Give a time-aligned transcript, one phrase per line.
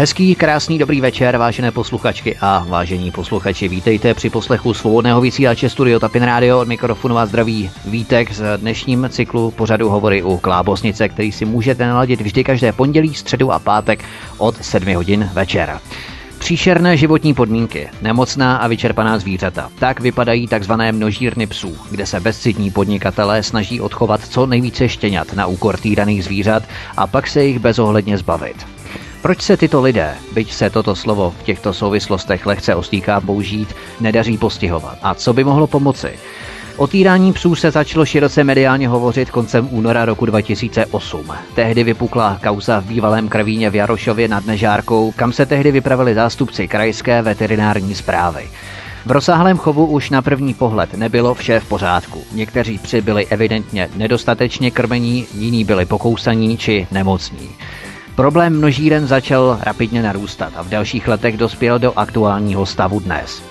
[0.00, 3.68] Hezký, krásný, dobrý večer, vážené posluchačky a vážení posluchači.
[3.68, 6.58] Vítejte při poslechu svobodného vysílače Studio Tapin Radio.
[6.58, 11.86] Od mikrofonu vás zdraví Vítek z dnešním cyklu pořadu Hovory u Klábosnice, který si můžete
[11.86, 14.04] naladit vždy každé pondělí, středu a pátek
[14.36, 15.80] od 7 hodin večera.
[16.38, 19.70] Příšerné životní podmínky, nemocná a vyčerpaná zvířata.
[19.78, 20.72] Tak vypadají tzv.
[20.92, 26.62] množírny psů, kde se bezcitní podnikatelé snaží odchovat co nejvíce štěňat na úkor týraných zvířat
[26.96, 28.77] a pak se jich bezohledně zbavit.
[29.22, 34.38] Proč se tyto lidé, byť se toto slovo v těchto souvislostech lehce ostýká použít, nedaří
[34.38, 34.98] postihovat?
[35.02, 36.18] A co by mohlo pomoci?
[36.76, 41.32] O týrání psů se začalo široce mediálně hovořit koncem února roku 2008.
[41.54, 46.68] Tehdy vypukla kauza v bývalém krvíně v Jarošově nad Nežárkou, kam se tehdy vypravili zástupci
[46.68, 48.48] krajské veterinární zprávy.
[49.06, 52.24] V rozsáhlém chovu už na první pohled nebylo vše v pořádku.
[52.32, 57.48] Někteří psy byli evidentně nedostatečně krmení, jiní byli pokousaní či nemocní.
[58.18, 63.42] Problém množíren začal rapidně narůstat a v dalších letech dospěl do aktuálního stavu dnes.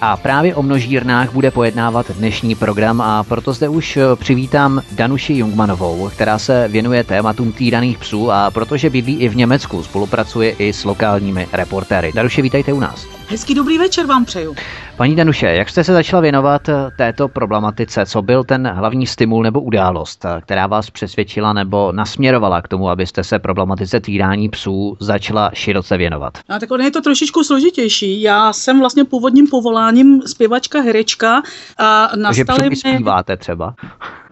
[0.00, 5.34] A právě o množírnách bude pojednávat dnešní program a proto zde už eh, přivítám Danuši
[5.34, 10.72] Jungmanovou, která se věnuje tématům týraných psů a protože bydlí i v Německu, spolupracuje i
[10.72, 12.12] s lokálními reportéry.
[12.14, 13.06] Danuše, vítejte u nás.
[13.28, 14.56] Hezký dobrý večer vám přeju.
[14.96, 18.06] Paní Danuše, jak jste se začala věnovat eh, této problematice?
[18.06, 22.88] Co byl ten hlavní stimul nebo událost, eh, která vás přesvědčila nebo nasměrovala k tomu,
[22.88, 26.38] abyste se problematice týrání psů začala široce věnovat?
[26.48, 28.22] No, tak je to trošičku složitější.
[28.22, 31.42] Já jsem vlastně původním povoláním zpěvačka, herečka
[31.78, 32.76] a nastaly mi...
[32.76, 33.74] zpíváte třeba?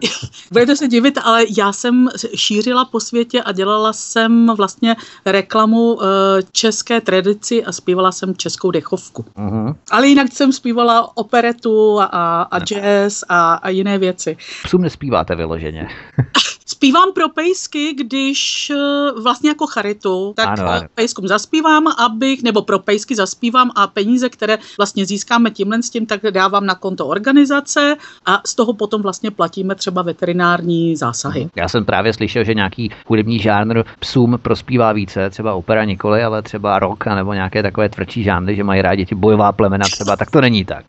[0.51, 6.05] Budete se divit, ale já jsem šířila po světě a dělala jsem vlastně reklamu eh,
[6.51, 9.25] české tradici a zpívala jsem českou dechovku.
[9.37, 9.75] Uh-huh.
[9.91, 14.37] Ale jinak jsem zpívala operetu a, a jazz a, a jiné věci.
[14.63, 15.87] Psům nespíváte vyloženě.
[16.83, 20.87] Zpívám pro pejsky, když eh, vlastně jako charitu, tak ano, ano.
[20.95, 26.05] pejskům zaspívám, abych, nebo pro pejsky zaspívám a peníze, které vlastně získáme tímhle s tím,
[26.05, 27.95] tak dávám na konto organizace
[28.25, 31.39] a z toho potom vlastně platíme třeba veterinární zásahy.
[31.39, 31.49] Mhm.
[31.55, 36.41] Já jsem právě slyšel, že nějaký hudební žánr psům prospívá více, třeba opera nikoli, ale
[36.41, 40.31] třeba rock nebo nějaké takové tvrdší žánry, že mají rádi ti bojová plemena třeba, tak
[40.31, 40.85] to není tak.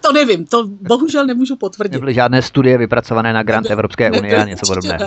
[0.00, 1.92] To nevím, to bohužel nemůžu potvrdit.
[1.92, 5.06] Nebyly žádné studie vypracované na grant Evropské unie a něco podobného.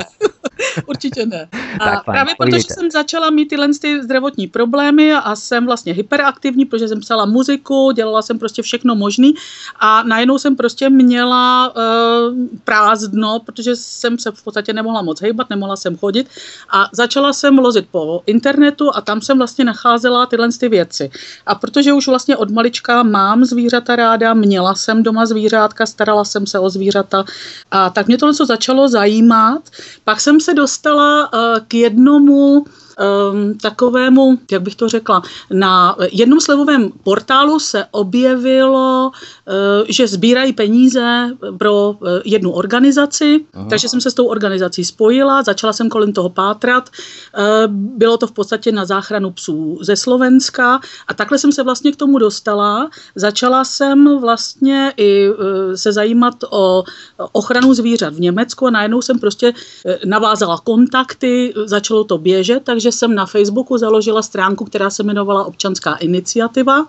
[0.85, 1.47] Určitě ne.
[1.79, 6.65] A tak, právě protože jsem začala mít tyhle ty zdravotní problémy a jsem vlastně hyperaktivní,
[6.65, 9.33] protože jsem psala muziku, dělala jsem prostě všechno možný
[9.79, 15.49] a najednou jsem prostě měla uh, prázdno, protože jsem se v podstatě nemohla moc hejbat,
[15.49, 16.29] nemohla jsem chodit
[16.69, 21.11] a začala jsem lozit po internetu a tam jsem vlastně nacházela tyhle ty věci.
[21.45, 26.47] A protože už vlastně od malička mám zvířata ráda, měla jsem doma zvířátka, starala jsem
[26.47, 27.25] se o zvířata
[27.71, 29.61] a tak mě to začalo zajímat.
[30.03, 32.65] Pak jsem se dostala uh, k jednomu
[32.99, 35.21] um, takovému, jak bych to řekla,
[35.51, 43.67] na jednom slevovém portálu se objevilo, uh, že sbírají peníze pro uh, jednu organizaci, Aha.
[43.69, 46.89] takže jsem se s tou organizací spojila, začala jsem kolem toho pátrat.
[46.89, 51.91] Uh, bylo to v podstatě na záchranu psů ze Slovenska a takhle jsem se vlastně
[51.91, 52.89] k tomu dostala.
[53.15, 55.35] Začala jsem vlastně i uh,
[55.75, 56.83] se zajímat o
[57.31, 62.82] ochranu zvířat v Německu a najednou jsem prostě uh, navázala kontakty, začalo to běžet, takže
[62.83, 66.87] takže jsem na Facebooku založila stránku, která se jmenovala Občanská iniciativa.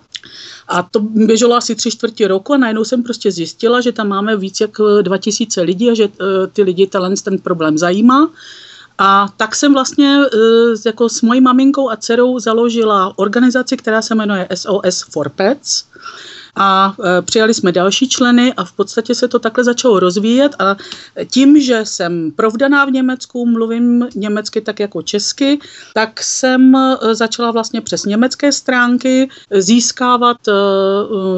[0.67, 4.37] A to běželo asi tři čtvrtě roku a najednou jsem prostě zjistila, že tam máme
[4.37, 8.29] víc jak 2000 lidí a že eh, ty lidi talent ten problém zajímá.
[8.97, 10.37] A tak jsem vlastně eh,
[10.85, 15.85] jako s mojí maminkou a dcerou založila organizaci, která se jmenuje SOS for Pets
[16.55, 20.75] a e, přijali jsme další členy a v podstatě se to takhle začalo rozvíjet a
[21.25, 25.59] tím, že jsem provdaná v Německu, mluvím německy tak jako česky,
[25.93, 30.51] tak jsem e, začala vlastně přes německé stránky získávat e,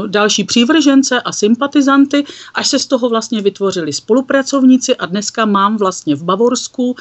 [0.07, 6.15] další přívržence a sympatizanty, až se z toho vlastně vytvořili spolupracovníci a dneska mám vlastně
[6.15, 6.95] v Bavorsku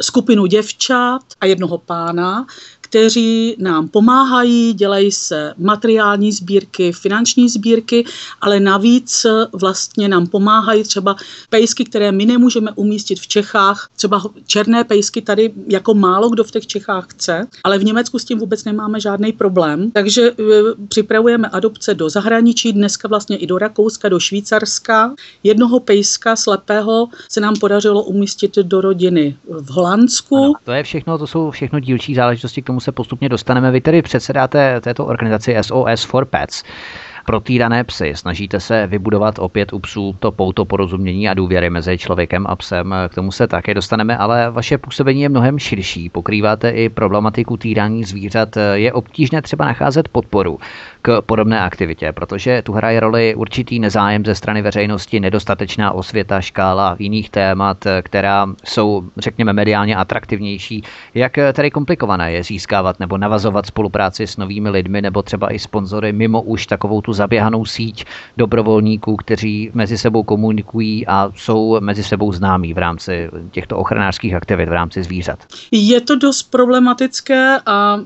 [0.00, 2.46] skupinu děvčat a jednoho pána,
[2.90, 8.04] kteří nám pomáhají, dělají se materiální sbírky, finanční sbírky,
[8.40, 11.16] ale navíc vlastně nám pomáhají třeba
[11.50, 16.50] pejsky, které my nemůžeme umístit v Čechách, třeba černé pejsky tady jako málo kdo v
[16.50, 20.34] těch Čechách chce, ale v Německu s tím vůbec nemáme žádný problém, takže e,
[20.88, 25.14] připravujeme adopce do zahraničí, dneska vlastně i do Rakouska, do Švýcarska.
[25.42, 30.36] Jednoho pejska slepého se nám podařilo umístit do rodiny v Holandsku.
[30.36, 33.70] Ano, to je všechno, to jsou všechno dílčí záležitosti, k tomu se postupně dostaneme.
[33.70, 36.64] Vy tedy předsedáte této organizaci SOS for Pets.
[37.26, 38.12] protýrané psy.
[38.16, 42.94] Snažíte se vybudovat opět u psů to pouto porozumění a důvěry mezi člověkem a psem.
[43.08, 46.08] K tomu se také dostaneme, ale vaše působení je mnohem širší.
[46.08, 48.48] Pokrýváte i problematiku týrání zvířat.
[48.74, 50.58] Je obtížné třeba nacházet podporu
[51.02, 56.96] k podobné aktivitě, protože tu hraje roli určitý nezájem ze strany veřejnosti, nedostatečná osvěta, škála
[56.98, 60.82] jiných témat, která jsou, řekněme, mediálně atraktivnější.
[61.14, 66.12] Jak tedy komplikované je získávat nebo navazovat spolupráci s novými lidmi nebo třeba i sponzory
[66.12, 68.04] mimo už takovou tu zaběhanou síť
[68.36, 74.68] dobrovolníků, kteří mezi sebou komunikují a jsou mezi sebou známí v rámci těchto ochranářských aktivit
[74.68, 75.38] v rámci zvířat?
[75.70, 77.98] Je to dost problematické a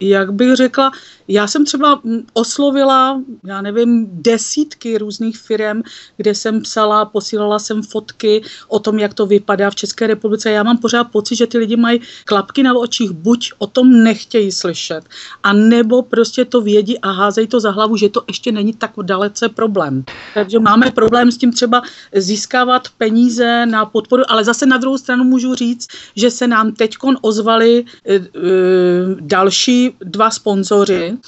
[0.00, 0.90] jak bych řekla,
[1.30, 2.00] já jsem třeba
[2.32, 5.82] oslovila, já nevím, desítky různých firm,
[6.16, 10.50] kde jsem psala, posílala jsem fotky o tom, jak to vypadá v České republice.
[10.50, 14.52] Já mám pořád pocit, že ty lidi mají klapky na očích, buď o tom nechtějí
[14.52, 15.04] slyšet,
[15.42, 18.90] a nebo prostě to vědí a házejí to za hlavu, že to ještě není tak
[19.02, 20.04] dalece problém.
[20.34, 21.82] Takže máme problém s tím třeba
[22.14, 25.86] získávat peníze na podporu, ale zase na druhou stranu můžu říct,
[26.16, 28.20] že se nám teď ozvali e, e,
[29.20, 31.19] další dva sponzoři,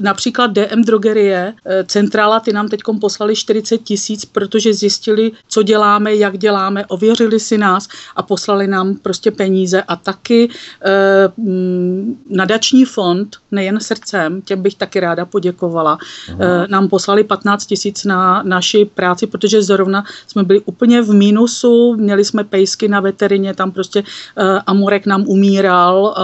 [0.00, 6.14] například DM Drogerie, e, centrála, ty nám teď poslali 40 tisíc, protože zjistili, co děláme,
[6.14, 9.82] jak děláme, ověřili si nás a poslali nám prostě peníze.
[9.82, 10.50] A taky e,
[12.30, 15.98] nadační fond, nejen srdcem, těm bych taky ráda poděkovala,
[16.68, 22.24] nám poslali 15 tisíc na naši práci, protože zrovna jsme byli úplně v mínusu, měli
[22.24, 24.02] jsme pejsky na veterině, tam prostě
[24.66, 26.16] Amorek nám umíral,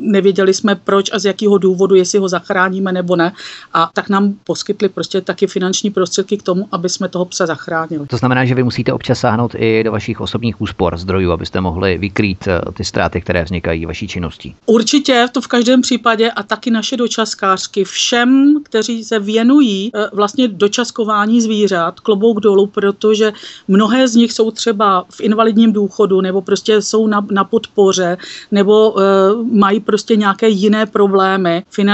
[0.00, 3.32] nevěděli jsme proč a z jakého důvodu, jestli ho zachráníme nebo ne.
[3.72, 8.06] A tak nám poskytli prostě taky finanční prostředky k tomu, aby jsme toho psa zachránili.
[8.06, 11.98] To znamená, že vy musíte občas sáhnout i do vašich osobních úspor zdrojů, abyste mohli
[11.98, 14.54] vykrýt eh, ty ztráty, které vznikají vaší činností.
[14.66, 17.84] Určitě, to v každém případě a taky naše dočaskářky.
[17.84, 23.32] Všem, kteří se věnují eh, vlastně dočaskování zvířat, klobouk dolů, protože
[23.68, 28.18] mnohé z nich jsou třeba v invalidním důchodu nebo prostě jsou na, na podpoře
[28.50, 29.02] nebo uh,
[29.52, 31.91] mají prostě nějaké jiné problémy finanční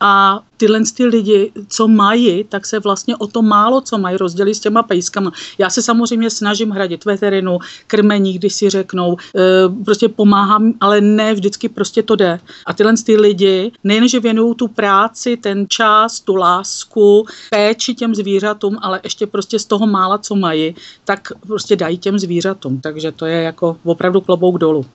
[0.00, 4.54] a tyhle ty lidi, co mají, tak se vlastně o to málo, co mají, rozdělí
[4.54, 5.32] s těma pejskama.
[5.58, 11.34] Já se samozřejmě snažím hradit veterinu, krmení, když si řeknou, e, prostě pomáhám, ale ne
[11.34, 12.40] vždycky prostě to jde.
[12.66, 18.78] A tyhle ty lidi nejenže věnují tu práci, ten čas, tu lásku, péči těm zvířatům,
[18.82, 20.74] ale ještě prostě z toho mála, co mají,
[21.04, 22.80] tak prostě dají těm zvířatům.
[22.80, 24.86] Takže to je jako opravdu klobouk dolů.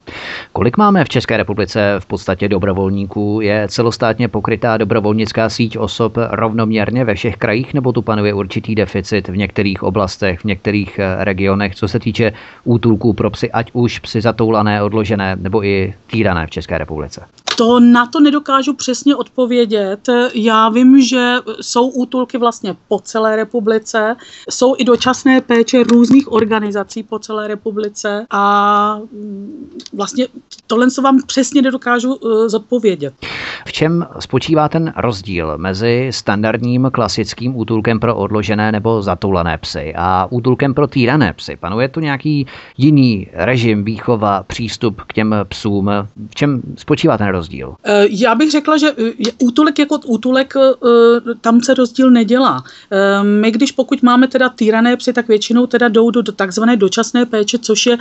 [0.52, 3.40] Kolik máme v České republice v podstatě dobrovolníků?
[3.42, 3.68] Je
[4.10, 9.38] celostátně pokrytá dobrovolnická síť osob rovnoměrně ve všech krajích, nebo tu panuje určitý deficit v
[9.38, 12.34] některých oblastech, v některých eh, regionech, co se týče
[12.64, 17.22] útulků pro psy, ať už psy zatoulané, odložené nebo i týrané v České republice?
[17.60, 20.10] To na to nedokážu přesně odpovědět.
[20.34, 24.16] Já vím, že jsou útulky vlastně po celé republice,
[24.50, 30.28] jsou i dočasné péče různých organizací po celé republice a mm, vlastně
[30.68, 33.14] tohle se vám přesně nedokážu uh, zodpovědět.
[33.66, 40.28] V čem spočívá ten rozdíl mezi standardním klasickým útulkem pro odložené nebo zatoulané psy a
[40.30, 41.58] útulkem pro týrané psy?
[41.60, 42.48] Panuje tu nějaký
[42.78, 45.92] jiný režim, výchova, přístup k těm psům?
[46.30, 47.49] V čem spočívá ten rozdíl?
[47.84, 50.54] Eh, já bych řekla, že eh, útulek jako útulek,
[51.42, 52.64] tam se rozdíl nedělá.
[53.22, 57.58] My, když pokud máme teda týrané psy, tak většinou teda jdou do takzvané dočasné péče,
[57.60, 57.98] což je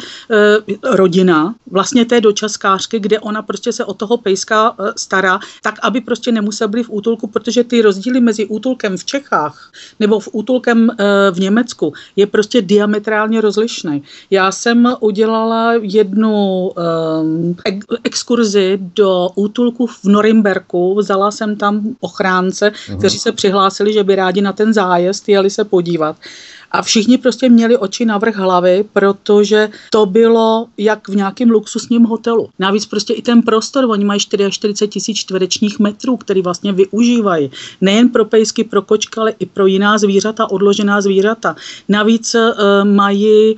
[0.84, 6.32] rodina vlastně té dočaskářky, kde ona prostě se o toho pejska stará tak aby prostě
[6.32, 11.04] nemusel být v útulku, protože ty rozdíly mezi útulkem v Čechách nebo v útulkem eh,
[11.30, 14.02] v Německu je prostě diametrálně rozlišný.
[14.30, 17.56] Já jsem udělala jednu um,
[18.04, 22.98] exkurzi do útulku v Norimberku, vzala jsem tam ochránce, uh-huh.
[22.98, 26.16] kteří se přihlásili, že by rádi na ten zájezd jeli se podívat.
[26.70, 32.04] A všichni prostě měli oči na vrch hlavy, protože to bylo jak v nějakém luxusním
[32.04, 32.48] hotelu.
[32.58, 37.50] Navíc prostě i ten prostor, oni mají 44 tisíc čtverečních metrů, který vlastně využívají.
[37.80, 41.56] Nejen pro pejsky, pro kočky, ale i pro jiná zvířata, odložená zvířata.
[41.88, 43.56] Navíc e, mají, e,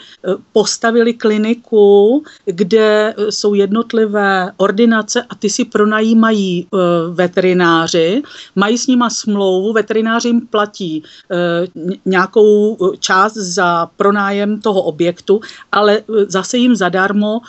[0.52, 6.66] postavili kliniku, kde eh, jsou jednotlivé ordinace a ty si pronajímají e,
[7.10, 8.22] veterináři,
[8.56, 11.02] mají s nima smlouvu, veterináři jim platí
[12.04, 15.40] nějakou část za pronájem toho objektu,
[15.73, 17.40] ale zase jim zadarmo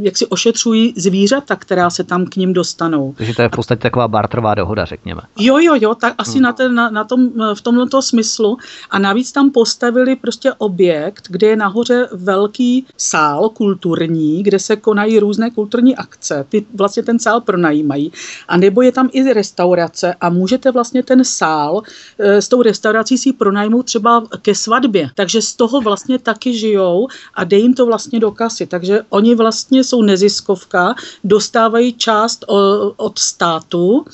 [0.00, 3.14] jak si ošetřují zvířata, která se tam k ním dostanou.
[3.16, 5.22] Takže to je v podstatě taková bartrová dohoda, řekněme.
[5.38, 6.42] Jo, jo, jo, tak asi hmm.
[6.42, 8.58] na, ten, na, na tom, v tomto smyslu.
[8.90, 15.18] A navíc tam postavili prostě objekt, kde je nahoře velký sál kulturní, kde se konají
[15.18, 16.46] různé kulturní akce.
[16.48, 18.12] Ty vlastně ten sál pronajímají.
[18.48, 21.82] A nebo je tam i restaurace a můžete vlastně ten sál
[22.18, 25.10] e, s tou restaurací si pronajmout třeba ke svatbě.
[25.14, 28.66] Takže z toho vlastně taky žijou a dej jim to vlastně do kasy.
[28.66, 32.44] Takže oni vlastně jsou neziskovka, dostávají část
[32.96, 34.04] od státu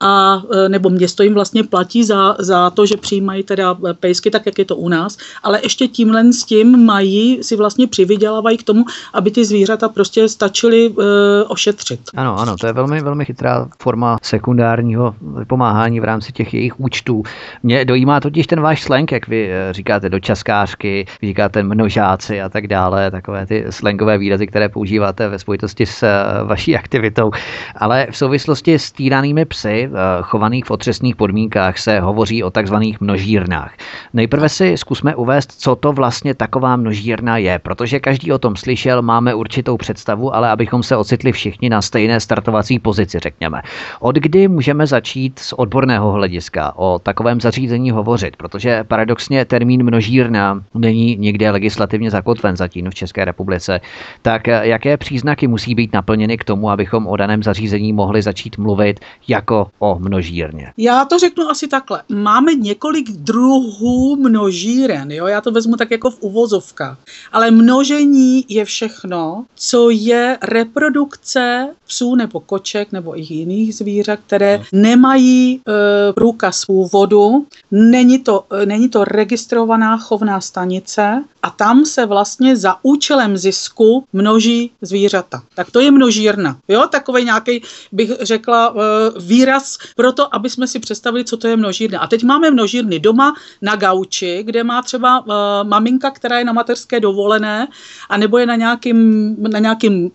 [0.00, 4.46] a e, nebo město jim vlastně platí za, za to, že přijímají teda pejsky, tak
[4.46, 8.62] jak je to u nás, ale ještě tímhle s tím mají, si vlastně přivydělávají k
[8.62, 8.84] tomu,
[9.14, 12.00] aby ty zvířata prostě stačily e, ošetřit.
[12.16, 15.14] Ano, ano, to je velmi, velmi chytrá forma sekundárního
[15.46, 17.22] pomáhání v rámci těch jejich účtů.
[17.62, 22.66] Mě dojímá totiž ten váš slang, jak vy e, říkáte, dočaskářky, říkáte množáci a tak
[22.66, 26.10] dále, takové ty slangové výrazy, které používáte ve spojitosti s e,
[26.44, 27.30] vaší aktivitou.
[27.76, 29.88] Ale v souvislosti s týranými psy, e,
[30.22, 33.72] chovaných v otřesných podmínkách, se hovoří o takzvaných množírnách.
[34.12, 39.02] Nejprve si zkusme uvést, co to vlastně taková množírna je, protože každý o tom slyšel,
[39.02, 43.62] máme určitou představu, ale abychom se ocitli všichni na stejné startovací pozici, řekněme.
[44.00, 50.64] Od kdy můžeme začít z odborného hlediska o takovém zařízení hovořit, protože paradoxně termín množírna
[50.74, 53.80] není nikde legislativně zakotven zatím v České republice,
[54.22, 59.00] tak jaké příznaky musí být naplněny k tomu, abychom o daném zařízení mohli začít mluvit
[59.28, 60.72] jako o množírně?
[60.76, 62.02] Já to řeknu asi takhle.
[62.08, 65.26] Máme několik druhů množíren, jo?
[65.26, 66.98] já to vezmu tak jako v uvozovkách,
[67.32, 74.62] ale množení je všechno, co je reprodukce psů nebo koček nebo i jiných zvířat, které
[74.72, 79.04] nemají e, průkaz původu, není to, e, není to
[79.50, 85.42] registrovaná chovná stanice a tam se vlastně za účelem zisku množí zvířata.
[85.54, 86.56] Tak to je množírna.
[86.68, 91.48] Jo, takový nějaký, bych řekla, e, výraz pro to, aby jsme si představili, co to
[91.48, 91.98] je množírna.
[92.00, 95.34] A teď máme množírny doma na gauči, kde má třeba uh,
[95.68, 97.68] maminka, která je na mateřské dovolené,
[98.08, 100.10] a nebo je na nějakým, na nějakým uh,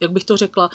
[0.00, 0.70] jak bych to řekla,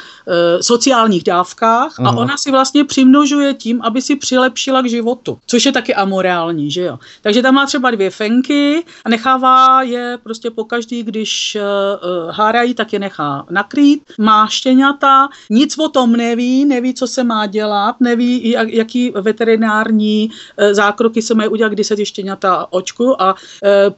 [0.61, 2.09] sociálních dávkách Aha.
[2.09, 6.71] a ona si vlastně přimnožuje tím, aby si přilepšila k životu, což je taky amorální,
[6.71, 6.99] že jo.
[7.21, 12.73] Takže tam má třeba dvě fenky a nechává je prostě po každý, když uh, hárají,
[12.73, 14.13] tak je nechá nakrýt.
[14.17, 20.29] Má štěňata, nic o tom neví, neví, co se má dělat, neví, jak, jaký veterinární
[20.29, 23.39] uh, zákroky se mají udělat, kdy se ty štěňata očku a uh,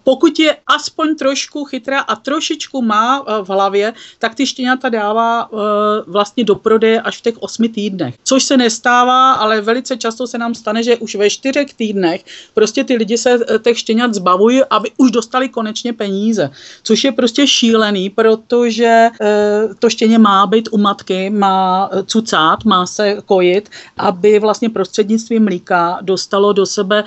[0.04, 5.52] pokud je aspoň trošku chytrá a trošičku má uh, v hlavě, tak ty štěňata dává
[5.52, 5.60] uh,
[6.08, 8.16] vlastně do prodeje až v těch osmi týdnech.
[8.24, 12.84] Což se nestává, ale velice často se nám stane, že už ve čtyřech týdnech prostě
[12.84, 16.50] ty lidi se těch štěňat zbavují, aby už dostali konečně peníze.
[16.84, 22.86] Což je prostě šílený, protože uh, to štěně má být u matky, má cucát, má
[22.86, 27.04] se kojit, aby vlastně prostřednictvím mlíka dostalo do sebe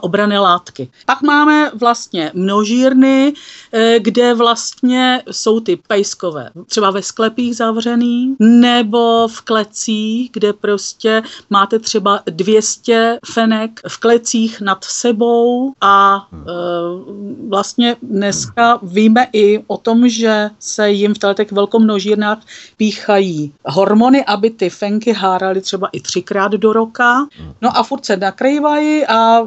[0.00, 0.88] obrané látky.
[1.06, 3.32] Pak máme vlastně množírny,
[3.98, 11.78] kde vlastně jsou ty pejskové, třeba ve sklepích zavřený, nebo v klecích, kde prostě máte
[11.78, 15.33] třeba 200 fenek v klecích nad sebou
[15.80, 22.38] a uh, vlastně dneska víme i o tom, že se jim v těch velkomnožírnách
[22.76, 27.26] píchají hormony, aby ty fenky háraly třeba i třikrát do roka.
[27.60, 29.44] No a furt se nakrývají a e,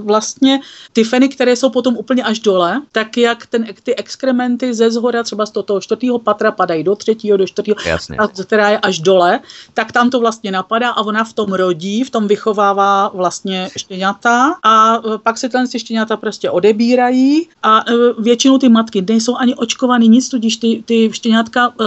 [0.00, 0.60] vlastně
[0.92, 5.22] ty feny, které jsou potom úplně až dole, tak jak ten, ty exkrementy ze zhora
[5.22, 7.76] třeba z toho čtvrtého patra padají do třetího, do čtvrtého,
[8.46, 9.40] která je až dole,
[9.74, 14.56] tak tam to vlastně napadá a ona v tom rodí, v tom vychovává vlastně štěňata.
[14.62, 19.54] A e, pak se ten štěňata prostě odebírají a e, většinou ty matky nejsou ani
[19.54, 21.84] očkovaný nic, tudíž ty, ty štěňátka e,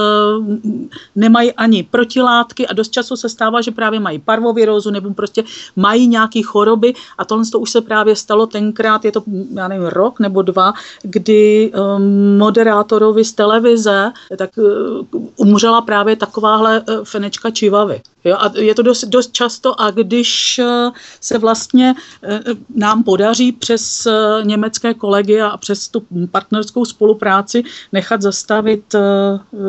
[1.15, 5.43] nemají ani protilátky a dost času se stává, že právě mají parvovirózu nebo prostě
[5.75, 9.23] mají nějaké choroby a tohle to už se právě stalo tenkrát, je to,
[9.53, 15.03] já nevím, rok nebo dva, kdy um, moderátorovi z televize tak uh,
[15.35, 18.01] umřela právě takováhle uh, fenečka čivavy.
[18.23, 22.39] Jo, a je to dost, dost často a když uh, se vlastně uh,
[22.75, 24.07] nám podaří přes
[24.43, 28.95] německé kolegy a přes tu partnerskou spolupráci nechat zastavit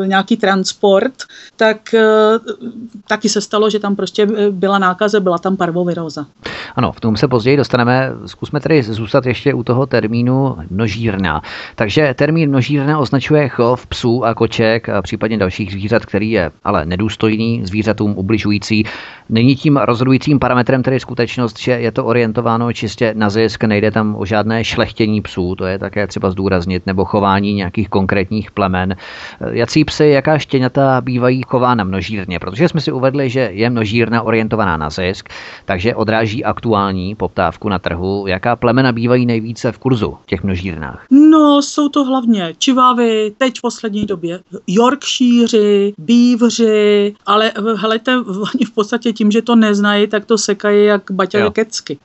[0.04, 1.14] nějaký transport,
[1.56, 1.94] tak
[3.08, 6.26] taky se stalo, že tam prostě byla nákaze, byla tam parvoviróza.
[6.76, 8.10] Ano, v tom se později dostaneme.
[8.26, 11.42] Zkusme tedy zůstat ještě u toho termínu množírna.
[11.74, 16.86] Takže termín množírna označuje chov psů a koček a případně dalších zvířat, který je ale
[16.86, 18.43] nedůstojný, zvířatům ubližující.
[19.28, 24.16] Není tím rozhodujícím parametrem tedy skutečnost, že je to orientováno čistě na zisk, nejde tam
[24.18, 28.96] o žádné šlechtění psů, to je také třeba zdůraznit, nebo chování nějakých konkrétních plemen.
[29.50, 34.76] Jací psy, jaká štěňata bývají chována množírně, protože jsme si uvedli, že je množírna orientovaná
[34.76, 35.28] na zisk,
[35.64, 38.26] takže odráží aktuální poptávku na trhu.
[38.26, 41.06] Jaká plemena bývají nejvíce v kurzu v těch množírnách?
[41.10, 48.70] No, jsou to hlavně čivavy, teď v poslední době Yorkshire, bívři, ale helejte, oni v
[48.70, 51.98] podstatě tím, že to neznají, tak to sekají jak baťa kecky.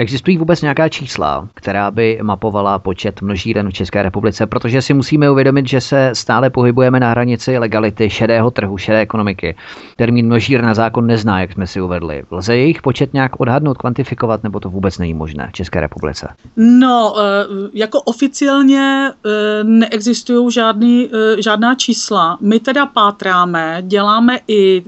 [0.00, 5.30] Existují vůbec nějaká čísla, která by mapovala počet množíren v České republice, protože si musíme
[5.30, 9.56] uvědomit, že se stále pohybujeme na hranici legality šedého trhu, šedé ekonomiky.
[9.96, 12.22] Termín množír na zákon nezná, jak jsme si uvedli.
[12.30, 16.28] Lze jejich počet nějak odhadnout, kvantifikovat, nebo to vůbec není možné v České republice?
[16.56, 22.38] No, eh, jako oficiálně eh, neexistují žádný, eh, žádná čísla.
[22.40, 24.84] My teda pátráme, děláme i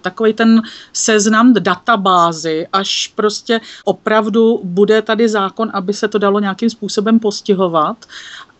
[0.00, 6.70] takový ten seznam databázy, až prostě opravdu bude tady zákon, aby se to dalo nějakým
[6.70, 7.96] způsobem postihovat.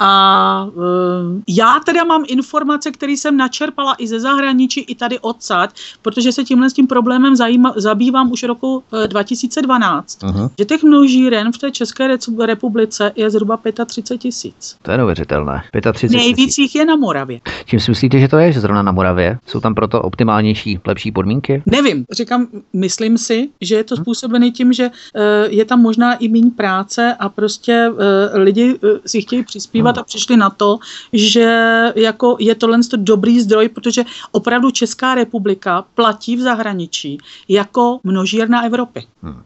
[0.03, 5.81] A e, já teda mám informace, které jsem načerpala i ze zahraničí, i tady odsaď,
[6.03, 10.51] protože se tímhle s tím problémem zajíma, zabývám už roku 2012, uh-huh.
[10.59, 12.17] že těch množíren v té České
[12.47, 14.77] republice je zhruba 35 tisíc.
[14.83, 15.63] To je neuvěřitelné.
[15.93, 17.41] 35 Nejvíc jich je na Moravě.
[17.65, 19.39] Čím si myslíte, že to je, že zrovna na Moravě?
[19.47, 21.63] Jsou tam proto optimálnější, lepší podmínky?
[21.67, 22.05] Nevím.
[22.13, 24.05] Říkám, myslím si, že je to mhm.
[24.05, 29.23] způsobený tím, že e, je tam možná i méně práce a prostě e, lidi si
[29.23, 30.79] chtějí přispívat a přišli na to,
[31.13, 31.49] že
[31.97, 37.19] jako je tohle dobrý zdroj, protože opravdu Česká republika platí v zahraničí
[37.49, 39.07] jako množírna Evropy.
[39.23, 39.43] Hmm.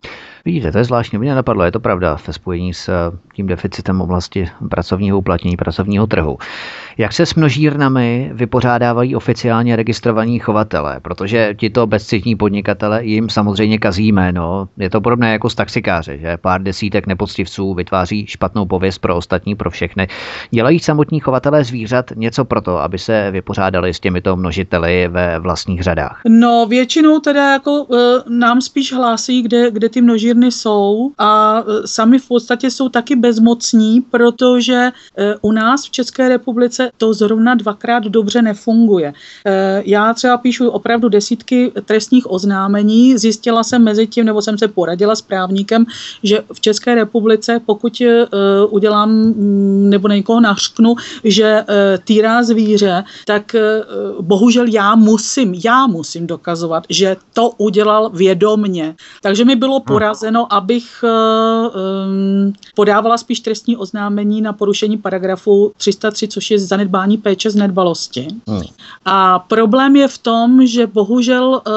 [0.47, 4.01] Vidíte, to je zvláštní, mě napadlo, je to pravda, ve spojení s eh, tím deficitem
[4.01, 6.39] oblasti pracovního uplatnění, pracovního trhu.
[6.99, 11.01] Jak se s množírnami vypořádávají oficiálně registrovaní chovatele?
[11.01, 14.69] Protože tito bezcitní podnikatele jim samozřejmě kazí jméno.
[14.79, 19.55] Je to podobné jako s taxikáři, že pár desítek nepoctivců vytváří špatnou pověst pro ostatní,
[19.55, 20.09] pro všechny.
[20.51, 25.83] Dělají samotní chovatelé zvířat něco pro to, aby se vypořádali s těmito množiteli ve vlastních
[25.83, 26.21] řadách?
[26.29, 27.97] No, většinou teda jako e,
[28.31, 33.17] nám spíš hlásí, kde, kde ty množírny jsou a e, sami v podstatě jsou taky
[33.17, 39.13] bezmocní, protože e, u nás v České republice to zrovna dvakrát dobře nefunguje.
[39.47, 44.69] Eh, já třeba píšu opravdu desítky trestních oznámení, zjistila jsem mezi tím, nebo jsem se
[44.69, 45.87] poradila s právníkem,
[46.23, 48.03] že v České republice, pokud
[48.71, 51.65] udělám mm, nebo někoho nařknu, že
[52.05, 53.57] týrá zvíře, tak
[54.21, 58.95] bohužel já musím, já musím dokazovat, že to udělal vědomně.
[59.23, 59.83] Takže mi bylo hm.
[60.17, 61.05] Porazeno, abych
[62.75, 68.29] podávala spíš trestní oznámení na porušení paragrafu 303, což je zanedbání péče z nedbalosti.
[68.49, 68.63] Hmm.
[69.05, 71.73] A problém je v tom, že bohužel uh,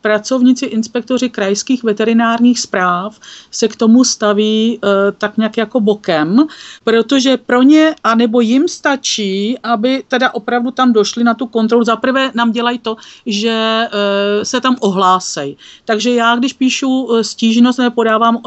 [0.00, 6.46] pracovníci, inspektoři krajských veterinárních zpráv se k tomu staví uh, tak nějak jako bokem,
[6.84, 11.84] protože pro ně, anebo jim stačí, aby teda opravdu tam došli na tu kontrolu.
[11.84, 15.56] Zaprvé nám dělají to, že uh, se tam ohlásej.
[15.84, 18.38] Takže já, když píšu stížnost podávám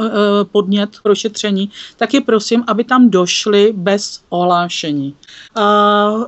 [0.52, 5.16] podnět pro šetření, tak je prosím, aby tam došli bez ohlášení.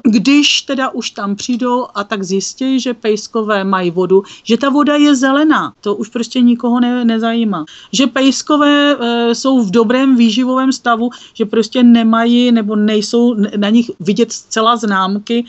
[0.04, 4.96] Když teda už tam přijdou a tak zjistí, že pejskové mají vodu, že ta voda
[4.96, 7.66] je zelená, to už prostě nikoho ne, nezajímá.
[7.92, 13.92] Že pejskové e, jsou v dobrém výživovém stavu, že prostě nemají nebo nejsou na nich
[14.00, 15.46] vidět zcela známky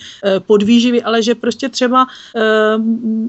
[0.46, 2.06] podvýživy, ale že prostě třeba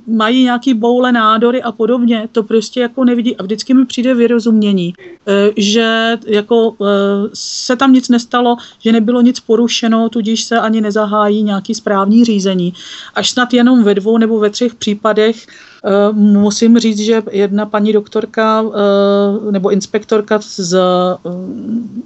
[0.08, 4.94] mají nějaký boule nádory a podobně, to prostě jako nevidí a vždycky mi přijde vyrozumění,
[4.94, 6.86] e, že jako e,
[7.34, 12.74] se tam nic nestalo, že nebylo nic porušeno, tudíž se ani nezahájí nějaký správní řízení.
[13.16, 15.71] Až snad jenom ve dvou nebo ve třech případech Eh,
[16.12, 20.80] musím říct, že jedna paní doktorka eh, nebo inspektorka z, eh,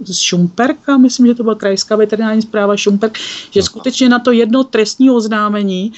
[0.04, 3.18] z Šumperka, myslím, že to byla krajská veterinární zpráva Šumperk,
[3.52, 5.92] že skutečně na to jedno trestní oznámení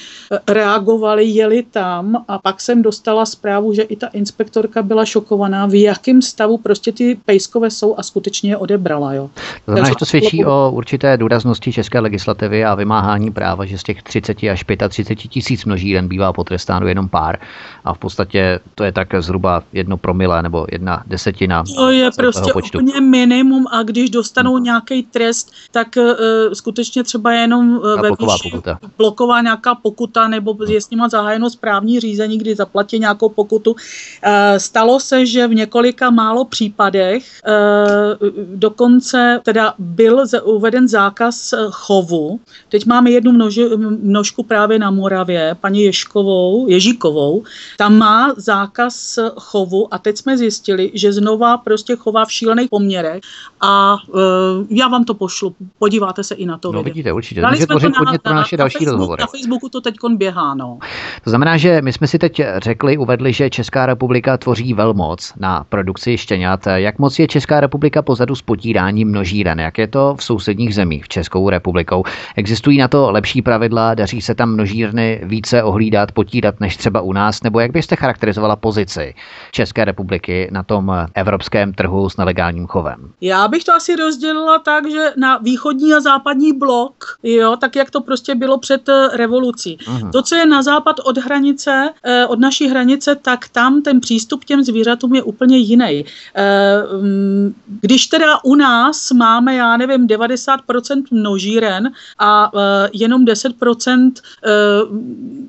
[0.48, 5.82] reagovali, jeli tam a pak jsem dostala zprávu, že i ta inspektorka byla šokovaná, v
[5.82, 9.14] jakém stavu prostě ty pejskové jsou a skutečně je odebrala.
[9.14, 9.30] Jo.
[9.64, 13.82] To znamená, že to svědčí o určité důraznosti české legislativy a vymáhání práva, že z
[13.82, 17.38] těch 30 až 35 tisíc množíren bývá potrestáno jenom pár.
[17.84, 21.64] A v podstatě to je tak zhruba jedno promile nebo jedna desetina.
[21.76, 22.78] To je prostě počtu.
[22.78, 24.64] úplně minimum a když dostanou hmm.
[24.64, 26.04] nějaký trest, tak uh,
[26.52, 28.78] skutečně třeba jenom uh, ve bloková výši, pokuta.
[28.98, 33.70] bloková nějaká pokuta nebo je s nima zahájeno správní řízení, kdy zaplatí nějakou pokutu.
[33.70, 33.78] Uh,
[34.58, 42.40] stalo se, že v několika málo případech uh, dokonce teda byl uveden zákaz chovu.
[42.68, 43.68] Teď máme jednu množi,
[44.02, 47.42] množku právě na Moravě, paní Ješkovou, Ježíkovou,
[47.76, 53.20] tam má zákaz chovu a teď jsme zjistili, že znova prostě chová v šílených poměrech
[53.60, 54.20] a uh,
[54.70, 56.72] já vám to pošlu, podíváte se i na to.
[56.72, 56.84] No video.
[56.84, 57.40] vidíte, určitě.
[57.40, 59.20] Dali jsme to na, na, pro naše na, další na rozhovory.
[59.20, 60.78] Na Facebooku to teď běhá, no.
[61.24, 65.64] To znamená, že my jsme si teď řekli, uvedli, že Česká republika tvoří velmoc na
[65.68, 66.66] produkci štěňat.
[66.74, 69.60] Jak moc je Česká republika pozadu s potíráním množíren?
[69.60, 72.04] Jak je to v sousedních zemích v Českou republikou?
[72.36, 73.94] Existují na to lepší pravidla?
[73.94, 77.42] Daří se tam množírny více ohlídat, potírat než třeba u nás?
[77.48, 79.14] Nebo jak byste charakterizovala pozici
[79.52, 83.12] České republiky na tom evropském trhu s nelegálním chovem?
[83.20, 87.90] Já bych to asi rozdělila tak, že na východní a západní blok, jo, tak jak
[87.90, 89.78] to prostě bylo před eh, revolucí.
[89.80, 90.10] Uh-huh.
[90.10, 94.44] To, co je na západ od hranice, eh, od naší hranice, tak tam ten přístup
[94.44, 96.04] k těm zvířatům je úplně jiný.
[96.34, 102.50] Eh, mm, když teda u nás máme, já nevím, 90% množíren a
[102.92, 104.12] jenom 10%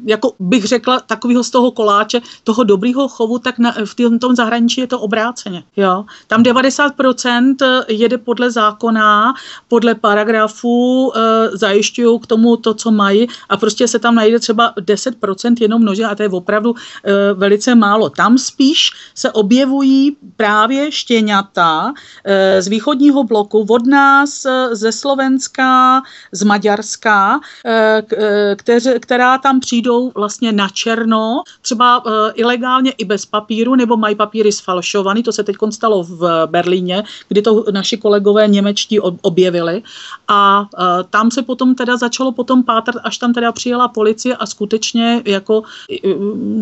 [0.05, 4.81] jako bych řekla, takového z toho koláče, toho dobrýho chovu, tak na, v tom zahraničí
[4.81, 5.63] je to obráceně.
[5.77, 6.05] Jo?
[6.27, 9.33] Tam 90% jede podle zákona,
[9.67, 14.73] podle paragrafů, e, zajišťují k tomu to, co mají a prostě se tam najde třeba
[14.77, 18.09] 10% jenom množin a to je opravdu e, velice málo.
[18.09, 26.01] Tam spíš se objevují právě štěňata e, z východního bloku, od nás, e, ze Slovenska,
[26.31, 33.25] z Maďarska, e, které, která tam přijdou vlastně na černo, třeba uh, ilegálně i bez
[33.25, 38.47] papíru, nebo mají papíry sfalšovaný, to se teď stalo v Berlíně, kdy to naši kolegové
[38.47, 39.83] němečtí objevili
[40.27, 40.67] a uh,
[41.09, 45.59] tam se potom teda začalo potom pátrat, až tam teda přijela policie a skutečně jako
[45.59, 45.67] uh,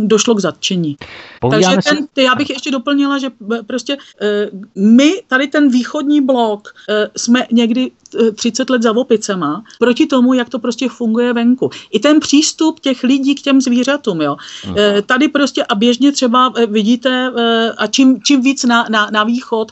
[0.03, 0.97] došlo k zatčení.
[1.41, 3.29] Povídáme Takže ten, ty, já bych ještě doplnila, že
[3.67, 7.91] prostě uh, my tady ten východní blok uh, jsme někdy
[8.35, 11.69] 30 let za opicema, proti tomu, jak to prostě funguje venku.
[11.91, 14.37] I ten přístup těch lidí k těm zvířatům, jo.
[14.63, 14.75] Hmm.
[15.05, 19.23] Tady prostě a běžně třeba eh, vidíte, eh, a čím, čím víc na, na, na
[19.23, 19.71] východ,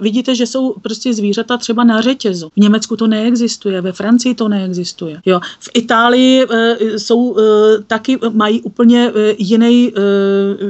[0.00, 2.48] vidíte, že jsou prostě zvířata třeba na řetězu.
[2.56, 5.20] V Německu to neexistuje, ve Francii to neexistuje.
[5.26, 5.40] Jo.
[5.60, 6.46] V Itálii
[6.96, 7.36] jsou
[7.86, 9.92] taky, mají úplně jiný,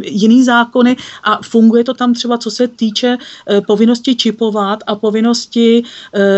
[0.03, 3.19] jiný zákony a funguje to tam třeba, co se týče
[3.67, 5.83] povinnosti čipovat a povinnosti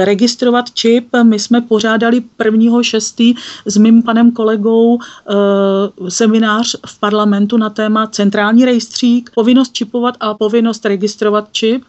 [0.05, 1.09] registrovat čip.
[1.23, 3.37] My jsme pořádali 1.6.
[3.67, 4.99] s mým panem kolegou
[6.09, 11.85] seminář v parlamentu na téma centrální rejstřík, povinnost čipovat a povinnost registrovat čip.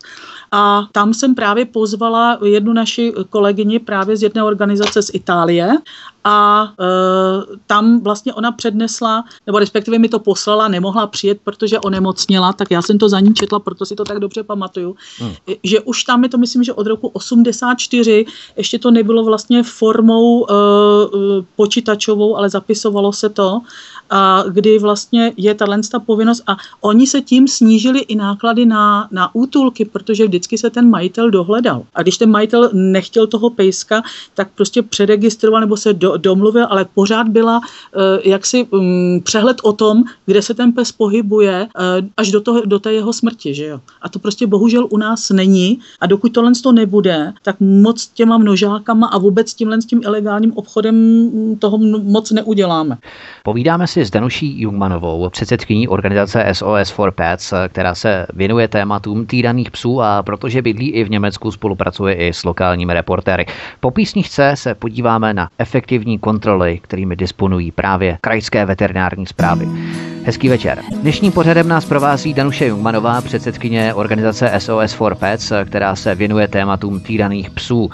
[0.52, 5.78] A tam jsem právě pozvala jednu naši kolegyni právě z jedné organizace z Itálie
[6.24, 6.86] a e,
[7.68, 12.82] tam vlastně ona přednesla, nebo respektive mi to poslala, nemohla přijet, protože onemocněla, tak já
[12.82, 15.34] jsem to za ní četla, proto si to tak dobře pamatuju, hmm.
[15.64, 18.26] že už tam je to, myslím, že od roku 84,
[18.58, 23.62] ještě to nebylo vlastně formou e, e počítačovou, ale zapisovalo se to
[24.10, 29.36] a kdy vlastně je tahle povinnost a oni se tím snížili i náklady na, na
[29.36, 31.84] útulky, protože vždycky se ten majitel dohledal.
[31.94, 34.02] A když ten majitel nechtěl toho pejska,
[34.34, 39.74] tak prostě přeregistroval nebo se do, domluvil, ale pořád byla uh, jaksi um, přehled o
[39.74, 41.68] tom, kde se ten pes pohybuje
[42.02, 43.54] uh, až do, toho, do té jeho smrti.
[43.54, 43.80] Že jo?
[44.02, 48.38] A to prostě bohužel u nás není a dokud tohle to nebude, tak moc těma
[48.38, 52.98] množákama a vůbec tímhle s tím ilegálním obchodem toho moc neuděláme.
[53.44, 59.72] Povídáme si s Danuší Jungmanovou, předsedkyní organizace SOS for Pets, která se věnuje tématům týraných
[59.72, 63.46] psů a protože bydlí i v Německu, spolupracuje i s lokálními reportéry.
[63.80, 69.68] Po písničce se podíváme na efektivní kontroly, kterými disponují právě krajské veterinární zprávy.
[70.26, 70.82] Hezký večer.
[71.02, 77.00] Dnešním pořadem nás provází Danuše Jungmanová, předsedkyně organizace SOS for Pets, která se věnuje tématům
[77.00, 77.90] týraných psů.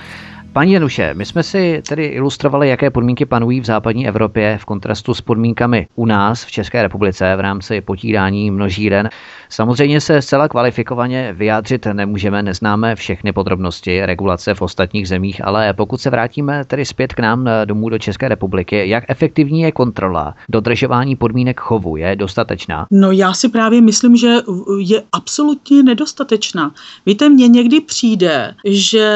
[0.55, 5.13] Paní Januše, my jsme si tedy ilustrovali, jaké podmínky panují v západní Evropě v kontrastu
[5.13, 9.09] s podmínkami u nás v České republice v rámci potírání množíren.
[9.49, 16.01] Samozřejmě se zcela kvalifikovaně vyjádřit nemůžeme, neznáme všechny podrobnosti regulace v ostatních zemích, ale pokud
[16.01, 21.15] se vrátíme tedy zpět k nám domů do České republiky, jak efektivní je kontrola dodržování
[21.15, 21.97] podmínek chovu?
[21.97, 22.87] Je dostatečná?
[22.91, 24.35] No já si právě myslím, že
[24.79, 26.71] je absolutně nedostatečná.
[27.05, 29.09] Víte, mně někdy přijde, že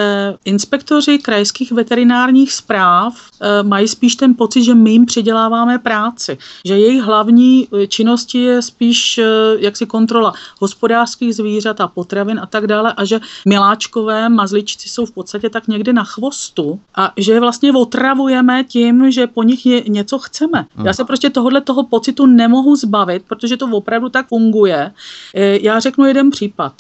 [0.46, 6.80] inspektoři krajských veterinárních zpráv e, mají spíš ten pocit, že my jim přiděláváme práci, že
[6.80, 9.24] jejich hlavní eh, činnosti je spíš e,
[9.60, 15.12] jaksi kontrola hospodářských zvířat a potravin a tak dále a že miláčkové mazličci jsou v
[15.12, 19.84] podstatě tak někde na chvostu a že je vlastně otravujeme tím, že po nich je,
[19.88, 20.66] něco chceme.
[20.76, 20.86] Hmm.
[20.86, 24.92] Já se prostě tohohle toho pocitu nemohu zbavit, protože to opravdu tak funguje.
[25.34, 26.74] Já řeknu jeden případ.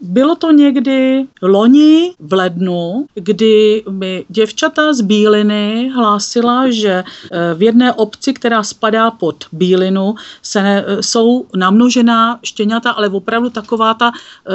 [0.00, 3.53] Bylo to někdy loni v lednu, kdy
[3.90, 7.04] mi děvčata z Bíliny hlásila, že e,
[7.54, 13.50] v jedné obci, která spadá pod Bílinu, se ne, e, jsou namnožená štěňata, ale opravdu
[13.50, 14.52] taková ta, e,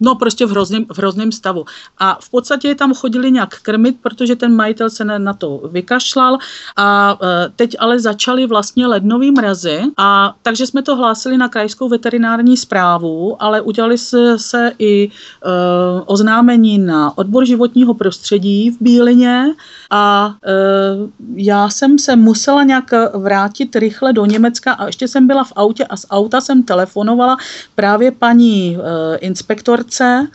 [0.00, 1.64] no prostě v hrozném, v stavu.
[1.98, 6.38] A v podstatě tam chodili nějak krmit, protože ten majitel se na to vykašlal
[6.76, 7.18] a
[7.56, 13.36] teď ale začaly vlastně lednový mrazy a takže jsme to hlásili na krajskou veterinární zprávu,
[13.42, 19.54] ale udělali se, se i uh, oznámení na odbor životního prostředí v Bílině
[19.90, 25.44] a uh, já jsem se musela nějak vrátit rychle do Německa a ještě jsem byla
[25.44, 27.36] v autě a z auta jsem telefonovala
[27.74, 28.82] právě paní uh,
[29.20, 30.26] inspektorce,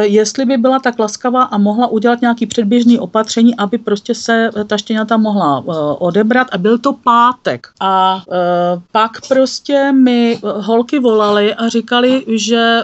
[0.00, 4.78] jestli by byla tak laskavá a mohla udělat nějaký předběžný opatření, aby prostě se ta
[4.78, 7.66] štěňata mohla eh, odebrat a byl to pátek.
[7.80, 12.82] A eh, pak prostě mi holky volali a říkali, že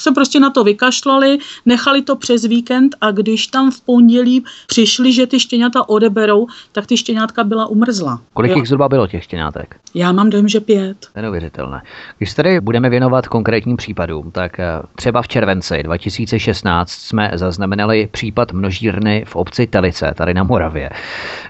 [0.00, 5.12] se prostě na to vykašlali, nechali to přes víkend a když tam v pondělí přišli,
[5.12, 8.20] že ty štěňata odeberou, tak ty štěňátka byla umrzla.
[8.34, 9.76] Kolik jich zhruba bylo těch štěňátek?
[9.94, 10.96] Já mám dojem, že pět.
[11.16, 11.82] Neuvěřitelné.
[12.18, 14.60] Když se tady budeme věnovat konkrétním případům, tak
[14.96, 20.90] třeba v červenci červenci 2016 jsme zaznamenali případ množírny v obci Telice, tady na Moravě,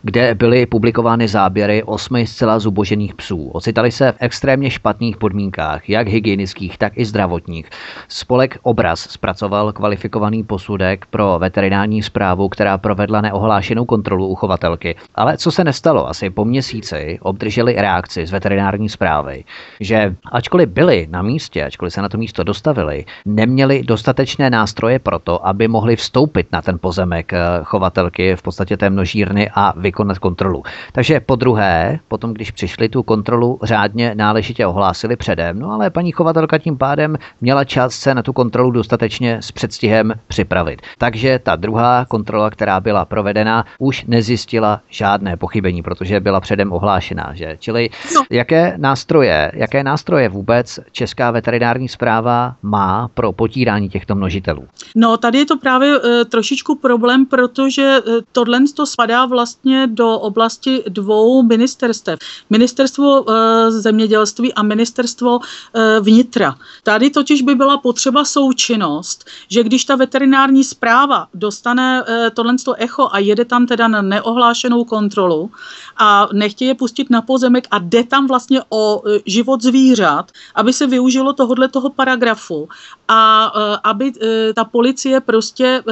[0.02, 3.48] kde byly publikovány záběry osmi zcela zubožených psů.
[3.48, 7.70] Ocitali se v extrémně špatných podmínkách, jak hygienických, tak i zdravotních.
[8.08, 14.94] Spolek Obraz zpracoval kvalifikovaný posudek pro veterinární zprávu, která provedla neohlášenou kontrolu uchovatelky.
[15.14, 16.08] Ale co se nestalo?
[16.08, 19.44] Asi po měsíci obdrželi reakci z veterinární zprávy,
[19.80, 24.98] že ačkoliv byli na místě, ačkoliv se na to místo dostavili, neměli dost dostatečné nástroje
[24.98, 29.72] pro to, aby mohli vstoupit na ten pozemek eh, chovatelky v podstatě té množírny a
[29.76, 30.62] vykonat kontrolu.
[30.92, 36.12] Takže po druhé, potom když přišli tu kontrolu řádně náležitě ohlásili předem, no ale paní
[36.12, 40.82] chovatelka tím pádem měla čas se na tu kontrolu dostatečně s předstihem připravit.
[40.98, 47.30] Takže ta druhá kontrola, která byla provedena, už nezjistila žádné pochybení, protože byla předem ohlášená.
[47.34, 47.56] Že?
[47.58, 48.22] Čili no.
[48.30, 54.66] jaké nástroje, jaké nástroje vůbec Česká veterinární zpráva má pro potírání těchto množitelů?
[54.96, 58.02] No, tady je to právě e, trošičku problém, protože e,
[58.32, 62.18] tohle to spadá vlastně do oblasti dvou ministerstev.
[62.50, 66.54] Ministerstvo e, zemědělství a ministerstvo e, vnitra.
[66.82, 73.08] Tady totiž by byla potřeba součinnost, že když ta veterinární zpráva dostane e, tohle echo
[73.12, 75.50] a jede tam teda na neohlášenou kontrolu
[75.96, 80.72] a nechtějí je pustit na pozemek a jde tam vlastně o e, život zvířat, aby
[80.72, 82.68] se využilo tohohle toho paragrafu
[83.08, 83.52] a
[83.84, 85.82] aby e, ta policie prostě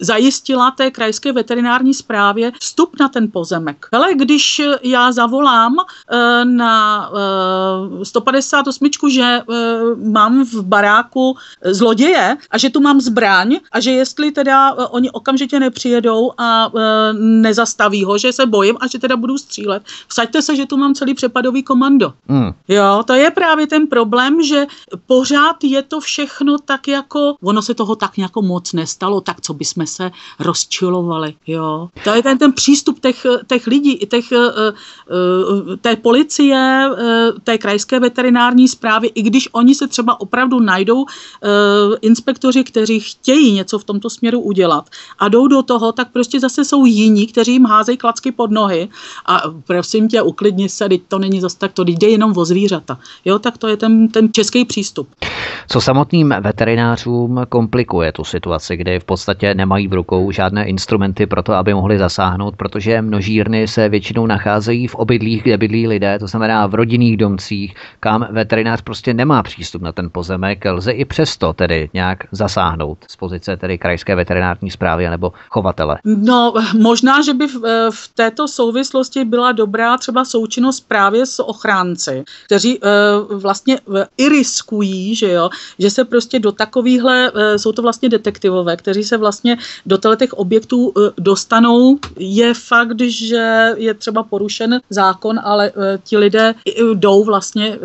[0.00, 3.86] zajistila té krajské veterinární správě vstup na ten pozemek.
[3.92, 5.76] Ale když já zavolám
[6.44, 7.10] na
[8.02, 9.40] 158, že
[10.04, 15.60] mám v baráku zloděje a že tu mám zbraň a že jestli teda oni okamžitě
[15.60, 16.70] nepřijedou a
[17.18, 20.94] nezastaví ho, že se bojím a že teda budu střílet, vsaďte se, že tu mám
[20.94, 22.12] celý přepadový komando.
[22.28, 22.50] Mm.
[22.68, 24.66] Jo, to je právě ten problém, že
[25.06, 29.54] pořád je to všechno tak jako, ono se toho tak jako moc nestalo, tak co
[29.54, 31.88] bychom se rozčilovali, jo.
[32.04, 37.58] To je ten, ten přístup těch, těch lidí, těch, uh, uh, té policie, uh, té
[37.58, 41.04] krajské veterinární zprávy, i když oni se třeba opravdu najdou
[42.00, 46.64] inspektoři, kteří chtějí něco v tomto směru udělat a jdou do toho, tak prostě zase
[46.64, 48.88] jsou jiní, kteří jim házejí klacky pod nohy
[49.26, 52.98] a prosím tě, uklidni se, teď to není zase tak, to jde jenom o zvířata.
[53.24, 55.08] Jo, tak to je ten, ten český přístup.
[55.68, 61.42] Co samotným veterinářům komplikuje tu situaci, kdy v podstatě nemají v rukou žádné instrumenty pro
[61.42, 66.26] to, aby mohli zasáhnout, protože množírny se většinou nacházejí v obydlích, kde bydlí lidé, to
[66.26, 70.64] znamená v rodinných domcích, kam veterinář prostě nemá přístup na ten pozemek.
[70.64, 75.98] Lze i přesto tedy nějak zasáhnout z pozice tedy krajské veterinární zprávy nebo chovatele.
[76.04, 77.60] No, možná, že by v,
[77.90, 83.78] v této souvislosti byla dobrá třeba součinnost právě s ochránci, kteří uh, vlastně
[84.16, 89.04] i riskují, že jo, že se prostě do takovýchhle, uh, jsou to vlastně detektivové, kteří
[89.04, 91.98] se vlastně do těch objektů uh, dostanou.
[92.18, 96.54] Je fakt, že je třeba porušen zákon, ale uh, ti lidé
[96.94, 97.78] jdou vlastně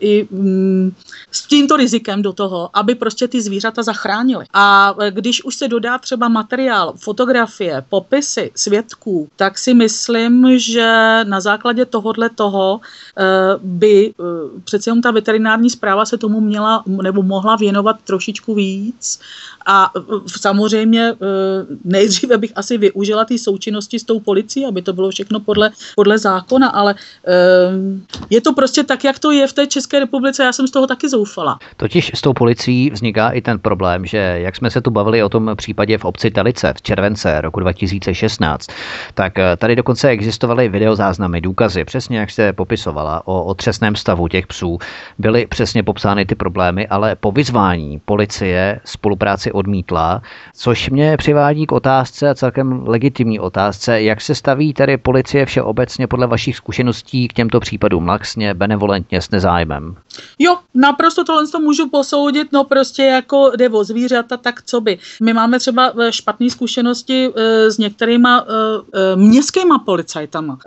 [0.00, 0.94] i um,
[1.30, 4.44] s tímto rizikem do toho, aby prostě ty zvířata zachránili.
[4.52, 11.40] A když už se dodá třeba materiál, fotografie, popisy svědků, tak si myslím, že na
[11.40, 12.80] základě tohohle toho
[13.18, 13.22] eh,
[13.62, 14.22] by eh,
[14.64, 19.20] přece jenom ta veterinární zpráva se tomu měla nebo mohla věnovat trošičku víc
[19.66, 21.14] a e, samozřejmě e,
[21.84, 26.18] nejdříve bych asi využila ty součinnosti s tou policií, aby to bylo všechno podle, podle
[26.18, 27.34] zákona, ale e,
[28.30, 30.86] je to prostě tak, jak to je v té České republice, já jsem z toho
[30.86, 31.19] taky zoufala.
[31.76, 35.28] Totiž s tou policií vzniká i ten problém, že jak jsme se tu bavili o
[35.28, 38.66] tom případě v obci Telice v července roku 2016,
[39.14, 44.78] tak tady dokonce existovaly videozáznamy, důkazy, přesně jak jste popisovala o otřesném stavu těch psů.
[45.18, 50.22] Byly přesně popsány ty problémy, ale po vyzvání policie spolupráci odmítla,
[50.56, 56.06] což mě přivádí k otázce a celkem legitimní otázce, jak se staví tedy policie všeobecně
[56.06, 59.96] podle vašich zkušeností k těmto případům laxně, benevolentně, s nezájmem?
[60.38, 64.98] Jo, naprosto tohle to můžu posoudit, no prostě jako jde o zvířata, tak co by.
[65.22, 70.58] My máme třeba eh, špatné zkušenosti e, s některýma e, městskýma policajtama.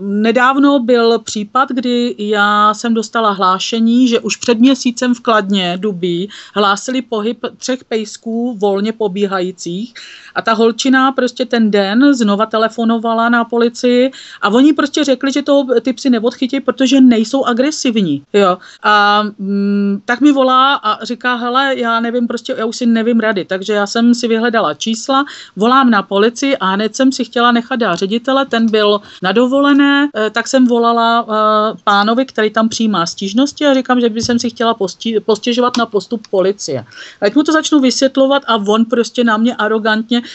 [0.00, 6.28] Nedávno byl případ, kdy já jsem dostala hlášení, že už před měsícem v Kladně, Dubí,
[6.54, 9.94] hlásili pohyb třech pejsků volně pobíhajících
[10.40, 15.42] a ta holčina prostě ten den znova telefonovala na policii a oni prostě řekli, že
[15.42, 18.22] to ty psy neodchytí, protože nejsou agresivní.
[18.32, 18.58] Jo.
[18.82, 23.20] A mm, tak mi volá a říká, hele, já nevím, prostě já už si nevím
[23.20, 25.24] rady, takže já jsem si vyhledala čísla,
[25.56, 30.08] volám na policii a hned jsem si chtěla nechat dát ředitele, ten byl na dovolené,
[30.16, 34.38] eh, tak jsem volala uh, pánovi, který tam přijímá stížnosti a říkám, že by jsem
[34.38, 36.84] si chtěla postí, postěžovat na postup policie.
[37.20, 40.29] Ať mu to začnu vysvětlovat, a on prostě na mě arrogantně, eh,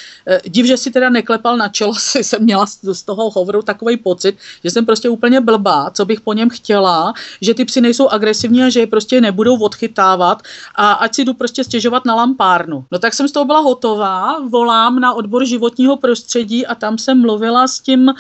[0.48, 4.38] div, že si teda neklepal na čelo, si jsem měla z toho hovoru takový pocit,
[4.64, 8.64] že jsem prostě úplně blbá, co bych po něm chtěla, že ty psy nejsou agresivní
[8.64, 10.42] a že je prostě nebudou odchytávat
[10.76, 12.86] a ať si jdu prostě stěžovat na lampárnu.
[12.92, 17.22] No tak jsem z toho byla hotová, volám na odbor životního prostředí a tam jsem
[17.22, 18.14] mluvila s tím e,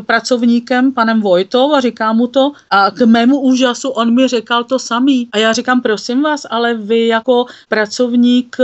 [0.00, 4.78] pracovníkem, panem Vojtou a říkám mu to a k mému úžasu on mi řekl to
[4.78, 5.28] samý.
[5.32, 8.56] A já říkám, prosím vás, ale vy jako pracovník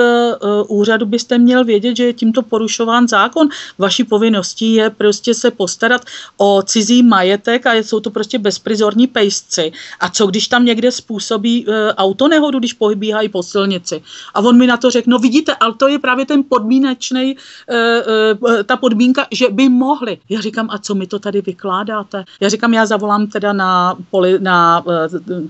[0.42, 3.49] Eh, úřadu byste měl vědět, že je tímto porušován zákon.
[3.79, 6.03] Vaší povinností je prostě se postarat
[6.37, 9.73] o cizí majetek a jsou to prostě bezprizorní pejsci.
[10.01, 14.01] A co když tam někde způsobí eh, auto nehodu, když pohybíhají po silnici?
[14.35, 18.65] A on mi na to řekl, no vidíte, ale to je právě ten podmínečný, eh,
[18.65, 20.19] ta podmínka, že by mohli.
[20.29, 22.25] Já říkám, a co mi to tady vykládáte?
[22.41, 24.85] Já říkám, já zavolám teda na, poli, na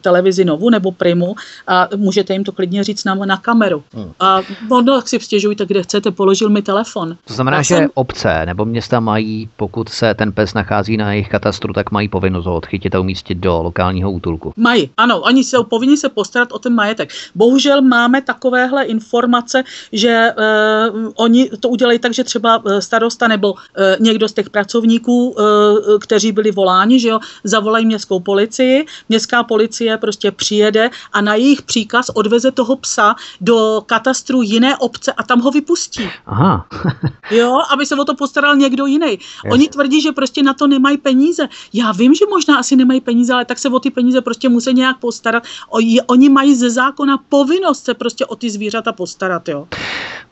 [0.01, 1.35] televizi Novu nebo Primu
[1.67, 3.83] a můžete jim to klidně říct na, na kameru.
[3.93, 4.13] Hmm.
[4.21, 7.17] A no, tak si stěžujte, kde chcete, položil mi telefon.
[7.25, 7.91] To znamená, Já že jsem...
[7.95, 12.47] obce nebo města mají, pokud se ten pes nachází na jejich katastru, tak mají povinnost
[12.47, 14.53] ho odchytit a umístit do lokálního útulku.
[14.57, 17.11] Mají, ano, oni jsou povinni se postarat o ten majetek.
[17.35, 23.53] Bohužel máme takovéhle informace, že uh, oni to udělají tak, že třeba eh, starosta nebo
[23.53, 23.59] uh,
[24.01, 25.39] někdo z těch pracovníků, uh,
[26.01, 31.63] kteří byli voláni, že jo, zavolají městskou policii, městská policie prostě přijede a na jejich
[31.63, 36.09] příkaz odveze toho psa do katastru jiné obce a tam ho vypustí.
[36.31, 36.67] Aha.
[37.31, 39.19] jo, aby se o to postaral někdo jiný.
[39.51, 41.49] Oni tvrdí, že prostě na to nemají peníze.
[41.73, 44.75] Já vím, že možná asi nemají peníze, ale tak se o ty peníze prostě musí
[44.75, 45.43] nějak postarat.
[46.07, 49.67] Oni mají ze zákona povinnost se prostě o ty zvířata postarat, jo.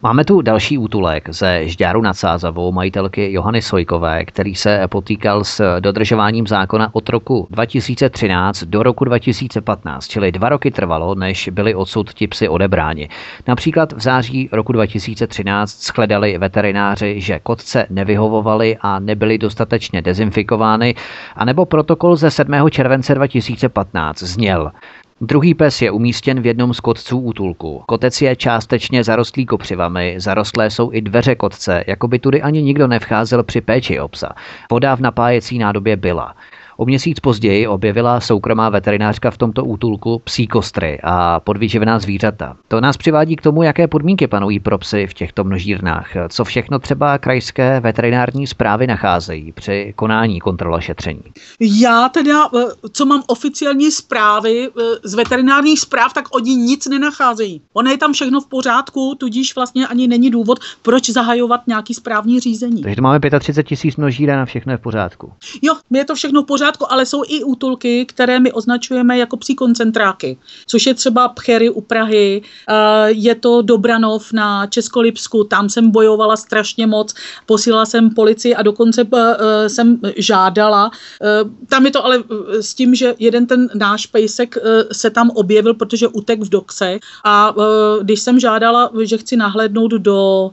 [0.02, 5.80] Máme tu další útulek ze Žďáru nad Sázavou majitelky Johany Sojkové, který se potýkal s
[5.80, 12.12] dodržováním zákona od roku 2013 do roku 2015, čili dva roky trvalo, než byli odsud
[12.12, 13.08] ti psy odebráni.
[13.48, 20.94] Například v září roku 2013 shledali veterináři, že kotce nevyhovovaly a nebyly dostatečně dezinfikovány,
[21.36, 22.70] anebo protokol ze 7.
[22.70, 24.72] července 2015 zněl.
[25.20, 27.82] Druhý pes je umístěn v jednom z kotců útulku.
[27.86, 32.86] Kotec je částečně zarostlý kopřivami, zarostlé jsou i dveře kotce, jako by tudy ani nikdo
[32.86, 34.28] nevcházel při péči o psa.
[34.70, 36.34] Voda v napájecí nádobě byla.
[36.80, 42.56] O měsíc později objevila soukromá veterinářka v tomto útulku psí kostry a podvyživená zvířata.
[42.68, 46.08] To nás přivádí k tomu, jaké podmínky panují pro psy v těchto množírnách.
[46.28, 51.22] Co všechno třeba krajské veterinární zprávy nacházejí při konání kontrola šetření?
[51.60, 57.60] Já teda, eh, co mám oficiální zprávy eh, z veterinárních zpráv, tak oni nic nenacházejí.
[57.72, 62.40] Ono je tam všechno v pořádku, tudíž vlastně ani není důvod, proč zahajovat nějaký správní
[62.40, 62.82] řízení.
[62.82, 65.32] Takže máme 35 tisíc množíren a všechno je v pořádku.
[65.62, 69.54] Jo, je to všechno v pořádku, ale jsou i útulky, které my označujeme jako psí
[69.54, 72.74] koncentráky, což je třeba Pchery u Prahy, eh,
[73.08, 77.14] je to Dobranov na Českolipsku, tam jsem bojovala strašně moc,
[77.46, 80.90] posílala jsem policii a dokonce eh, jsem žádala.
[81.22, 82.24] Eh, tam je to ale
[82.60, 84.58] s tím, že jeden ten náš pejsek
[84.92, 87.54] se tam objevil, protože utek v doxe a
[88.02, 90.50] když jsem žádala, že chci nahlédnout do,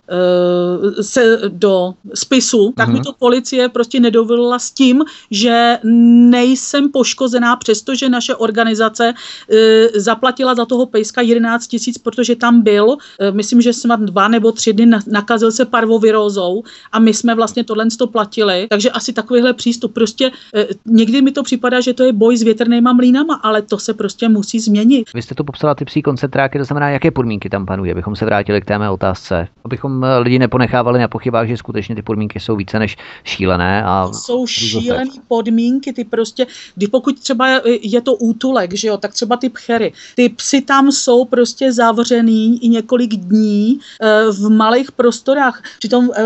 [1.02, 2.92] se, do spisu, tak mm-hmm.
[2.92, 3.04] mi mhm.
[3.04, 10.66] to policie prostě nedovolila s tím, že nejsem poškozená, přestože naše organizace e, zaplatila za
[10.66, 14.86] toho pejska 11 tisíc, protože tam byl, e, myslím, že snad dva nebo tři dny
[15.08, 19.94] nakazil se parvovirózou a my jsme vlastně tohle to platili, takže asi takovýhle přístup.
[19.94, 23.78] Prostě e, někdy mi to připadá, že to je boj s větrnýma mlínama, ale to
[23.78, 25.08] se prostě musí změnit.
[25.14, 28.26] Vy jste to popsala ty psí koncentráky, to znamená, jaké podmínky tam panují, abychom se
[28.26, 32.56] vrátili k té mé otázce, abychom lidi neponechávali na pochybách, že skutečně ty podmínky jsou
[32.56, 33.84] více než šílené.
[33.84, 39.14] A jsou šílené podmínky, ty prostě, kdy pokud třeba je to útulek, že jo, tak
[39.14, 44.92] třeba ty pchery, ty psy tam jsou prostě zavřený i několik dní e, v malých
[44.92, 45.64] prostorách.
[45.80, 46.24] Přitom e,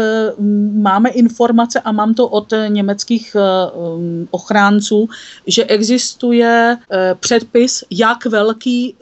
[0.74, 3.40] máme informace a mám to od německých e,
[4.32, 5.10] ochránců,
[5.48, 6.78] že existuje
[7.20, 8.96] předpis, jak velký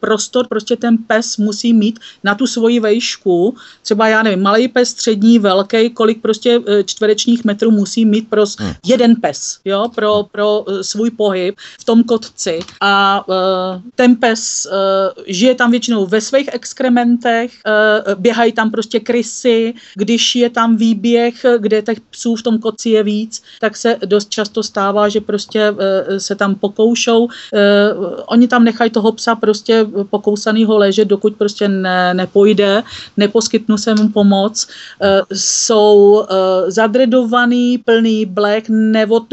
[0.00, 3.54] prostor prostě ten pes musí mít na tu svoji vejšku.
[3.82, 8.72] Třeba já nevím, malý pes, střední, velký, kolik prostě čtverečních metrů musí mít pro hmm.
[8.86, 13.34] jeden pes, jo, pro, pro svůj pohyb v tom kotci a uh,
[13.94, 17.52] ten pes uh, žije tam většinou ve svých exkrementech,
[18.14, 23.02] běhají tam prostě krysy, když je tam výběh, kde těch psů v tom kotci je
[23.02, 25.74] víc, tak se dost často stává, že prostě
[26.18, 27.28] se tam pokoušou.
[28.26, 32.82] Oni tam nechají toho psa prostě pokousanýho ležet, dokud prostě ne, nepojde,
[33.16, 34.66] neposkytnu se mu pomoc.
[35.32, 36.24] Jsou
[36.66, 39.24] zadredovaný, plný blek, nevod,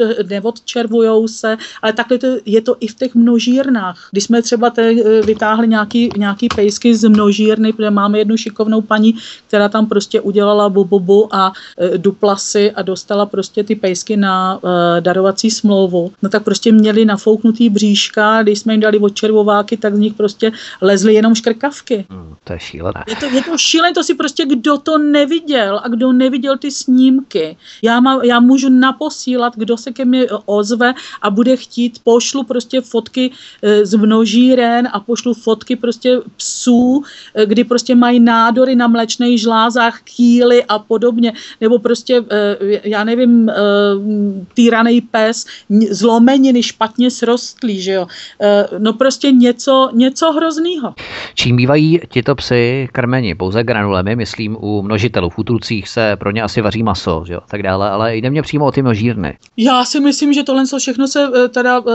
[0.57, 4.09] neodčervujou se, ale takhle to, je to i v těch množírnách.
[4.11, 8.81] Když jsme třeba te, eh, vytáhli nějaký, nějaký pejsky z množírny, protože máme jednu šikovnou
[8.81, 9.15] paní,
[9.47, 15.01] která tam prostě udělala bobobu a e, duplasy a dostala prostě ty pejsky na e,
[15.01, 19.99] darovací smlouvu, no tak prostě měli nafouknutý bříška, když jsme jim dali odčervováky, tak z
[19.99, 20.51] nich prostě
[20.81, 22.05] lezly jenom škrkavky.
[22.09, 23.03] Hmm, to je šílené.
[23.07, 26.71] Je to, je to šílené, to si prostě kdo to neviděl a kdo neviděl ty
[26.71, 27.57] snímky.
[27.81, 32.81] Já, má, já můžu naposílat, kdo se ke mně ozve a bude chtít, pošlu prostě
[32.81, 33.31] fotky
[33.61, 37.03] e, z množíren a pošlu fotky prostě psů,
[37.35, 43.03] e, kdy prostě mají nádory na mlečných žlázách, kýly a podobně, nebo prostě, e, já
[43.03, 43.51] nevím,
[44.53, 45.45] týraný pes,
[45.91, 48.07] zlomeniny špatně srostlý, že jo.
[48.77, 50.93] No prostě něco, něco hroznýho.
[51.35, 53.35] Čím bývají tito psy krmeni?
[53.35, 55.29] Pouze granulemi, myslím, u množitelů.
[55.29, 58.41] V útulcích se pro ně asi vaří maso, že jo, tak dále, ale jde mě
[58.41, 59.37] přímo o ty množírny.
[59.57, 61.85] Já si myslím, že tohle všechno se eh, teda uh,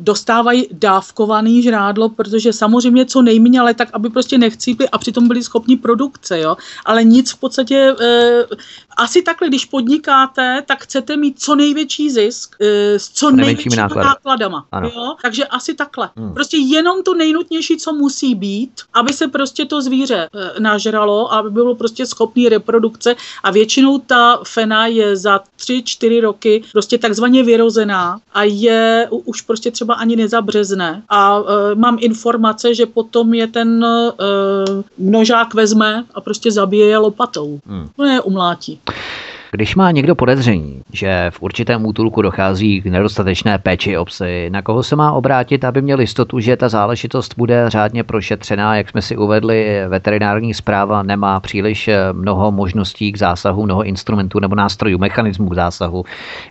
[0.00, 5.42] dostávají dávkovaný žrádlo, protože samozřejmě co nejméně, ale tak, aby prostě nechcípli a přitom byli
[5.42, 6.56] schopni produkce, jo.
[6.84, 8.56] Ale nic v podstatě, uh,
[8.96, 12.56] asi takhle, když podnikáte, tak chcete mít co největší zisk
[12.96, 14.08] s co největšími náklady.
[14.08, 14.66] nákladama.
[14.82, 15.14] Jo?
[15.22, 16.10] Takže asi takhle.
[16.16, 16.34] Hmm.
[16.34, 21.74] Prostě jenom to nejnutnější, co musí být, aby se prostě to zvíře nažralo, aby bylo
[21.74, 28.42] prostě schopný reprodukce a většinou ta fena je za 3-4 roky prostě takzvaně vyrozená a
[28.42, 31.02] je už prostě třeba ani nezabřezne.
[31.08, 36.98] A uh, mám informace, že potom je ten uh, množák vezme a prostě zabije je
[36.98, 37.60] lopatou.
[37.66, 37.88] Hmm.
[37.98, 38.80] No je umlátí.
[39.54, 44.62] Když má někdo podezření, že v určitém útulku dochází k nedostatečné péči o psy, na
[44.62, 49.02] koho se má obrátit, aby měl jistotu, že ta záležitost bude řádně prošetřená, jak jsme
[49.02, 54.98] si uvedli, veterinární zpráva nemá příliš eh, mnoho možností k zásahu, mnoho instrumentů nebo nástrojů,
[54.98, 56.04] mechanismů k zásahu.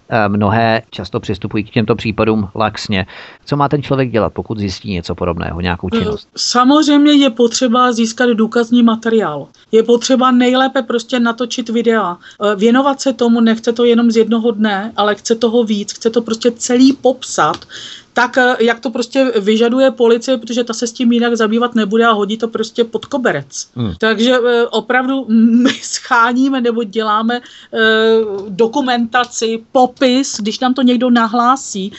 [0.10, 3.06] Eh, mnohé často přistupují k těmto případům laxně.
[3.52, 6.28] Co má ten člověk dělat, pokud zjistí něco podobného, nějakou eh, činnost?
[6.36, 9.48] Samozřejmě je potřeba získat důkazní materiál.
[9.72, 12.18] Je potřeba nejlépe prostě natočit videa,
[12.56, 16.10] věnovat věnovat se tomu, nechce to jenom z jednoho dne, ale chce toho víc, chce
[16.10, 17.66] to prostě celý popsat,
[18.14, 22.06] tak eh, jak to prostě vyžaduje policie, protože ta se s tím jinak zabývat nebude
[22.06, 23.68] a hodí to prostě pod koberec.
[23.76, 23.94] Hmm.
[23.98, 25.26] Takže eh, opravdu
[25.64, 27.42] my scháníme nebo děláme
[27.74, 27.80] eh,
[28.50, 31.92] dokumentaci, popis, když nám to někdo nahlásí,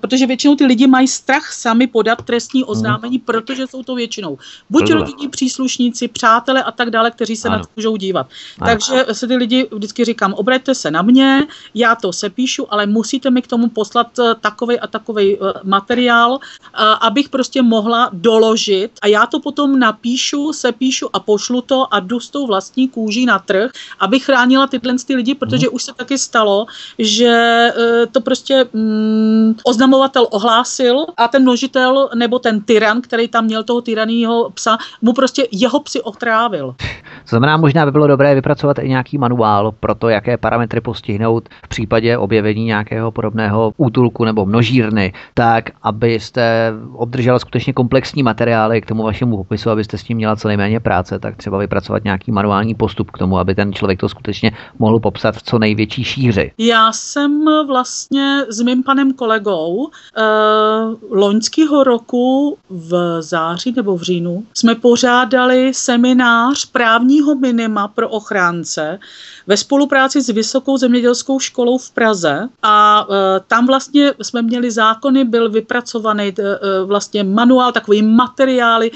[0.00, 2.70] protože většinou ty lidi mají strach sami podat trestní hmm.
[2.70, 3.24] oznámení, hmm.
[3.24, 4.38] protože jsou to většinou
[4.70, 7.58] buď rodinní příslušníci, přátelé a tak dále, kteří se ano.
[7.58, 8.26] na to můžou dívat.
[8.58, 8.70] Ano.
[8.70, 13.30] Takže se ty lidi vždycky říkám, obraťte se na mě, já to sepíšu, ale musíte
[13.30, 14.06] mi k tomu poslat
[14.40, 16.38] takový a takový materiál,
[17.00, 22.20] abych prostě mohla doložit a já to potom napíšu, sepíšu a pošlu to a jdu
[22.20, 23.70] s tou vlastní kůží na trh,
[24.00, 26.66] abych chránila tyhle ty lidi, protože už se taky stalo,
[26.98, 33.44] že e, to prostě mm, oznamovatel ohlásil a ten množitel nebo ten tyran, který tam
[33.44, 36.74] měl toho tyraného psa, mu prostě jeho psy otrávil.
[37.26, 41.48] To znamená, možná by bylo dobré vypracovat i nějaký manuál pro to, jaké parametry postihnout
[41.64, 48.86] v případě objevení nějakého podobného útulku nebo množírny, tak abyste obdržela skutečně komplexní materiály k
[48.86, 52.74] tomu vašemu popisu, abyste s tím měla co nejméně práce, tak třeba vypracovat nějaký manuální
[52.74, 56.52] postup k tomu, aby ten člověk to skutečně mohl popsat v co největší šíři.
[56.58, 60.22] Já jsem vlastně s mým panem kolegou eh,
[61.10, 68.98] loňského roku v září nebo v říjnu jsme pořádali seminář právního minima pro ochránce
[69.46, 75.24] ve spolupráci s Vysokou zemědělskou školou v Praze a e, tam vlastně jsme měli zákony,
[75.26, 78.90] byl vypracovaný e, e, vlastně manuál, takový materiály,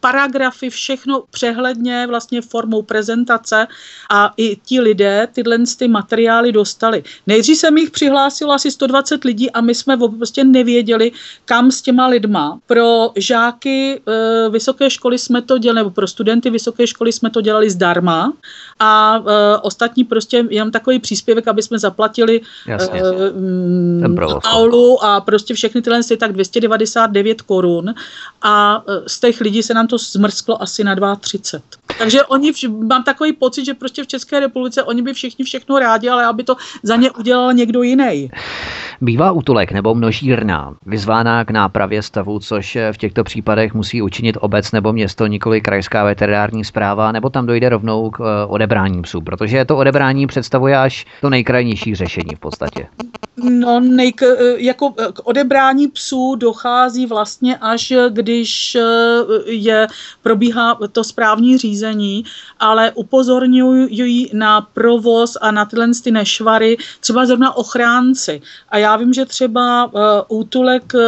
[0.00, 3.66] paragrafy, všechno přehledně vlastně formou prezentace
[4.10, 7.02] a i ti lidé tyhle ty materiály dostali.
[7.26, 11.12] Nejdřív jsem jich přihlásilo asi 120 lidí a my jsme prostě nevěděli,
[11.44, 12.58] kam s těma lidma.
[12.66, 17.40] Pro žáky e, vysoké školy jsme to dělali, nebo pro studenty vysoké školy jsme to
[17.40, 18.32] dělali zdarma
[18.80, 19.22] a
[19.62, 23.00] ostatní prostě jenom takový příspěvek, aby jsme zaplatili Jasně.
[23.00, 27.94] e, aulu a prostě všechny tyhle je tak 299 korun
[28.42, 31.60] a e, z těch lidí se nám to zmrsklo asi na 2,30.
[31.98, 32.52] Takže oni,
[32.88, 36.44] mám takový pocit, že prostě v České republice oni by všichni všechno rádi, ale aby
[36.44, 38.30] to za ně udělal někdo jiný.
[39.00, 44.72] Bývá útulek nebo množírna vyzvána k nápravě stavu, což v těchto případech musí učinit obec
[44.72, 49.64] nebo město, nikoli krajská veterinární zpráva, nebo tam dojde rovnou k e, odebrání psů, protože
[49.64, 52.86] to odebrání představuje až to nejkrajnější řešení v podstatě.
[53.36, 58.82] No, nejk, e, jako k odebrání psů dochází vlastně až, když e,
[59.46, 59.86] je,
[60.22, 62.24] probíhá to správní řízení,
[62.60, 68.42] ale upozorňují na provoz a na tyhle ty nešvary třeba zrovna ochránci.
[68.68, 71.00] A já vím, že třeba uh, útulek uh,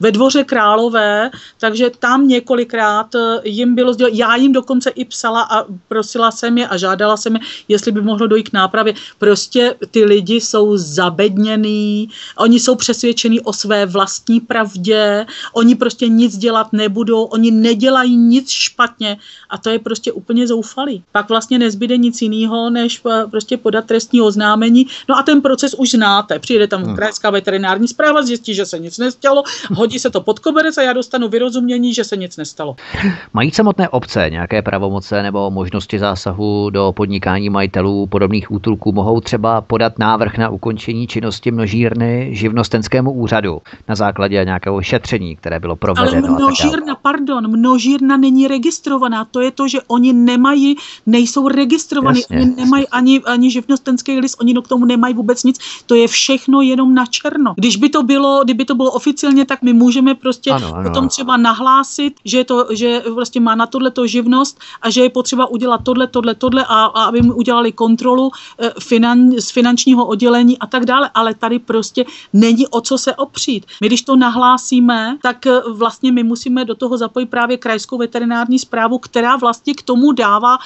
[0.00, 1.30] ve dvoře Králové,
[1.60, 3.06] takže tam několikrát
[3.44, 7.34] jim bylo sděleno, já jim dokonce i psala a prosila jsem je a žádala jsem
[7.36, 8.94] je, jestli by mohlo dojít k nápravě.
[9.18, 12.08] Prostě ty lidi jsou zabedněný,
[12.38, 18.50] oni jsou přesvědčení o své vlastní pravdě, oni prostě nic dělat nebudou, oni nedělají nic
[18.50, 19.16] špatně
[19.50, 21.02] a to je prostě úplně zoufalý.
[21.12, 24.86] Pak vlastně nezbyde nic jiného, než prostě podat trestní oznámení.
[25.08, 26.96] No a ten proces už znáte přijede tam hmm.
[26.96, 29.42] krajská veterinární zpráva, zjistí, že se nic nestalo,
[29.74, 32.76] hodí se to pod koberec a já dostanu vyrozumění, že se nic nestalo.
[33.34, 38.92] Mají samotné obce nějaké pravomoce nebo možnosti zásahu do podnikání majitelů podobných útulků?
[38.92, 43.58] Mohou třeba podat návrh na ukončení činnosti množírny živnostenskému úřadu
[43.88, 46.28] na základě nějakého šetření, které bylo provedeno.
[46.28, 49.24] Ale množírna, pardon, množírna není registrovaná.
[49.24, 54.36] To je to, že oni nemají, nejsou registrovaní, Jasně, oni nemají ani, ani živnostenský list,
[54.40, 55.58] oni k tomu nemají vůbec nic.
[55.86, 57.54] To je vše všechno jenom na černo.
[57.56, 60.88] Když by to bylo, kdyby to bylo oficiálně, tak my můžeme prostě ano, ano.
[60.88, 65.10] potom třeba nahlásit, že, to, že vlastně má na tohle to živnost a že je
[65.10, 70.06] potřeba udělat tohle, tohle, tohle a, a aby mu udělali kontrolu eh, finan, z finančního
[70.06, 73.66] oddělení a tak dále, ale tady prostě není o co se opřít.
[73.80, 78.58] My když to nahlásíme, tak eh, vlastně my musíme do toho zapojit právě krajskou veterinární
[78.58, 80.62] zprávu, která vlastně k tomu dává uh,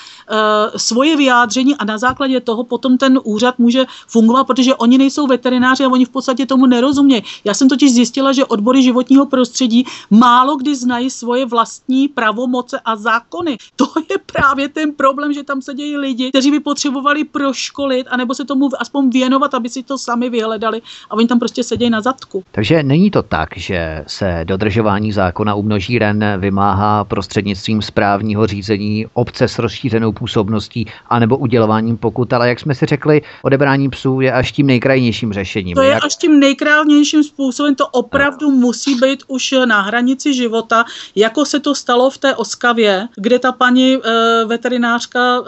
[0.76, 5.84] svoje vyjádření a na základě toho potom ten úřad může fungovat, protože oni nejsou veterináři
[5.84, 7.22] a oni v podstatě tomu nerozumějí.
[7.44, 12.96] Já jsem totiž zjistila, že odbory životního prostředí málo kdy znají svoje vlastní pravomoce a
[12.96, 13.56] zákony.
[13.76, 18.44] To je právě ten problém, že tam sedějí lidi, kteří by potřebovali proškolit, anebo se
[18.44, 22.44] tomu aspoň věnovat, aby si to sami vyhledali a oni tam prostě sedějí na zadku.
[22.52, 29.48] Takže není to tak, že se dodržování zákona u množíren vymáhá prostřednictvím správního řízení obce
[29.48, 34.52] s rozšířenou působností anebo udělováním pokut, ale jak jsme si řekli, odebrání psů je až
[34.52, 35.74] tím nejkrajnějším řešením.
[35.74, 36.04] To je jak...
[36.04, 38.56] až tím nejkrávnějším způsobem, to opravdu no.
[38.56, 40.84] musí být už na hranici života,
[41.14, 43.98] jako se to stalo v té Oskavě, kde ta paní e,
[44.46, 45.42] veterinářka, e,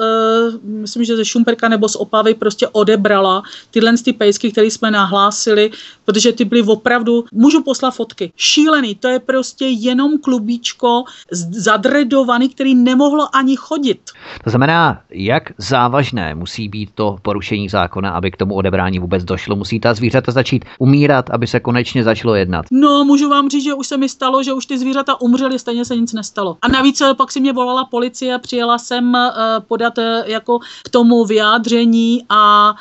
[0.64, 5.70] myslím, že ze Šumperka nebo z Opavy prostě odebrala tyhle ty krajský, který jsme nahlásili,
[6.04, 11.04] protože ty byly opravdu, můžu poslat fotky, šílený, to je prostě jenom klubíčko
[11.50, 14.00] zadredovaný, který nemohlo ani chodit.
[14.44, 19.56] To znamená, jak závažné musí být to porušení zákona, aby k tomu odebrání vůbec došlo?
[19.56, 22.64] Musí ta zvířata začít umírat, aby se konečně začalo jednat?
[22.70, 25.84] No, můžu vám říct, že už se mi stalo, že už ty zvířata umřely, stejně
[25.84, 26.56] se nic nestalo.
[26.62, 29.20] A navíc eh, pak si mě volala policie, přijela jsem uh,
[29.68, 32.74] podat uh, jako k tomu vyjádření a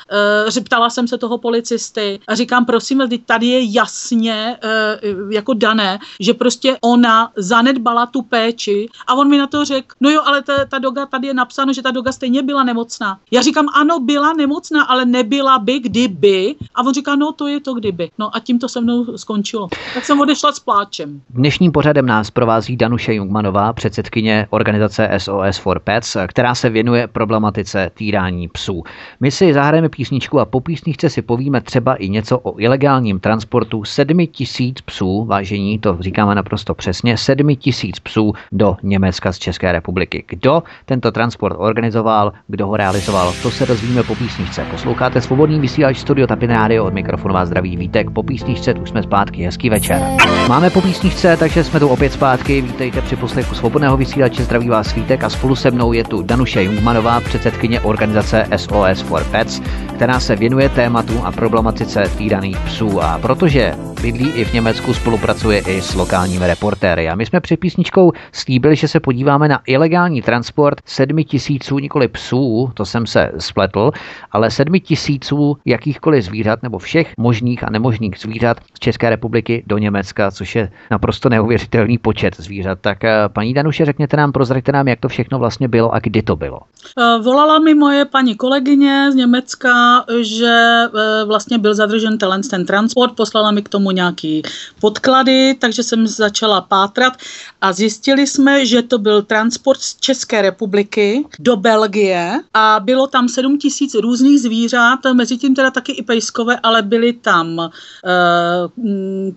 [0.56, 6.00] uh, ptala jsem se toho policisty a říkám, prosím, tady je jasně uh, jako dané,
[6.20, 10.42] že prostě ona zanedbala tu péči a on mi na to řekl, no jo, ale
[10.42, 13.20] ta, ta doga, tady je napsáno, že ta doga stejně byla nemocná.
[13.32, 16.56] Já říkám, ano, byla nemocná, ale nebyla by, kdyby.
[16.76, 18.10] A on říká, no to je to kdyby.
[18.18, 19.68] No a tím to se mnou skončilo.
[19.94, 21.22] Tak jsem odešla s pláčem.
[21.30, 27.92] Dnešním pořadem nás provází Danuše Jungmanová, předsedkyně organizace SOS for Pets, která se věnuje problematice
[27.94, 28.84] týrání psů.
[29.20, 33.84] My si zahrajeme písničku a po písničce si povíme třeba i něco o ilegálním transportu
[33.84, 39.72] 7 tisíc psů, vážení, to říkáme naprosto přesně, 7 tisíc psů do Německa z České
[39.72, 40.24] republiky.
[40.28, 44.66] Kdo tento transport organizoval, kdo ho realizoval, to se dozvíme po písničce.
[44.72, 48.12] Posloucháte svobodný vysílač Studio Tapin Radio od mikrofonu vás zdraví Vítek.
[48.12, 50.02] Po písničce tu jsme zpátky, hezký večer.
[50.50, 52.62] Máme po písničce, takže jsme tu opět zpátky.
[52.62, 56.64] Vítejte při poslechu svobodného vysílače, zdraví vás Vítek a spolu se mnou je tu Danuše
[56.64, 59.62] Jungmanová, předsedkyně organizace SOS for Pets,
[59.96, 63.02] která se věnuje tématu a problematice týraných psů.
[63.02, 67.10] A protože bydlí i v Německu, spolupracuje i s lokálními reportéry.
[67.10, 72.08] A my jsme před písničkou slíbili, že se podíváme na ilegální transport sedmi tisíců nikoli
[72.08, 73.92] psů, to jsem se spletl,
[74.32, 79.78] ale sedmi tisíců jakýchkoliv zvířat nebo všech možných a nemožných zvířat z České republiky do
[79.78, 82.80] Německa, což je naprosto neuvěřitelný počet zvířat.
[82.82, 86.22] Tak eh, paní Danuše, řekněte nám, prozraďte nám, jak to všechno vlastně bylo a kdy
[86.22, 86.60] to bylo.
[86.98, 92.18] Eh, volala mi moje paní kolegyně z Německa, že eh, vlastně byl zadržen
[92.50, 94.42] ten transport, poslala mi k tomu nějaký
[94.80, 97.14] podklady, takže jsem začala pátrat
[97.62, 103.30] a zjistili jsme, že to byl transport z České republiky do Belgie a bylo tam
[103.30, 107.70] 7 tisíc různých zvířat, mezi tím teda taky i pejskové, ale byly tam uh,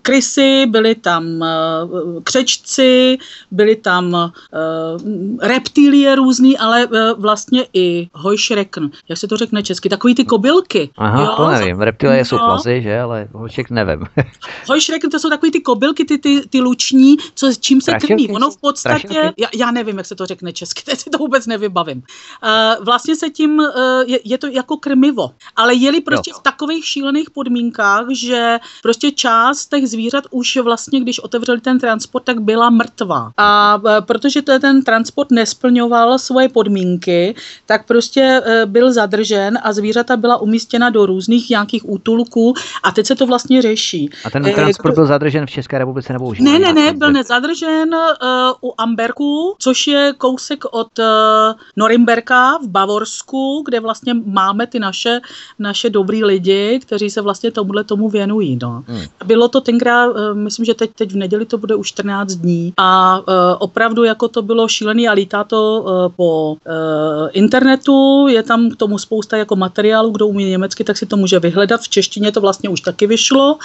[0.01, 3.17] krysy, byly tam uh, křečci,
[3.51, 4.29] byly tam uh,
[5.41, 10.89] reptilie různý, ale uh, vlastně i hojšrekn, jak se to řekne česky, takový ty kobylky.
[10.97, 11.33] Aha, jo?
[11.37, 12.25] to nevím, reptilie no.
[12.25, 14.05] jsou plazy, že, ale hojšek nevím.
[14.67, 18.29] hojšrekn to jsou takový ty kobylky, ty, ty, ty luční, co, čím se krmí.
[18.29, 21.47] Ono v podstatě, já, já nevím, jak se to řekne česky, teď si to vůbec
[21.47, 21.97] nevybavím.
[21.97, 23.65] Uh, vlastně se tím, uh,
[24.05, 26.37] je, je to jako krmivo, ale jeli prostě jo.
[26.39, 32.23] v takových šílených podmínkách, že prostě část těch zvířat už vlastně, když otevřeli ten transport,
[32.23, 33.31] tak byla mrtvá.
[33.37, 37.35] A uh, protože to, ten transport nesplňoval svoje podmínky,
[37.65, 43.05] tak prostě uh, byl zadržen a zvířata byla umístěna do různých nějakých útulků a teď
[43.05, 44.09] se to vlastně řeší.
[44.25, 46.39] A ten transport byl zadržen v České republice nebo už?
[46.39, 51.05] Ne, ne, ne, byl nezadržen uh, u Amberku, což je kousek od uh,
[51.75, 55.21] Norimberka v Bavorsku, kde vlastně máme ty naše,
[55.59, 58.59] naše dobrý lidi, kteří se vlastně tomuhle tomu věnují.
[58.61, 58.83] No.
[58.87, 59.01] Hmm.
[59.25, 62.73] Bylo to tenkrát, uh, myslím, že teď, teď v neděli to bude už 14 dní
[62.77, 63.23] a uh,
[63.59, 66.57] opravdu jako to bylo šílený a lítá to uh, po uh,
[67.31, 71.39] internetu, je tam k tomu spousta jako materiálu, kdo umí německy, tak si to může
[71.39, 71.81] vyhledat.
[71.81, 73.57] V češtině to vlastně už taky vyšlo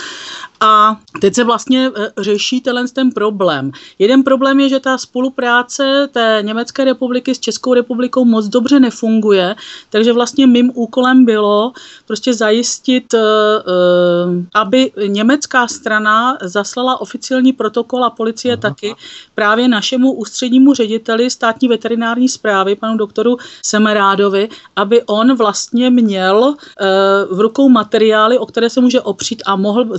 [0.60, 2.62] a teď se vlastně řeší
[2.94, 3.72] ten problém.
[3.98, 9.56] Jeden problém je, že ta spolupráce té Německé republiky s Českou republikou moc dobře nefunguje,
[9.90, 11.72] takže vlastně mým úkolem bylo
[12.06, 18.60] prostě zajistit, eh, eh, aby německá strana zaslala oficiální protokol a policie Aha.
[18.60, 18.94] taky
[19.34, 26.86] právě našemu ústřednímu řediteli státní veterinární zprávy, panu doktoru Semerádovi, aby on vlastně měl eh,
[27.30, 29.98] v rukou materiály, o které se může opřít a mohl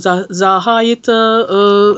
[0.52, 1.08] zahájit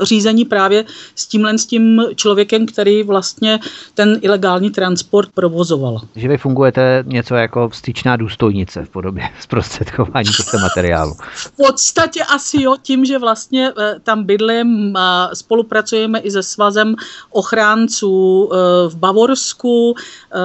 [0.01, 0.85] řízení právě
[1.15, 3.59] s tímhle s tím člověkem, který vlastně
[3.93, 6.01] ten ilegální transport provozoval.
[6.15, 11.13] Že vy fungujete něco jako styčná důstojnice v podobě zprostředkování těchto materiálu.
[11.35, 14.97] V podstatě asi jo, tím, že vlastně eh, tam bydlím,
[15.33, 16.95] spolupracujeme i se svazem
[17.31, 18.57] ochránců eh,
[18.89, 19.95] v Bavorsku.
[19.95, 20.37] Eh,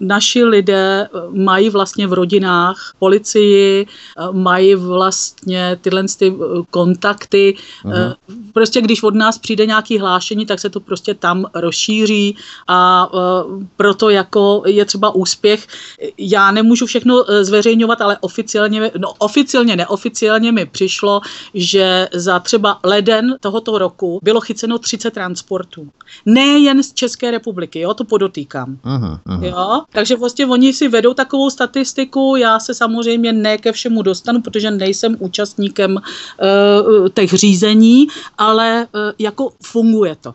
[0.00, 3.86] naši lidé mají vlastně v rodinách policii,
[4.32, 6.34] mají vlastně tyhle ty
[6.70, 7.54] kontakty kontakty.
[7.84, 8.14] Uh-huh.
[8.52, 12.36] Prostě když od nás přijde nějaký hlášení, tak se to prostě tam rozšíří
[12.68, 13.10] a
[13.76, 15.66] proto jako je třeba úspěch.
[16.18, 21.20] Já nemůžu všechno zveřejňovat, ale oficiálně, no oficiálně, neoficiálně mi přišlo,
[21.54, 25.88] že za třeba leden tohoto roku bylo chyceno 30 transportů.
[26.26, 28.76] Nejen z České republiky, jo, to podotýkám.
[28.84, 29.44] Uh-huh, uh-huh.
[29.44, 29.82] Jo?
[29.92, 34.70] Takže vlastně oni si vedou takovou statistiku, já se samozřejmě ne ke všemu dostanu, protože
[34.70, 38.06] nejsem účastníkem uh, těch řízení,
[38.38, 40.34] ale uh, jako funguje to.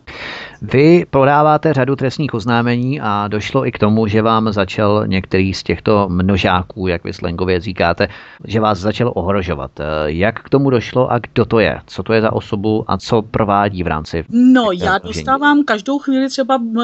[0.62, 5.62] Vy podáváte řadu trestních oznámení a došlo i k tomu, že vám začal některý z
[5.62, 8.08] těchto množáků, jak vy slangově říkáte,
[8.44, 9.70] že vás začal ohrožovat.
[10.06, 11.80] Jak k tomu došlo a kdo to je?
[11.86, 14.24] Co to je za osobu a co provádí v rámci?
[14.30, 16.80] No, já dostávám každou chvíli třeba uh,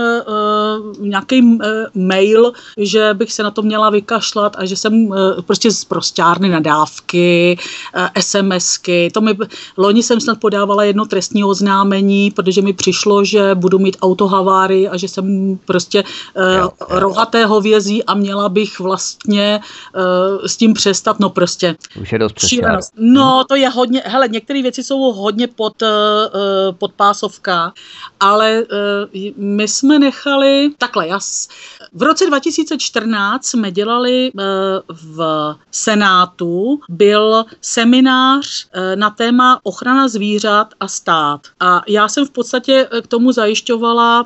[1.01, 1.61] nějaký uh,
[1.95, 5.16] mail, že bych se na to měla vykašlat a že jsem uh,
[5.47, 7.59] prostě z prostárny nadávky,
[7.97, 9.11] uh, SMSky.
[9.14, 9.35] To mi,
[9.77, 14.97] loni jsem snad podávala jedno trestní oznámení, protože mi přišlo, že budu mít autohaváry a
[14.97, 21.31] že jsem prostě uh, rohaté hovězí a měla bych vlastně uh, s tím přestat, no
[21.31, 21.75] prostě.
[22.01, 22.93] Už je dost šílenost.
[22.97, 25.89] No, to je hodně, hele, některé věci jsou hodně pod, uh,
[26.79, 27.73] pod pásovka,
[28.21, 31.19] ale uh, my jsme nechali, takhle, já,
[31.93, 34.41] v roce 2014 jsme dělali uh,
[34.89, 35.19] v
[35.71, 41.41] Senátu, byl seminář uh, na téma ochrana zvířat a stát.
[41.61, 43.56] A já jsem v podstatě k tomu zajišťovala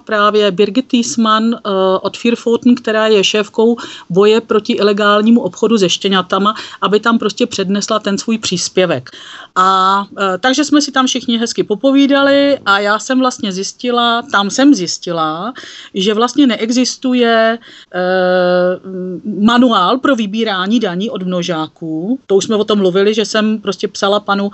[0.05, 1.61] právě Birgit Thiesmann uh,
[2.03, 3.77] od Firfoten, která je šéfkou
[4.11, 9.11] boje proti ilegálnímu obchodu se štěňatama, aby tam prostě přednesla ten svůj příspěvek.
[9.57, 14.51] A uh, takže jsme si tam všichni hezky popovídali a já jsem vlastně zjistila, tam
[14.51, 15.53] jsem zjistila,
[15.95, 22.19] že vlastně neexistuje uh, manuál pro vybírání daní od množáků.
[22.27, 24.53] To už jsme o tom mluvili, že jsem prostě psala panu, uh,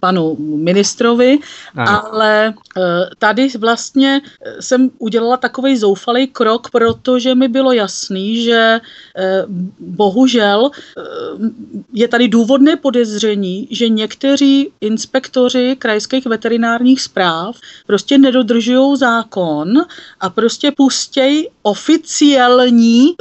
[0.00, 1.38] panu ministrovi,
[1.76, 2.12] ano.
[2.12, 4.20] ale Eh, tady vlastně
[4.60, 8.80] jsem udělala takový zoufalý krok, protože mi bylo jasný, že
[9.16, 9.44] eh,
[9.78, 10.70] bohužel
[11.92, 13.11] je tady důvodné podezření,
[13.70, 17.56] že někteří inspektoři krajských veterinárních zpráv
[17.86, 19.72] prostě nedodržují zákon
[20.20, 23.14] a prostě pustějí oficiální e,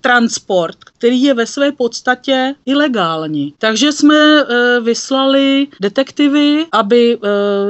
[0.00, 3.54] transport, který je ve své podstatě ilegální.
[3.58, 4.44] Takže jsme e,
[4.80, 7.18] vyslali detektivy, aby e,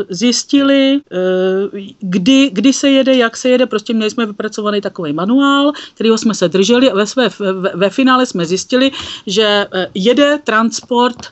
[0.08, 5.72] zjistili, Eh, kdy, kdy se jede, jak se jede, prostě měli jsme vypracovaný takový manuál,
[5.94, 8.90] kterýho jsme se drželi a ve, své, ve, ve finále jsme zjistili,
[9.26, 11.26] že eh, jede transport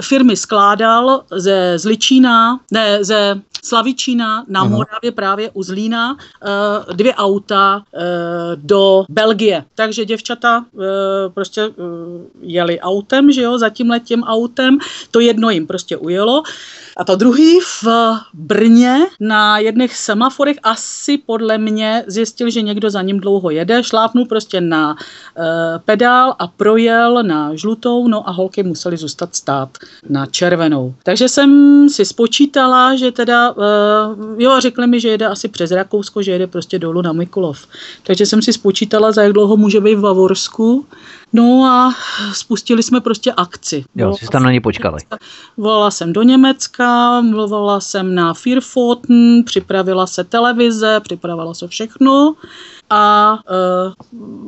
[0.00, 4.70] firmy Skládal ze Zličína, ne, ze Slavičína na uh-huh.
[4.70, 6.16] Moravě právě u Zlína
[6.92, 7.82] dvě auta
[8.54, 9.64] do Belgie.
[9.74, 10.64] Takže děvčata
[11.34, 11.70] prostě
[12.40, 14.78] jeli autem, že jo, za tím letím autem,
[15.10, 16.42] to jedno jim prostě ujelo.
[16.96, 17.86] A to druhý v
[18.34, 24.26] Brně na jedných semaforech asi podle mě zjistil, že někdo za ním dlouho jede, šlápnul
[24.26, 24.96] prostě na
[25.84, 29.67] pedál a projel na žlutou, no a holky museli zůstat stát
[30.08, 30.94] na červenou.
[31.02, 31.50] Takže jsem
[31.88, 33.64] si spočítala, že teda, uh,
[34.38, 37.66] jo, řekli mi, že jede asi přes Rakousko, že jede prostě dolů na Mikulov.
[38.02, 40.86] Takže jsem si spočítala, za jak dlouho může být v Bavorsku
[41.32, 41.94] No a
[42.32, 43.84] spustili jsme prostě akci.
[43.96, 44.98] Jo, jsi tam na ně počkali.
[45.56, 52.34] Volala jsem do Německa, mluvila jsem na Firfoten, připravila se televize, připravila se všechno
[52.90, 53.54] a e,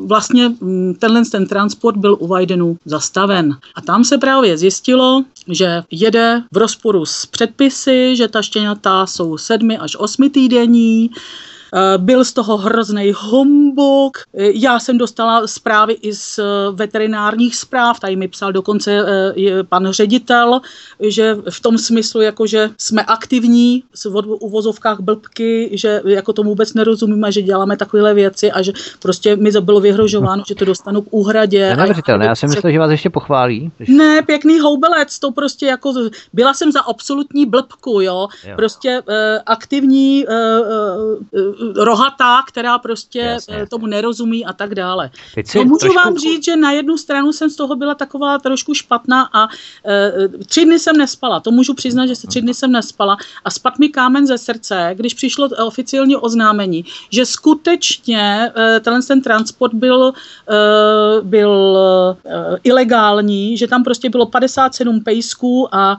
[0.06, 3.56] vlastně mm, tenhle ten transport byl u Vajdenu zastaven.
[3.74, 9.38] A tam se právě zjistilo, že jede v rozporu s předpisy, že ta štěňata jsou
[9.38, 11.49] sedmi až osmi týdenní, Eh,
[11.96, 14.18] byl z toho hrozný humbuk.
[14.34, 16.42] Eh, já jsem dostala zprávy i z eh,
[16.72, 18.90] veterinárních zpráv, tady mi psal dokonce
[19.68, 20.60] pan ředitel,
[21.00, 24.06] že v tom smyslu, jako že jsme aktivní v
[24.40, 29.50] uvozovkách blbky, že jako tomu vůbec nerozumíme, že děláme takovéhle věci a že prostě mi
[29.60, 31.76] bylo vyhrožováno, že to dostanu k úhradě.
[31.76, 33.72] Neuvěřitelné, já si myslím, že vás ještě pochválí.
[33.88, 35.94] Ne, pěkný houbelec, to prostě jako,
[36.32, 38.56] byla jsem za absolutní blbku, jo, jo.
[38.56, 39.14] prostě uh,
[39.46, 43.56] aktivní uh, rohatá, která prostě Jasně.
[43.56, 45.10] Eh, tomu nerozumí a tak dále.
[45.54, 45.96] No, můžu trošku...
[45.96, 49.48] vám říct, že na jednu stranu jsem z toho byla taková trošku špatná a
[49.86, 51.40] e, tři dny jsem nespala.
[51.40, 54.90] To můžu přiznat, že se tři dny jsem nespala a spad mi kámen ze srdce,
[54.94, 60.12] když přišlo oficiální oznámení, že skutečně e, tenhle ten transport byl,
[60.50, 61.78] e, byl
[62.24, 65.98] e, ilegální, že tam prostě bylo 57 pejsků a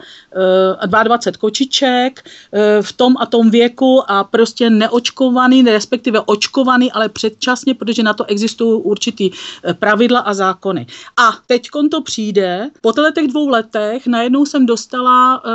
[0.84, 6.92] e, 22 kočiček e, v tom a tom věku a prostě neočkovaný testovaný, respektive očkovaný,
[6.92, 10.88] ale předčasně, protože na to existují určitý eh, pravidla a zákony.
[11.18, 15.52] A teď to přijde, po těch dvou letech najednou jsem dostala uh,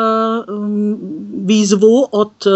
[1.46, 2.52] výzvu od uh,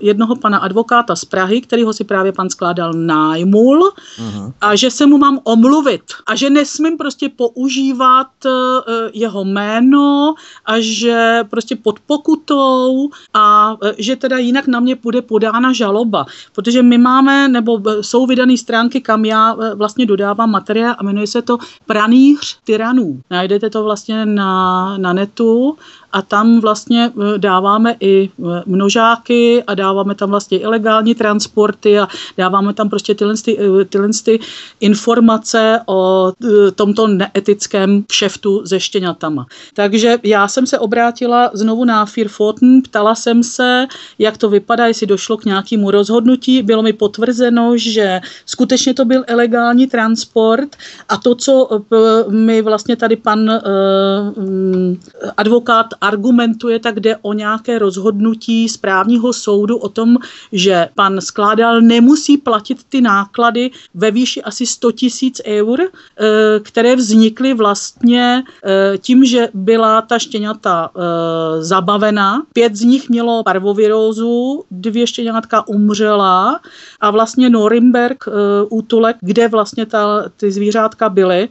[0.00, 4.52] jednoho pana advokáta z Prahy, který ho si právě pan skládal nájmul uh-huh.
[4.60, 8.52] a že se mu mám omluvit a že nesmím prostě používat uh,
[9.12, 10.34] jeho jméno
[10.66, 16.26] a že prostě pod pokutou a uh, že teda jinak na mě bude podána žaloba,
[16.52, 21.42] protože my máme, nebo jsou vydané stránky, kam já vlastně dodávám materiál a jmenuje se
[21.42, 23.20] to Pranýř tyranů.
[23.30, 25.76] Najdete to vlastně na, na netu
[26.14, 32.08] a tam vlastně eh, dáváme i eh, množáky a dáváme tam vlastně ilegální transporty a
[32.38, 34.40] dáváme tam prostě tyhle, ty, eh, tyhle ty
[34.80, 36.32] informace o
[36.74, 39.46] tomto neetickém kšeftu se štěňatama.
[39.74, 43.86] Takže já jsem se obrátila znovu na Firfoten, ptala jsem se,
[44.18, 46.62] jak to vypadá, jestli došlo k nějakému rozhodnutí.
[46.62, 50.76] Bylo mi potvrzeno, že skutečně to byl ilegální transport
[51.08, 51.80] a to, co
[52.28, 53.56] mi vlastně tady pan uh,
[55.36, 60.16] advokát argumentuje, tak jde o nějaké rozhodnutí správního soudu o tom,
[60.52, 66.96] že pan skládal nemusí platit ty náklady ve výši asi 100 tisíc eur, eh, které
[66.96, 71.00] vznikly vlastně eh, tím, že byla ta štěňata eh,
[71.64, 72.42] zabavena.
[72.52, 76.60] Pět z nich mělo parvovirózu, dvě štěňatka umřela
[77.00, 78.24] a vlastně Norimberg
[78.70, 81.48] útulek, kde vlastně ta, ty zvířátka byly,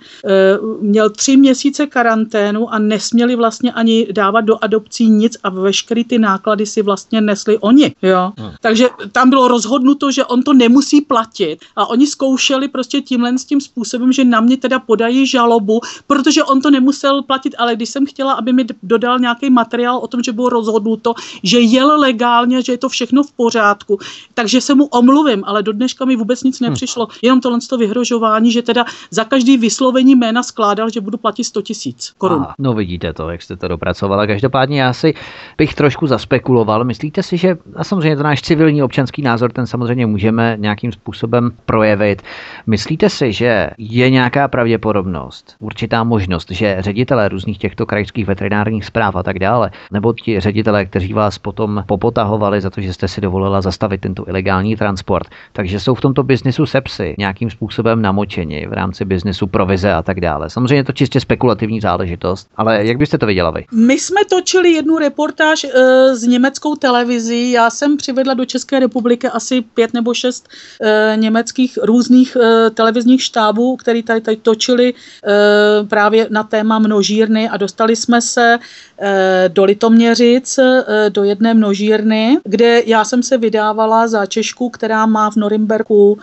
[0.82, 6.20] měl tři měsíce karanténu a nesměli vlastně ani dávat do adopcí nic a veškerý ty
[6.20, 7.96] náklady si vlastně nesli oni.
[8.02, 8.32] Jo?
[8.38, 8.52] Hmm.
[8.62, 13.46] Takže tam bylo rozhodnuto, že on to nemusí platit a oni zkoušeli prostě tímhle s
[13.46, 17.90] tím způsobem, že na mě teda podají žalobu, protože on to nemusel platit, ale když
[17.90, 21.14] jsem chtěla, aby mi dodal nějaký materiál o tom, že bylo rozhodnuto,
[21.44, 24.00] že jel legálně, že je to všechno v pořádku,
[24.34, 26.64] takže se mu omluvím, ale do dneška mi vůbec nic hm.
[26.64, 27.20] nepřišlo, hmm.
[27.22, 31.62] jenom tohle to vyhrožování, že teda za každý vyslovení jména skládal, že budu platit 100
[31.62, 32.46] tisíc korun.
[32.60, 34.23] No vidíte to, jak jste to dopracovala.
[34.28, 35.14] Každopádně já si
[35.58, 36.84] bych trošku zaspekuloval.
[36.84, 41.52] Myslíte si, že, a samozřejmě to náš civilní občanský názor, ten samozřejmě můžeme nějakým způsobem
[41.66, 42.22] projevit.
[42.68, 49.16] Myslíte si, že je nějaká pravděpodobnost, určitá možnost, že ředitelé různých těchto krajských veterinárních zpráv
[49.16, 53.22] a tak dále, nebo ti ředitelé, kteří vás potom popotahovali za to, že jste si
[53.22, 58.74] dovolila zastavit tento ilegální transport, takže jsou v tomto biznisu sepsy nějakým způsobem namočeni v
[58.74, 60.50] rámci biznisu provize a tak dále.
[60.50, 63.66] Samozřejmě je to čistě spekulativní záležitost, ale jak byste to viděla vy?
[63.72, 65.72] My jsme točili jednu reportáž uh,
[66.14, 67.52] s německou televizí.
[67.52, 70.88] Já jsem přivedla do České republiky asi pět nebo šest uh,
[71.22, 72.44] německých různých uh,
[72.74, 78.60] televizních štábů, který tady, tady točili uh, právě na téma množírny a dostali jsme se
[78.60, 79.08] uh,
[79.48, 80.66] do Litoměřic, uh,
[81.10, 86.20] do jedné množírny, kde já jsem se vydávala za Češku, která má v Norimberku uh,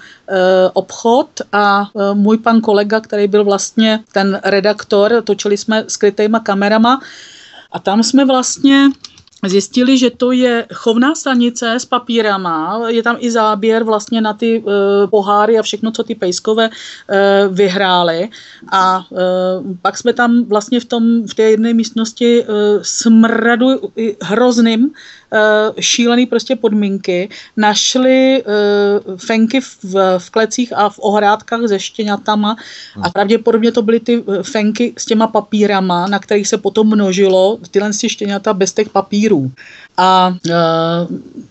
[0.73, 7.01] obchod a uh, můj pan kolega, který byl vlastně ten redaktor, točili jsme skrytýma kamerama,
[7.73, 8.91] a tam jsme vlastně
[9.47, 14.59] zjistili, že to je chovná stanice s papírama, je tam i záběr vlastně na ty
[14.59, 14.73] uh,
[15.11, 18.29] poháry a všechno, co ty pejskové uh, vyhrály.
[18.73, 19.19] A uh,
[19.83, 22.49] pak jsme tam vlastně v, tom, v té jedné místnosti uh,
[22.83, 23.69] smradu
[24.23, 24.91] hrozným uh,
[25.81, 29.85] šílený prostě podmínky, našli uh, fenky v,
[30.19, 32.57] v klecích a v ohrádkách se štěňatama
[32.97, 33.13] a hmm.
[33.13, 37.91] pravděpodobně to byly ty eh, fenky s těma papírama, na kterých se potom množilo tyhle
[37.93, 39.53] štěňata bez těch papírů.
[40.01, 40.53] A e,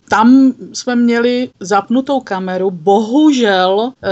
[0.09, 2.71] tam jsme měli zapnutou kameru.
[2.71, 4.09] Bohužel, e,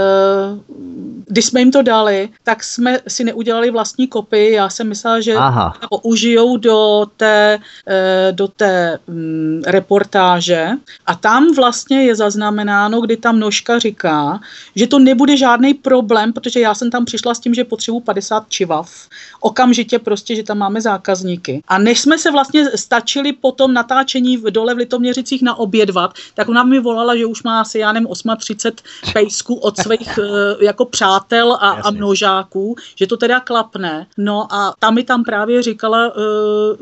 [1.26, 4.52] když jsme jim to dali, tak jsme si neudělali vlastní kopii.
[4.52, 5.74] Já jsem myslela, že Aha.
[5.88, 7.58] použijou do té,
[7.88, 10.70] e, do té mm, reportáže
[11.06, 14.40] a tam vlastně je zaznamenáno, kdy ta množka říká,
[14.76, 18.44] že to nebude žádný problém, protože já jsem tam přišla s tím, že potřebuji 50
[18.48, 18.90] čivav.
[19.40, 21.62] Okamžitě prostě, že tam máme zákazníky.
[21.68, 26.14] A než jsme se vlastně stačili po tom natáčení v dole v Litoměřicích na obědvat,
[26.34, 28.08] tak ona mi volala, že už má asi, já nevím,
[28.38, 34.06] 38 pejsků od svých eh, jako přátel a, a množáků, že to teda klapne.
[34.16, 36.12] No a ta mi tam právě říkala,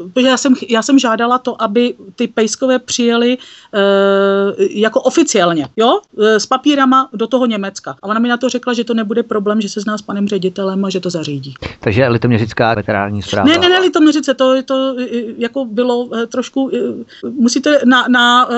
[0.05, 5.68] uh, že já jsem, já jsem žádala to, aby ty pejskové přijeli uh, jako oficiálně,
[5.76, 7.97] jo, s papírama do toho Německa.
[8.03, 10.28] A ona mi na to řekla, že to nebude problém, že se zná s panem
[10.28, 11.55] ředitelem a že to zařídí.
[11.80, 13.49] Takže Litoměřická veterální zpráva.
[13.49, 14.97] Ne, ne, ne, Litoměřice, to, to
[15.38, 16.70] jako bylo trošku,
[17.37, 18.55] musíte na, na uh,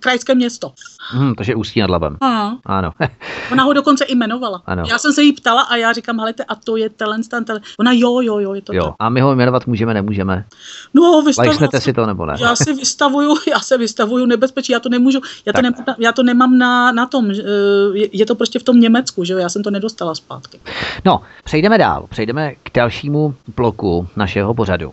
[0.00, 0.72] krajské město.
[1.10, 2.16] Hmm, takže Ústí nad Labem.
[2.20, 2.58] Aha.
[2.66, 2.92] Ano.
[3.52, 4.62] Ona ho dokonce i jmenovala.
[4.66, 4.84] Ano.
[4.88, 7.60] Já jsem se jí ptala a já říkám, hele, a to je talent, ten, ten.
[7.80, 8.94] Ona jo, jo, jo, je to jo.
[8.98, 10.44] A my ho jmenovat můžeme, nemůžeme.
[10.94, 12.34] No, vystavuju, si to nebo ne?
[12.40, 16.22] Já si vystavuju, já se vystavuju nebezpečí, já to nemůžu, já to, nemám, já to
[16.22, 19.62] nemám na, na tom, je, je to prostě v tom Německu, že jo, já jsem
[19.62, 20.60] to nedostala zpátky.
[21.04, 24.92] No, přejdeme dál, přejdeme k dalšímu bloku našeho pořadu.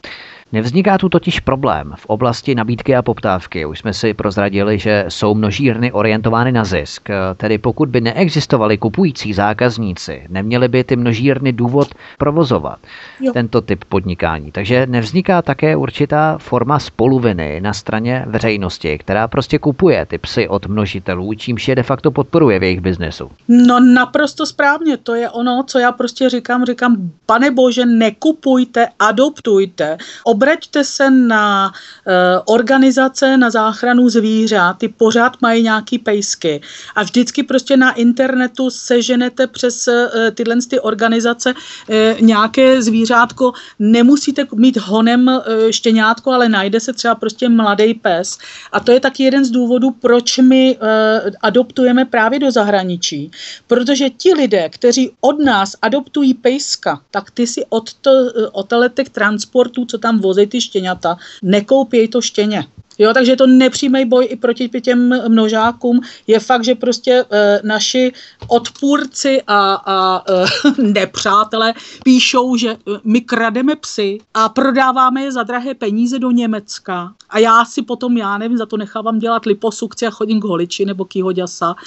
[0.54, 3.66] Nevzniká tu totiž problém v oblasti nabídky a poptávky.
[3.66, 7.10] Už jsme si prozradili, že jsou množírny orientovány na zisk.
[7.38, 11.88] Tedy pokud by neexistovali kupující zákazníci, neměly by ty množírny důvod
[12.18, 12.80] provozovat
[13.20, 13.34] jo.
[13.34, 14.52] tento typ podnikání.
[14.52, 20.66] Takže nevzniká také určitá forma spoluviny na straně veřejnosti, která prostě kupuje ty psy od
[20.66, 23.32] množitelů, čímž je de facto podporuje v jejich biznesu.
[23.48, 29.98] No naprosto správně, to je ono, co já prostě říkám, říkám, pane bože, nekupujte, adoptujte,
[30.44, 36.62] obraťte se na uh, organizace na záchranu zvířat, ty pořád mají nějaký pejsky.
[36.96, 39.94] A vždycky prostě na internetu seženete přes uh,
[40.36, 45.42] tyhle ty organizace uh, nějaké zvířátko, nemusíte mít honem uh,
[45.72, 48.38] štěňátko, ale najde se třeba prostě mladý pes.
[48.72, 53.32] A to je taky jeden z důvodů, proč my uh, adoptujeme právě do zahraničí,
[53.68, 58.12] protože ti lidé, kteří od nás adoptují pejska, tak ty si od, to,
[58.52, 58.68] od
[59.12, 62.66] transportů, co tam vozí ty štěňata, nekoupěj to štěně.
[63.00, 66.02] Jo, takže to nepřímý boj i proti těm množákům.
[66.28, 68.14] Je fakt, že prostě e, naši
[68.48, 70.46] odpůrci a, a e,
[70.82, 71.74] nepřátelé
[72.04, 77.66] píšou, že my krademe psy a prodáváme je za drahé peníze do Německa a já
[77.66, 81.16] si potom, já nevím, za to nechávám dělat liposukci a chodím k holiči nebo k.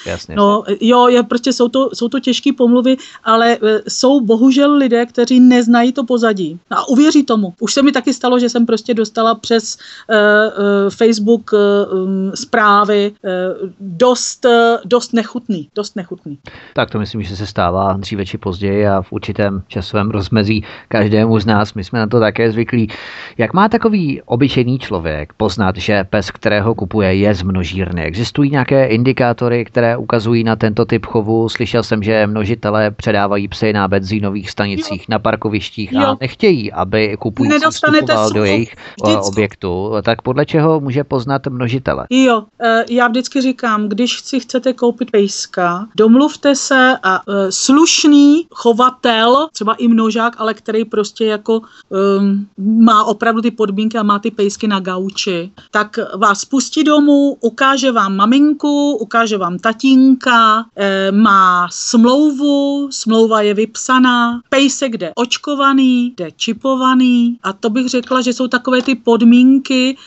[0.05, 0.35] Jasně.
[0.35, 5.05] No, jo, je, prostě jsou to, jsou to těžké pomluvy, ale e, jsou bohužel lidé,
[5.05, 7.53] kteří neznají to pozadí a uvěří tomu.
[7.59, 9.77] Už se mi taky stalo, že jsem prostě dostala přes
[10.09, 14.51] e, e, Facebook um, zprávy uh, dost, uh,
[14.85, 16.37] dost nechutný, dost nechutný.
[16.73, 21.39] Tak to myslím, že se stává dříve či později a v určitém časovém rozmezí každému
[21.39, 21.73] z nás.
[21.73, 22.89] My jsme na to také zvyklí.
[23.37, 28.03] Jak má takový obyčejný člověk poznat, že pes, kterého kupuje, je z množírny?
[28.03, 31.49] Existují nějaké indikátory, které ukazují na tento typ chovu?
[31.49, 35.05] Slyšel jsem, že množitelé předávají psy na benzínových stanicích, jo.
[35.09, 36.01] na parkovištích jo.
[36.01, 39.27] a nechtějí, aby kupující vstupoval do jejich Vždycky.
[39.27, 39.91] objektu.
[40.03, 42.07] Tak podle čeho může poznat množitele.
[42.09, 48.47] Jo, e, já vždycky říkám, když si chcete koupit pejska, domluvte se a e, slušný
[48.51, 52.47] chovatel, třeba i množák, ale který prostě jako um,
[52.87, 57.91] má opravdu ty podmínky a má ty pejsky na gauči, tak vás pustí domů, ukáže
[57.91, 66.31] vám maminku, ukáže vám tatínka, e, má smlouvu, smlouva je vypsaná, pejsek jde očkovaný, jde
[66.31, 69.97] čipovaný a to bych řekla, že jsou takové ty podmínky,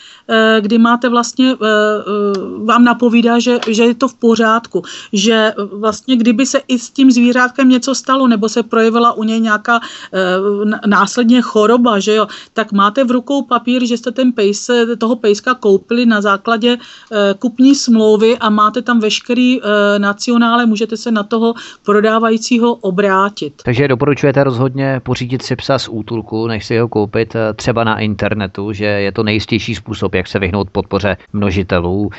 [0.59, 6.15] kdy máte vlastně, eh, eh, vám napovídá, že, že je to v pořádku, že vlastně
[6.15, 9.79] kdyby se i s tím zvířátkem něco stalo, nebo se projevila u něj nějaká
[10.85, 15.53] následně choroba, že jo, tak máte v rukou papír, že jste ten pejse, toho pejska
[15.53, 16.77] koupili na základě
[17.39, 19.61] kupní smlouvy a máte tam veškerý
[19.97, 21.53] nacionále, můžete se na toho
[21.85, 23.53] prodávajícího obrátit.
[23.65, 28.73] Takže doporučujete rozhodně pořídit si psa z útulku, než si ho koupit třeba na internetu,
[28.73, 32.09] že je to nejistější způsob, jak se vyhnout podpoře množitelů.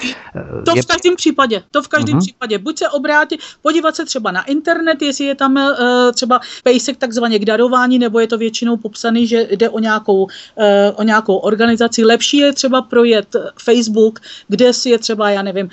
[0.65, 0.83] To je...
[0.83, 2.21] v každém případě, to v každém uh-huh.
[2.21, 2.59] případě.
[2.59, 7.39] Buď se obrátit, podívat se třeba na internet, jestli je tam uh, třeba pejsek takzvaně
[7.39, 10.29] k darování, nebo je to většinou popsaný, že jde o nějakou, uh,
[10.95, 12.05] o nějakou organizaci.
[12.05, 15.69] Lepší je třeba projet Facebook, kde si je třeba, já nevím,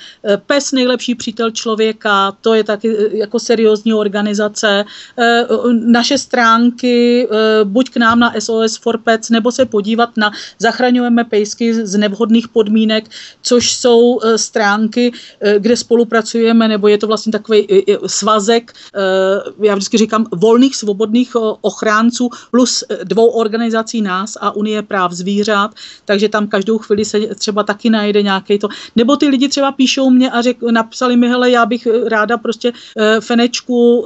[0.45, 4.85] pes nejlepší přítel člověka, to je taky jako seriózní organizace.
[5.15, 10.31] Uh, naše stránky, uh, buď k nám na SOS for Pets, nebo se podívat na
[10.59, 13.09] Zachraňujeme pejsky z nevhodných vhodných podmínek,
[13.41, 17.67] což jsou eh, stránky, eh, kde spolupracujeme, nebo je to vlastně takový
[18.05, 25.11] svazek, eh, já vždycky říkám, volných svobodných ochránců plus dvou organizací nás a Unie práv
[25.11, 25.71] zvířat,
[26.05, 28.67] takže tam každou chvíli se třeba taky najde nějaký to.
[28.95, 32.73] Nebo ty lidi třeba píšou mě a řek, napsali mi, hele, já bych ráda prostě
[33.19, 34.05] Fenečku,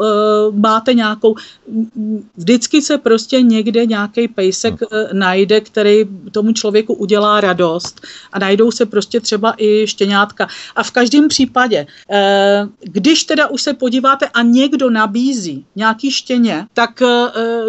[0.51, 1.35] máte nějakou,
[2.37, 4.73] vždycky se prostě někde nějaký pejsek
[5.13, 7.92] najde, který tomu člověku udělá radost
[8.31, 9.19] a najdou se prostě
[9.57, 10.47] i i štěňátka.
[10.75, 16.67] A v každém případě, eh, když teda už se podíváte a někdo nabízí nějaký štěně,
[16.73, 17.09] tak eh,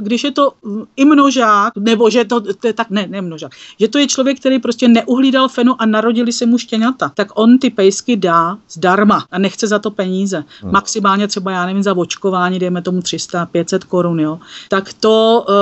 [0.01, 0.53] když je to
[0.97, 4.41] i množák, nebo že to, to je tak ne, ne množák, že to je člověk,
[4.41, 9.27] který prostě neuhlídal fenu a narodili se mu štěňata, tak on ty pejsky dá zdarma
[9.31, 10.45] a nechce za to peníze.
[10.63, 10.73] Hmm.
[10.73, 14.39] Maximálně třeba, já nevím, za očkování, dejme tomu 300-500 korun, jo.
[14.69, 15.55] Tak to uh,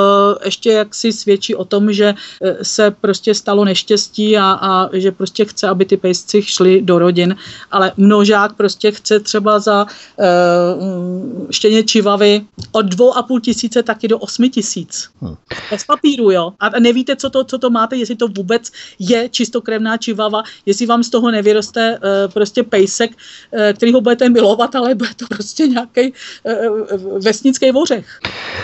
[0.44, 2.14] ještě jak si svědčí o tom, že
[2.62, 7.36] se prostě stalo neštěstí a, a že prostě chce, aby ty pejsci šli do rodin,
[7.70, 12.40] ale množák prostě chce třeba za uh, štěně čivavy
[12.72, 15.08] od dvou a půl tisíce taky do osmi tisíc.
[15.20, 15.36] Hmm.
[15.70, 16.52] Bez papíru, jo.
[16.60, 21.02] A nevíte, co to, co to máte, jestli to vůbec je čistokrevná čivava, jestli vám
[21.02, 25.66] z toho nevyroste uh, prostě pejsek, uh, který ho budete milovat, ale bude to prostě
[25.66, 28.06] nějaký uh, vesnický vořech.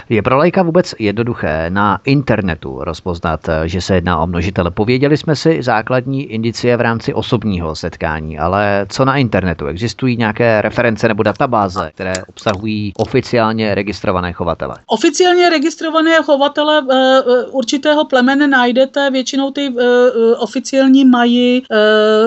[0.09, 4.71] Je pro lajka vůbec jednoduché na internetu rozpoznat, že se jedná o množitele.
[4.71, 9.67] Pověděli jsme si základní indicie v rámci osobního setkání, ale co na internetu?
[9.67, 14.75] Existují nějaké reference nebo databáze, které obsahují oficiálně registrované chovatele?
[14.87, 16.89] Oficiálně registrované chovatele uh,
[17.51, 19.79] určitého plemene najdete, většinou ty uh,
[20.39, 21.63] oficiální mají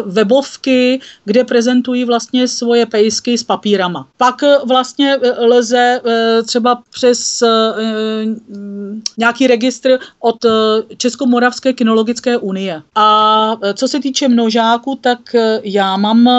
[0.05, 4.07] webovky, kde prezentují vlastně svoje pejsky s papírama.
[4.17, 4.35] Pak
[4.67, 6.01] vlastně lze
[6.47, 7.43] třeba přes
[9.17, 10.37] nějaký registr od
[10.97, 12.81] Českomoravské kinologické unie.
[12.95, 13.40] A
[13.73, 15.19] co se týče množáků, tak
[15.63, 16.29] já mám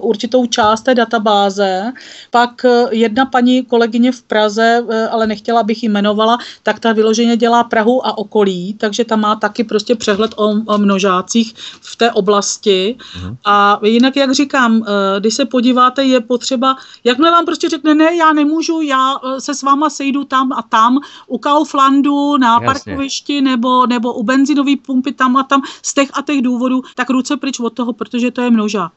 [0.00, 1.92] určitou část té databáze.
[2.30, 7.64] Pak jedna paní kolegyně v Praze, ale nechtěla bych ji jmenovala, tak ta vyloženě dělá
[7.64, 12.96] Prahu a okolí, takže tam má taky prostě přehled o, o množácích v té oblasti.
[13.16, 13.36] Mhm.
[13.44, 14.84] A jinak, jak říkám,
[15.18, 19.62] když se podíváte, je potřeba, jakmile vám prostě řekne, ne, já nemůžu, já se s
[19.62, 22.66] váma sejdu tam a tam, u Kauflandu, na Jasně.
[22.66, 27.10] parkovišti nebo, nebo u benzinové pumpy tam a tam z těch a těch důvodů, tak
[27.10, 28.92] ruce pryč od toho, protože to je množák.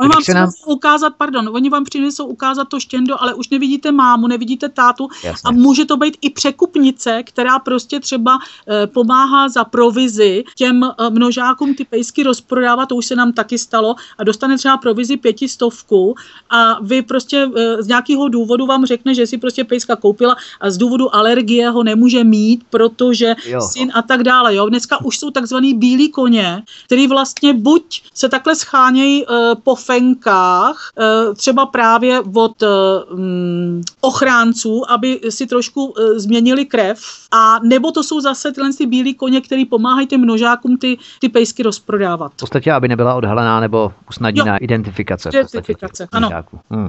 [0.00, 0.50] Oni vám nám...
[0.66, 5.48] ukázat, pardon, oni vám přinesou ukázat to štěndo, ale už nevidíte mámu, nevidíte tátu Jasně.
[5.48, 11.10] a může to být i překupnice, která prostě třeba e, pomáhá za provizi těm e,
[11.10, 16.14] množákům ty pejsky rozprodávat, to už se nám taky stalo a dostane třeba provizi pětistovku
[16.50, 20.70] a vy prostě e, z nějakého důvodu vám řekne, že si prostě pejska koupila a
[20.70, 23.60] z důvodu alergie ho nemůže mít, protože jo.
[23.60, 24.54] syn a tak dále.
[24.54, 24.68] Jo.
[24.68, 29.26] Dneska už jsou takzvaný bílí koně, který vlastně buď se takhle schánějí e,
[29.62, 32.66] po fenkách, e, třeba právě od e,
[33.14, 36.98] mm, ochránců, aby si trošku e, změnili krev,
[37.32, 41.28] a nebo to jsou zase tyhle ty bílí koně, který pomáhají těm množákům ty, ty
[41.28, 42.32] pejsky rozprodávat.
[42.32, 45.28] V podstatě, aby nebyla odhalená nebo usnadněná identifikace.
[45.28, 46.30] Identifikace, ano.
[46.70, 46.88] Hmm.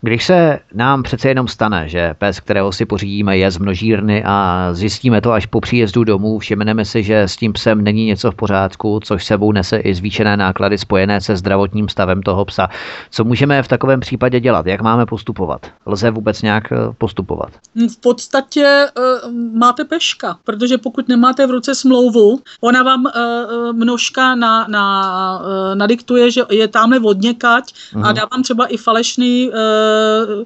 [0.00, 4.68] Když se nám přece jenom stane, že pes, kterého si pořídíme, je z množírny a
[4.72, 8.34] zjistíme to až po příjezdu domů, všimneme si, že s tím psem není něco v
[8.34, 12.68] pořádku, což sebou nese i zvýšené náklady spojené se zdravotním stavem toho psa.
[13.10, 14.66] Co můžeme v takovém případě dělat?
[14.66, 15.66] Jak máme postupovat?
[15.86, 17.48] Lze vůbec nějak eh, postupovat?
[17.74, 24.34] V podstatě uh, máte peška, protože pokud nemáte v ruce smlouvu, ona vám uh, množka
[24.34, 25.42] na, na,
[25.74, 28.04] nadiktuje, že je tamhle odněkať uh-huh.
[28.04, 28.14] a mhm.
[28.14, 30.44] dá vám třeba i falešný uh,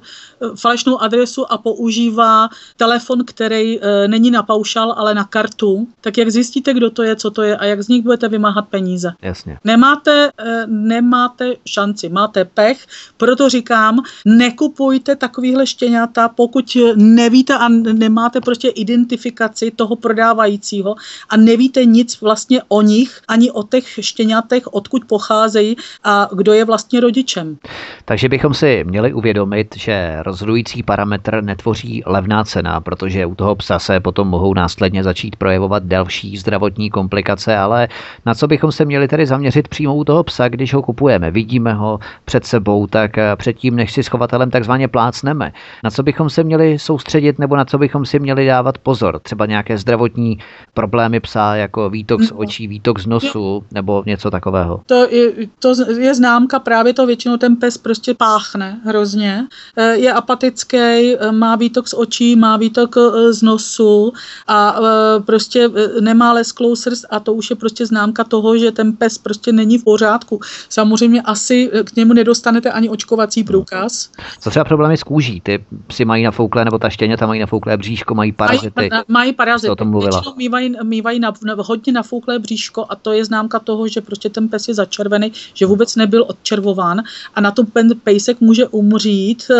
[0.55, 6.29] falešnou adresu a používá telefon, který e, není na paušal, ale na kartu, tak jak
[6.29, 9.11] zjistíte, kdo to je, co to je a jak z nich budete vymáhat peníze?
[9.21, 9.57] Jasně.
[9.63, 12.85] Nemáte, e, nemáte šanci, máte pech,
[13.17, 20.95] proto říkám, nekupujte takovýhle štěňata, pokud nevíte a nemáte prostě identifikaci toho prodávajícího
[21.29, 26.65] a nevíte nic vlastně o nich, ani o těch štěňatech, odkud pocházejí a kdo je
[26.65, 27.57] vlastně rodičem.
[28.05, 33.79] Takže bychom si měli uvědomit, že rozhodující parametr netvoří levná cena, protože u toho psa
[33.79, 37.87] se potom mohou následně začít projevovat další zdravotní komplikace, ale
[38.25, 41.73] na co bychom se měli tedy zaměřit přímo u toho psa, když ho kupujeme, vidíme
[41.73, 45.53] ho před sebou, tak eh, předtím, než si s chovatelem takzvaně plácneme.
[45.83, 49.19] Na co bychom se měli soustředit nebo na co bychom si měli dávat pozor?
[49.19, 50.39] Třeba nějaké zdravotní
[50.73, 52.37] problémy psa, jako výtok z no.
[52.37, 54.81] očí, výtok z nosu nebo něco takového.
[54.85, 59.47] To je, to je známka, právě to většinou ten pes prostě páchne hrozně.
[59.77, 60.77] Eh, je apatický,
[61.19, 64.13] eh, má výtok z očí, má výtok eh, z nosu
[64.47, 65.69] a eh, prostě
[65.99, 69.77] nemá lesklou srst a to už je prostě známka toho, že ten pes prostě není
[69.77, 70.39] v pořádku.
[70.69, 74.09] Samozřejmě asi k němu nedostanete ani očkovací průkaz.
[74.39, 75.41] Co třeba problémy s kůží?
[75.41, 78.89] Ty psi mají nafouklé, nebo ta štěňata mají nafouklé bříško, mají parazity.
[78.89, 79.69] Mají, mají parazity.
[79.69, 80.21] O tom mluvila.
[80.37, 84.49] Mývají, mývají na, na, hodně nafouklé bříško a to je známka toho, že prostě ten
[84.49, 87.03] pes je začervený, že vůbec nebyl odčervován
[87.35, 89.51] a na to ten pejsek může umřít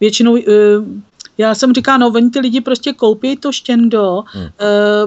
[0.00, 0.42] většinou eh,
[1.38, 4.44] já jsem říká, no oni ty lidi prostě koupí to štěndo, hmm.
[4.44, 4.50] uh,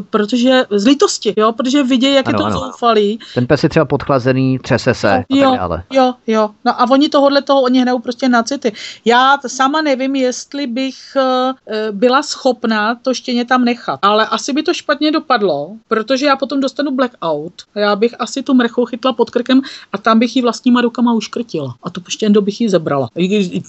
[0.09, 2.59] protože z lítosti, jo, protože vidí, jak ano, je to ano.
[2.59, 3.19] zoufalý.
[3.35, 5.83] Ten pes je třeba podchlazený, třese se jo, a tak dále.
[5.93, 8.71] Jo, jo, no a oni tohohle toho, oni hrajou prostě na city.
[9.05, 14.63] Já sama nevím, jestli bych uh, byla schopná to štěně tam nechat, ale asi by
[14.63, 17.53] to špatně dopadlo, protože já potom dostanu blackout.
[17.75, 19.61] Já bych asi tu mrchou chytla pod krkem
[19.93, 21.75] a tam bych ji vlastníma rukama uškrtila.
[21.83, 23.09] A to štěndo bych ji zebrala.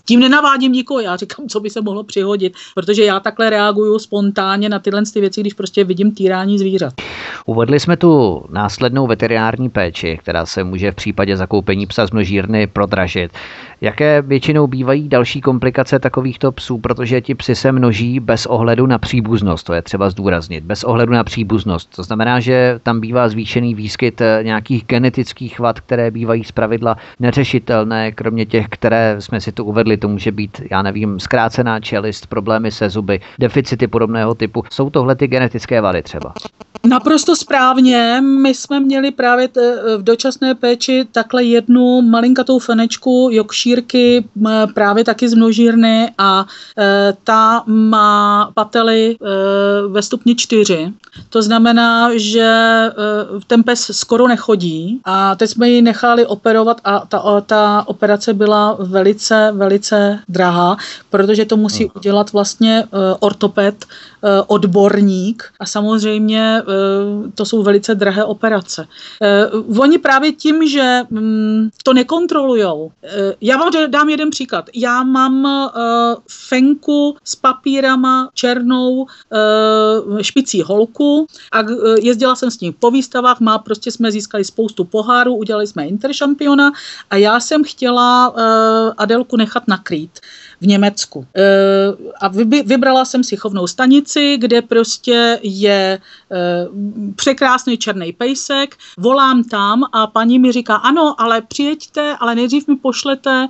[0.04, 3.98] Tím nenavádím nikoho, já říkám, co by se mohlo přihodit poradit, protože já takhle reaguju
[3.98, 6.94] spontánně na tyhle ty věci, když prostě vidím týrání zvířat.
[7.46, 12.66] Uvedli jsme tu následnou veterinární péči, která se může v případě zakoupení psa z množírny
[12.66, 13.32] prodražit.
[13.80, 18.98] Jaké většinou bývají další komplikace takovýchto psů, protože ti psy se množí bez ohledu na
[18.98, 21.96] příbuznost, to je třeba zdůraznit, bez ohledu na příbuznost.
[21.96, 28.12] To znamená, že tam bývá zvýšený výskyt eh, nějakých genetických vad, které bývají zpravidla neřešitelné,
[28.12, 32.70] kromě těch, které jsme si tu uvedli, to může být, já nevím, zkrácená čelist, problémy
[32.70, 34.64] se zuby, deficity podobného typu.
[34.70, 36.34] Jsou tohle ty genetické vady třeba?
[36.86, 38.20] Naprosto správně.
[38.42, 39.48] My jsme měli právě
[39.98, 43.28] v dočasné péči takhle jednu malinkatou fenečku
[43.68, 44.24] jokšírky,
[44.74, 46.46] právě taky z množírny a
[46.78, 49.18] e, ta má pately e,
[49.88, 50.92] ve stupni čtyři.
[51.30, 52.90] To znamená, že e,
[53.46, 58.76] ten pes skoro nechodí a teď jsme ji nechali operovat a ta, ta operace byla
[58.80, 60.76] velice, velice drahá,
[61.10, 62.84] protože to musí udělat vlastně
[63.20, 63.86] ortoped,
[64.46, 68.88] odborník a samozřejmě Eh, to jsou velice drahé operace.
[69.22, 69.46] Eh,
[69.78, 72.90] oni právě tím, že mm, to nekontrolujou.
[73.02, 74.70] Eh, já vám dám jeden příklad.
[74.74, 75.48] Já mám
[76.48, 79.06] fenku s papírama černou
[80.20, 81.58] špicí holku a
[82.00, 86.72] jezdila jsem s ním po výstavách, má prostě jsme získali spoustu pohárů, udělali jsme interšampiona
[87.10, 88.34] a já jsem chtěla
[88.98, 90.20] Adelku nechat nakrýt
[90.60, 91.26] v Německu.
[91.36, 91.44] E,
[92.20, 92.28] a
[92.64, 95.98] vybrala jsem si chovnou stanici, kde prostě je
[96.32, 96.68] e,
[97.16, 102.76] překrásný černý pejsek, volám tam a paní mi říká, ano, ale přijeďte, ale nejdřív mi
[102.76, 103.48] pošlete e,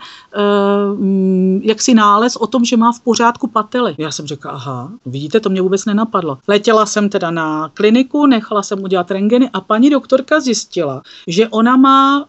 [1.62, 3.94] jaksi nález o tom, že má v pořádku pately.
[3.98, 6.38] Já jsem řekla, aha, vidíte, to mě vůbec nenapadlo.
[6.48, 11.76] Letěla jsem teda na kliniku, nechala jsem udělat rengeny a paní doktorka zjistila, že ona
[11.76, 12.26] má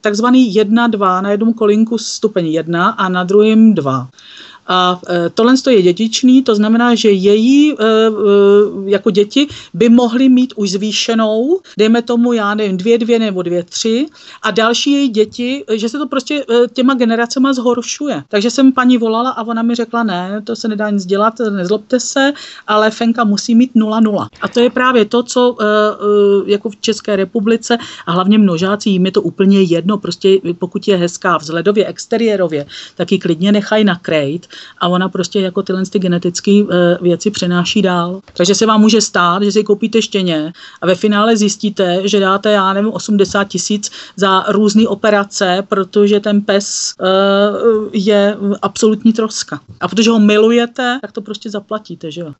[0.00, 3.99] takzvaný 1-2 na jednom kolinku stupeň 1 a na druhém 2.
[4.00, 4.10] 啊。
[4.70, 8.10] A e, tohle je dědičný, to znamená, že její e, e,
[8.86, 13.62] jako děti by mohly mít už zvýšenou, dejme tomu, já nevím, dvě, dvě nebo dvě,
[13.62, 14.06] tři
[14.42, 18.22] a další její děti, že se to prostě těma generacema zhoršuje.
[18.28, 22.00] Takže jsem paní volala a ona mi řekla, ne, to se nedá nic dělat, nezlobte
[22.00, 22.32] se,
[22.66, 24.26] ale Fenka musí mít 0,0.
[24.40, 25.56] A to je právě to, co
[26.46, 30.96] jako v České republice a hlavně množáci, jim je to úplně jedno, prostě pokud je
[30.96, 32.66] hezká vzhledově, exteriérově,
[32.96, 34.46] tak ji klidně nechají nakrejt
[34.78, 38.20] a ona prostě jako tyhle ty genetické eh, věci přenáší dál.
[38.36, 42.50] Takže se vám může stát, že si koupíte štěně a ve finále zjistíte, že dáte,
[42.50, 49.60] já nevím, 80 tisíc za různé operace, protože ten pes uh, je absolutní troska.
[49.80, 52.32] A protože ho milujete, tak to prostě zaplatíte, že jo.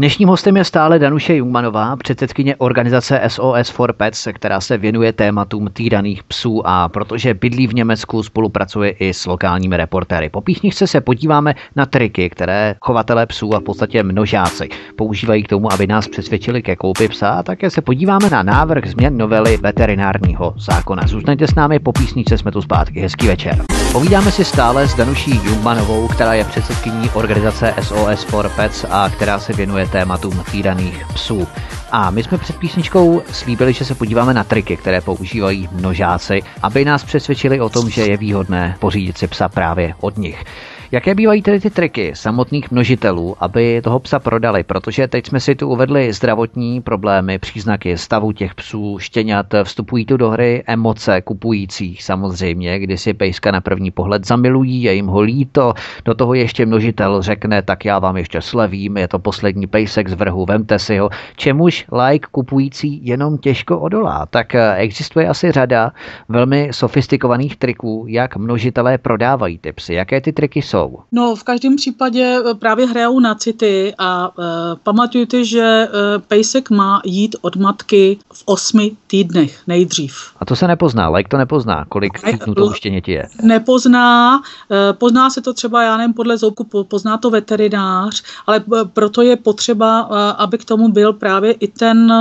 [0.00, 5.68] Dnešním hostem je stále Danuše Jungmanová, předsedkyně organizace SOS for Pets, která se věnuje tématům
[5.72, 10.28] týraných psů a protože bydlí v Německu, spolupracuje i s lokálními reportéry.
[10.28, 15.48] Po písničce se podíváme na triky, které chovatelé psů a v podstatě množáci používají k
[15.48, 19.56] tomu, aby nás přesvědčili ke koupi psa a také se podíváme na návrh změn novely
[19.56, 21.02] veterinárního zákona.
[21.06, 23.00] Zůstaňte s námi, po písničce jsme tu zpátky.
[23.00, 23.64] Hezký večer.
[23.92, 29.38] Povídáme si stále s Danuší Jungmanovou, která je předsedkyní organizace SOS for Pets a která
[29.38, 31.48] se věnuje tématům týraných psů.
[31.92, 36.84] A my jsme před písničkou slíbili, že se podíváme na triky, které používají množáci, aby
[36.84, 40.44] nás přesvědčili o tom, že je výhodné pořídit si psa právě od nich.
[40.92, 44.62] Jaké bývají tedy ty triky samotných množitelů, aby toho psa prodali?
[44.62, 50.16] Protože teď jsme si tu uvedli zdravotní problémy, příznaky stavu těch psů, štěňat, vstupují tu
[50.16, 55.20] do hry emoce kupujících samozřejmě, kdy si pejska na první pohled zamilují, je jim ho
[55.20, 60.08] líto, do toho ještě množitel řekne, tak já vám ještě slevím, je to poslední pejsek
[60.08, 64.26] z vrhu, vemte si ho, čemuž like kupující jenom těžko odolá.
[64.26, 65.92] Tak eh, existuje asi řada
[66.28, 69.94] velmi sofistikovaných triků, jak množitelé prodávají ty psy.
[69.94, 70.79] Jaké ty triky jsou?
[70.80, 70.98] Jsou?
[71.12, 74.42] No, v každém případě eh, právě hrajou na city a e,
[74.82, 75.88] pamatujte, že e,
[76.18, 80.14] pejsek má jít od matky v osmi týdnech nejdřív.
[80.38, 83.28] A to se nepozná, like to nepozná, kolik týdnů to štěněti je.
[83.42, 84.40] Nepozná,
[84.70, 89.36] e, pozná se to třeba, já nevím, podle zoubku, pozná to veterinář, ale proto je
[89.36, 90.00] potřeba,
[90.38, 92.12] aby k tomu byl právě i ten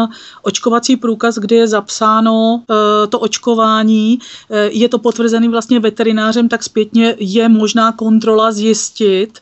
[0.42, 2.64] očkovací průkaz, kde je zapsáno
[3.10, 4.20] to očkování,
[4.70, 9.42] je to potvrzený vlastně veterinářem, tak zpětně je možná kontrola zjistit,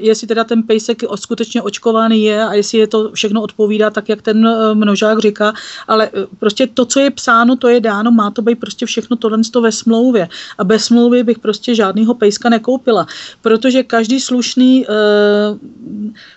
[0.00, 4.22] jestli teda ten pejsek skutečně očkovaný je a jestli je to všechno odpovídá tak, jak
[4.22, 5.52] ten eh, množák říká,
[5.88, 9.16] ale eh, prostě to, co je psáno, to je dáno, má to být prostě všechno
[9.16, 10.28] tohle ve smlouvě.
[10.58, 13.06] A bez smlouvy bych prostě žádného pejska nekoupila,
[13.42, 14.86] protože každý slušný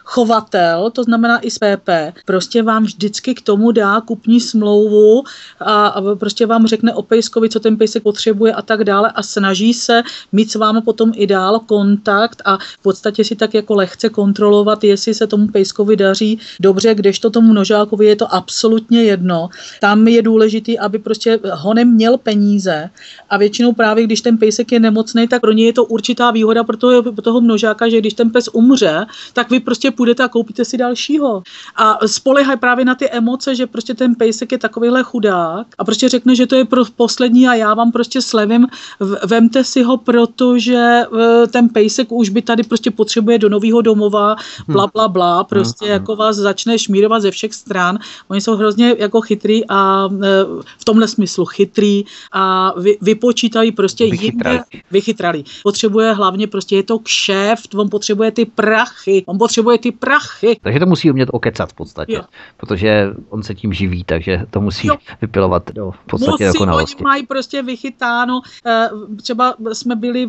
[0.04, 1.90] chovatel, to znamená i PP,
[2.26, 5.24] prostě vám vždycky k tomu dá kupní smlouvu
[5.60, 9.24] a, a prostě vám řekne o pejskovi, co ten pejsek potřebuje a tak dále a
[9.24, 13.54] snaží se mít s vámi potom i dál kon kontakt a v podstatě si tak
[13.54, 19.04] jako lehce kontrolovat, jestli se tomu pejskovi daří dobře, kdežto tomu množákovi je to absolutně
[19.04, 19.50] jedno.
[19.82, 22.90] Tam je důležité, aby prostě honem měl peníze
[23.30, 26.64] a většinou právě, když ten pejsek je nemocný, tak pro ně je to určitá výhoda
[26.64, 30.28] pro toho, pro toho množáka, že když ten pes umře, tak vy prostě půjdete a
[30.28, 31.44] koupíte si dalšího.
[31.76, 36.10] A spolehají právě na ty emoce, že prostě ten pejsek je takovýhle chudák a prostě
[36.10, 38.68] řekne, že to je pro poslední a já vám prostě slevím,
[39.26, 44.36] vemte si ho, protože e, ten pejsek už by tady prostě potřebuje do nového domova,
[44.68, 45.94] bla, bla, bla, prostě hmm.
[45.94, 48.00] jako vás začne šmírovat ze všech stran.
[48.28, 50.28] Oni jsou hrozně jako chytrý a e,
[50.78, 54.56] v tomhle smyslu chytrý a vy, vypočítají prostě vychytrali.
[54.56, 55.44] jinde, vychytrali.
[55.64, 60.60] Potřebuje hlavně prostě je to kšeft, on potřebuje ty prachy, on potřebuje ty prachy.
[60.62, 62.22] Takže to musí umět okecat v podstatě, jo.
[62.58, 64.96] protože on se tím živí, takže to musí jo.
[65.22, 66.96] vypilovat do v podstatě musí, dokonalosti.
[66.96, 68.90] Oni mají prostě vychytáno, e,
[69.22, 70.28] třeba jsme byli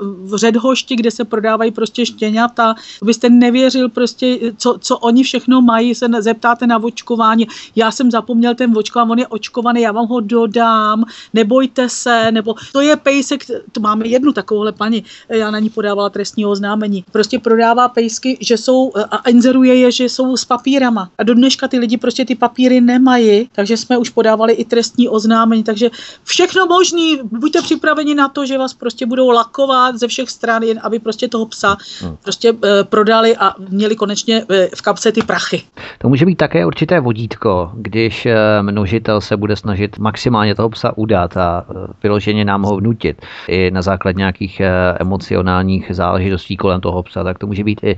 [0.00, 2.74] v Ředhošti, kde se prodávají prostě štěňata,
[3.04, 8.54] byste nevěřil prostě, co, co oni všechno mají, se zeptáte na očkování, já jsem zapomněl
[8.54, 11.04] ten očkován, on je očkovaný, já vám ho dodám,
[11.34, 16.10] nebojte se, nebo to je pejsek, to máme jednu takovouhle paní, já na ní podávala
[16.10, 21.10] trestní oznámení, prostě prodává pejsky, že jsou, a inzeruje je, že jsou s papírama.
[21.18, 25.08] A do dneška ty lidi prostě ty papíry nemají, takže jsme už podávali i trestní
[25.08, 25.90] oznámení, takže
[26.24, 30.80] všechno možný, buďte připraveni na to, že vás prostě budou lakovat ze všech stran, jen
[30.82, 32.16] aby prostě toho psa hmm.
[32.22, 35.62] prostě e, prodali a měli konečně e, v kapse ty prachy.
[35.98, 40.98] To může být také určité vodítko, když e, množitel se bude snažit maximálně toho psa
[40.98, 46.80] udat a e, vyloženě nám ho vnutit i na základě nějakých e, emocionálních záležitostí kolem
[46.80, 47.96] toho psa, tak to může být i e,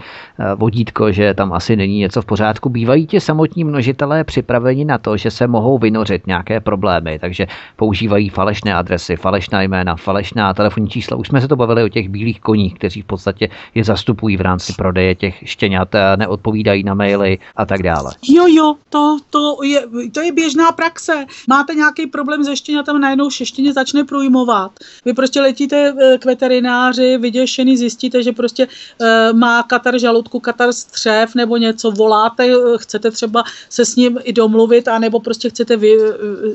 [0.54, 2.68] vodítko, že tam asi není něco v pořádku.
[2.68, 7.46] Bývají ti samotní množitelé připraveni na to, že se mohou vynořit nějaké problémy, takže
[7.76, 11.16] používají falešné adresy, falešná jména, falešná telefonní čísla.
[11.16, 14.40] Už jsme se to bavili o těch bílých koních, kteří v podstatě je zastupují v
[14.40, 18.12] rámci prodeje těch štěňat, neodpovídají na maily a tak dále.
[18.22, 21.26] Jo, jo, to, to, je, to je běžná praxe.
[21.48, 24.72] Máte nějaký problém se štěňatem, najednou štěně začne průjmovat.
[25.04, 28.68] Vy prostě letíte eh, k veterináři, vyděšený, zjistíte, že prostě
[29.00, 34.18] e, má katar žaludku, katar střev nebo něco, voláte, eh, chcete třeba se s ním
[34.24, 35.98] i domluvit, anebo prostě chcete vy,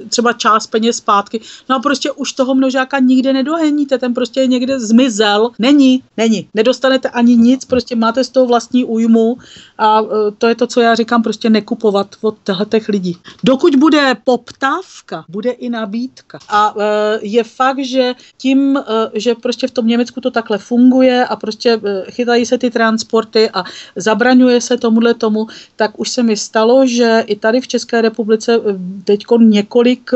[0.10, 1.42] třeba část peněz zpátky.
[1.70, 5.50] No a prostě už toho množáka nikde nedoheníte, ten prostě je někde zmizel.
[5.60, 6.50] Není, není.
[6.54, 9.38] Nedostanete ani nic, prostě máte z toho vlastní újmu
[9.78, 10.02] a
[10.38, 12.38] to je to, co já říkám, prostě nekupovat od
[12.70, 13.18] těch lidí.
[13.44, 16.40] Dokud bude poptávka, bude i nabídka.
[16.50, 16.76] A
[17.22, 18.80] je fakt, že tím,
[19.14, 23.64] že prostě v tom Německu to takhle funguje a prostě chytají se ty transporty a
[23.96, 28.60] zabraňuje se tomuhle tomu, tak už se mi stalo, že i tady v České republice
[29.04, 30.12] teď několik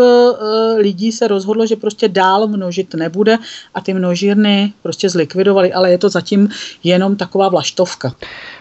[0.77, 3.37] lidí se rozhodlo, že prostě dál množit nebude
[3.73, 6.49] a ty množírny prostě zlikvidovali, ale je to zatím
[6.83, 8.11] jenom taková vlaštovka.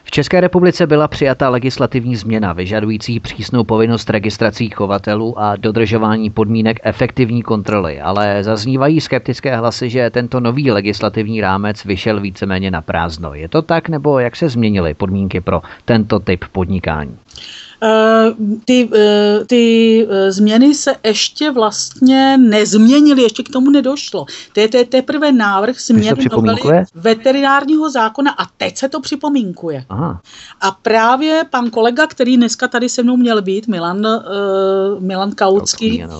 [0.05, 6.81] V České republice byla přijata legislativní změna vyžadující přísnou povinnost registrací chovatelů a dodržování podmínek
[6.83, 13.35] efektivní kontroly, ale zaznívají skeptické hlasy, že tento nový legislativní rámec vyšel víceméně na prázdno.
[13.35, 17.17] Je to tak, nebo jak se změnily podmínky pro tento typ podnikání?
[17.83, 18.35] Eh,
[18.65, 24.27] ty, eh, ty eh, změny se ještě vlastně nezměnily, ještě k tomu nedošlo.
[24.53, 29.85] To je, to je teprve návrh změny novely veterinárního zákona a teď se to připomínkuje.
[29.89, 30.21] Aha.
[30.61, 34.21] A právě pan kolega, který dneska tady se mnou měl být, Milan, uh,
[34.99, 36.11] Milan Kaucký, uh,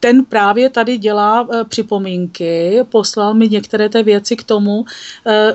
[0.00, 4.84] ten právě tady dělá uh, připomínky, poslal mi některé té věci k tomu, uh,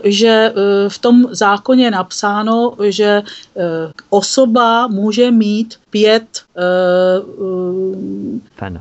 [0.03, 3.23] že uh, v tom zákoně je napsáno, že
[3.53, 3.63] uh,
[4.09, 6.41] osoba může mít pět,
[7.39, 7.99] uh,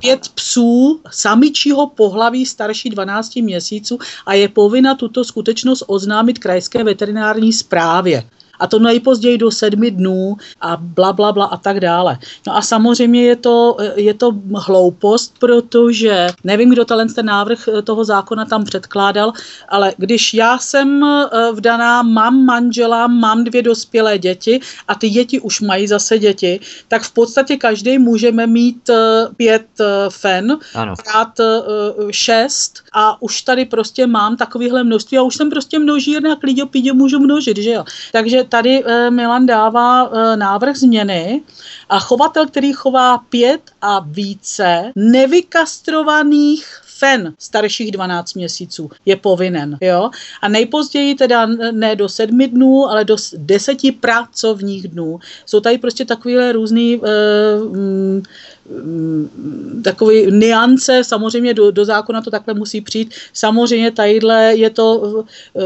[0.00, 7.52] pět psů samičího pohlaví starší 12 měsíců a je povinna tuto skutečnost oznámit krajské veterinární
[7.52, 8.24] správě
[8.58, 12.18] a to nejpozději do sedmi dnů a bla, bla, bla a tak dále.
[12.46, 18.04] No a samozřejmě je to, je to hloupost, protože nevím, kdo ten návrh eh, toho
[18.04, 19.32] zákona tam předkládal,
[19.68, 25.40] ale když já jsem eh, vdaná, mám manžela, mám dvě dospělé děti a ty děti
[25.40, 29.66] už mají zase děti, tak v podstatě každý můžeme mít eh, pět
[30.08, 30.58] fen,
[31.04, 31.40] krát
[32.10, 36.66] šest a už tady prostě mám takovýhle množství a už jsem prostě množírna a klidě
[36.66, 37.84] pídě můžu množit, že jo.
[38.12, 41.42] Takže tady eh, Milan dává eh, návrh změny
[41.88, 49.78] a chovatel, který chová pět a více nevykastrovaných fen starších 12 měsíců je povinen.
[49.80, 50.10] Jo?
[50.42, 55.18] A nejpozději teda ne do sedmi dnů, ale do deseti pracovních dnů.
[55.46, 57.06] Jsou tady prostě takovéhle různé uh,
[59.84, 63.14] takový niance, samozřejmě do, do zákona to takhle musí přijít.
[63.32, 64.86] Samozřejmě tadyhle je to
[65.56, 65.60] eh,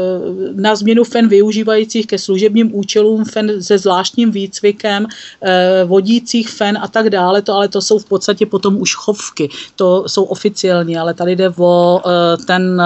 [0.53, 5.07] na změnu fen využívajících ke služebním účelům, fen se zvláštním výcvikem,
[5.41, 9.49] eh, vodících fen a tak dále, to, ale to jsou v podstatě potom už chovky,
[9.75, 12.81] to jsou oficiální, ale tady jde o eh, ten,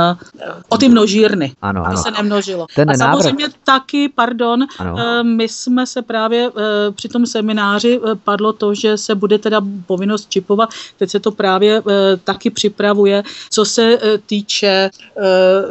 [0.69, 1.97] o ty množírny, ano, ano.
[1.97, 2.65] se nemnožilo.
[2.75, 3.59] Ten a samozřejmě návrh.
[3.63, 5.23] taky, pardon, ano.
[5.23, 6.51] my jsme se právě
[6.95, 9.61] při tom semináři padlo to, že se bude teda
[10.05, 11.81] povinnost čipovat, teď se to právě
[12.23, 14.89] taky připravuje, co se týče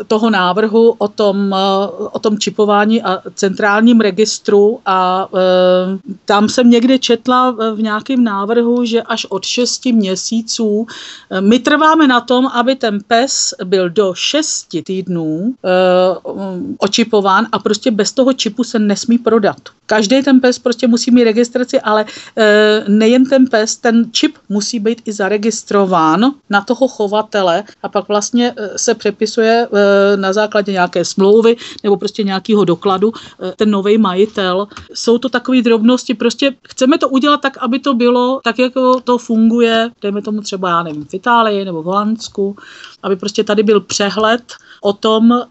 [0.07, 1.55] toho návrhu o tom,
[2.13, 5.29] o tom čipování a centrálním registru a
[6.25, 10.87] tam jsem někde četla v nějakém návrhu, že až od 6 měsíců
[11.41, 15.55] my trváme na tom, aby ten pes byl do 6 týdnů
[16.79, 19.57] očipován a prostě bez toho čipu se nesmí prodat.
[19.87, 22.05] Každý ten pes prostě musí mít registraci, ale
[22.89, 28.55] nejen ten pes, ten čip musí být i zaregistrován na toho chovatele a pak vlastně
[28.57, 33.99] e, se přepisuje e, na základě nějaké smlouvy nebo prostě nějakého dokladu e, ten nový
[33.99, 34.69] majitel.
[34.95, 39.19] Jsou to takové drobnosti, prostě chceme to udělat tak, aby to bylo tak, jako to
[39.19, 42.57] funguje, dejme tomu třeba, já nevím, v Itálii nebo v Holandsku,
[43.03, 44.43] aby prostě tady byl přehled
[44.85, 45.47] o tom, eh,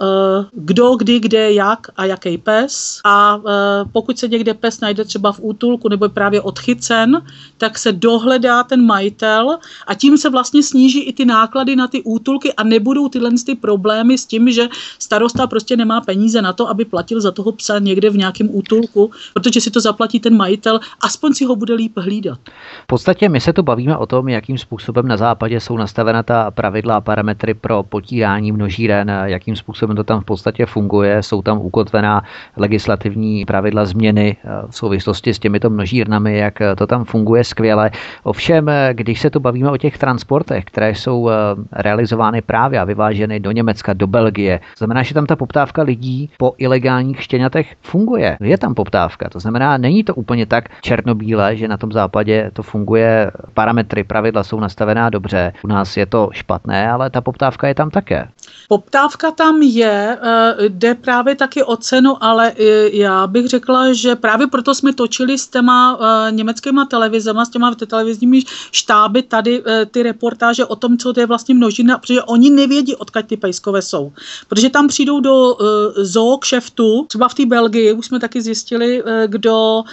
[0.53, 3.01] kdo, kdy, kde, jak a jaký pes.
[3.05, 7.21] A eh, pokud se někde pes najde třeba v útulku nebo je právě odchycen,
[7.57, 9.57] tak se dohledá ten majitel
[9.87, 13.55] a tím se vlastně sníží i ty náklady na ty útulky a nebudou tyhle ty
[13.55, 14.69] problémy s tím, že
[14.99, 19.11] starosta prostě nemá peníze na to, aby platil za toho psa někde v nějakém útulku,
[19.33, 22.39] protože si to zaplatí ten majitel, aspoň si ho bude líp hlídat.
[22.83, 26.51] V podstatě my se tu bavíme o tom, jakým způsobem na západě jsou nastavena ta
[26.51, 31.23] pravidla a parametry pro potírání množíren, jakým způsobem to tam v podstatě funguje.
[31.23, 32.23] Jsou tam ukotvená
[32.57, 37.91] legislativní pravidla změny eh, v souvislosti s těmito množírnami, jak eh, to tam funguje skvěle.
[38.23, 41.29] Ovšem, eh, když se tu bavíme o těch transportech, které jsou
[41.71, 46.53] realizovány právě a vyváženy do Německa, do Belgie, znamená, že tam ta poptávka lidí po
[46.57, 48.37] ilegálních štěňatech funguje.
[48.41, 49.29] Je tam poptávka.
[49.29, 54.43] To znamená, není to úplně tak černobílé, že na tom západě to funguje, parametry, pravidla
[54.43, 55.53] jsou nastavená dobře.
[55.63, 58.27] U nás je to špatné, ale ta poptávka je tam také.
[58.73, 62.53] Poptávka tam je, eh, jde právě taky o cenu, ale
[62.91, 67.75] já bych řekla, že právě proto jsme točili s těma eh, německýma televizema, s těma
[67.75, 68.41] televizními
[68.71, 72.95] štáby tady eh, ty reportáže o tom, co to je vlastně množina, protože oni nevědí,
[72.95, 74.11] odkud ty pejskové jsou.
[74.47, 75.57] Protože tam přijdou do
[75.95, 79.83] zoo kšeftu, třeba v té Belgii, už jsme taky zjistili, kdo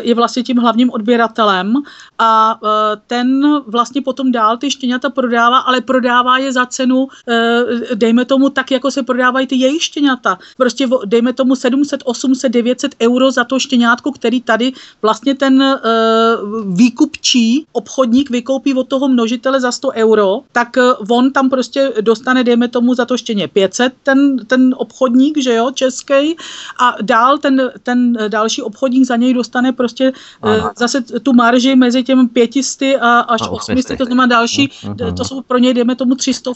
[0.00, 1.74] je vlastně tím hlavním odběratelem
[2.18, 2.58] a
[3.06, 7.08] ten vlastně potom dál ty štěňata prodává, ale prodává je za cenu,
[7.94, 10.38] dejme tomu tak, jako se prodávají ty jejich štěňata.
[10.56, 15.74] Prostě dejme tomu 700, 800, 900 euro za to štěňátko, který tady vlastně ten uh,
[16.76, 22.44] výkupčí obchodník vykoupí od toho množitele za 100 euro, tak uh, on tam prostě dostane,
[22.44, 26.38] dejme tomu za to štěně 500, ten, ten obchodník, že jo, český,
[26.78, 30.12] a dál ten, ten další obchodník za něj dostane prostě
[30.44, 35.14] uh, zase tu marži mezi těmi 500 a až 800, to znamená další, uh-huh.
[35.14, 36.54] to jsou pro něj, dejme tomu 300 uh,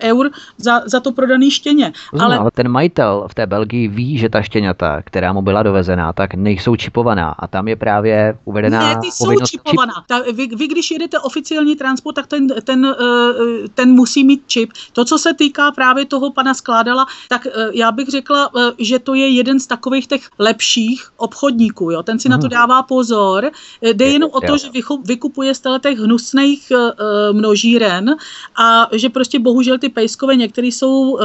[0.00, 1.92] eur za, za to prodaný štěně.
[2.18, 2.38] ale...
[2.38, 6.34] ale ten majitel v té Belgii ví, že ta štěňata, která mu byla dovezená, tak
[6.34, 9.94] nejsou čipovaná a tam je právě uvedená Ne, ty jsou čipovaná.
[9.94, 10.04] Čip...
[10.06, 14.72] Ta, vy, vy, když jedete oficiální transport, tak ten, ten, uh, ten musí mít čip.
[14.92, 18.98] To, co se týká právě toho pana Skládala, tak uh, já bych řekla, uh, že
[18.98, 21.90] to je jeden z takových těch lepších obchodníků.
[21.90, 22.02] Jo?
[22.02, 22.32] Ten si hmm.
[22.32, 22.50] na to mhm.
[22.50, 23.50] dává pozor.
[23.82, 24.58] Jde je, jenom o to, je.
[24.58, 24.68] že
[25.04, 28.16] vykupuje z těch hnusných uh, množíren
[28.56, 31.20] a že prostě bohužel ty pejskové některé jsou uh,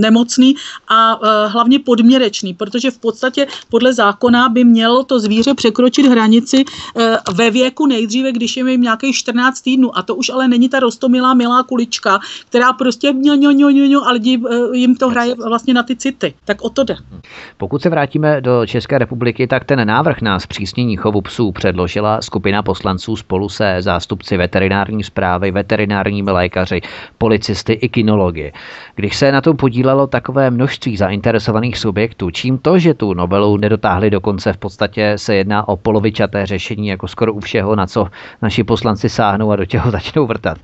[0.00, 0.54] nemocný
[0.88, 6.64] a uh, hlavně podměrečný, protože v podstatě podle zákona by mělo to zvíře překročit hranici
[6.64, 7.02] uh,
[7.34, 9.98] ve věku nejdříve, když je jim nějakých 14 týdnů.
[9.98, 12.18] A to už ale není ta rostomilá milá kulička,
[12.48, 15.82] která prostě ňo, ňo, ňo, ňo, ňo, a lidi uh, jim to hraje vlastně na
[15.82, 16.34] ty city.
[16.44, 16.96] Tak o to jde.
[17.56, 22.62] Pokud se vrátíme do České republiky, tak ten návrh na zpřísnění chovu psů předložila skupina
[22.62, 26.80] poslanců spolu se zástupci veterinární zprávy, veterinárními lékaři,
[27.18, 28.37] policisty i kinology.
[28.94, 34.10] Když se na tom podílelo takové množství zainteresovaných subjektů, čím to, že tu novelu nedotáhli
[34.10, 38.06] do konce, v podstatě se jedná o polovičaté řešení, jako skoro u všeho, na co
[38.42, 40.58] naši poslanci sáhnou a do těho začnou vrtat.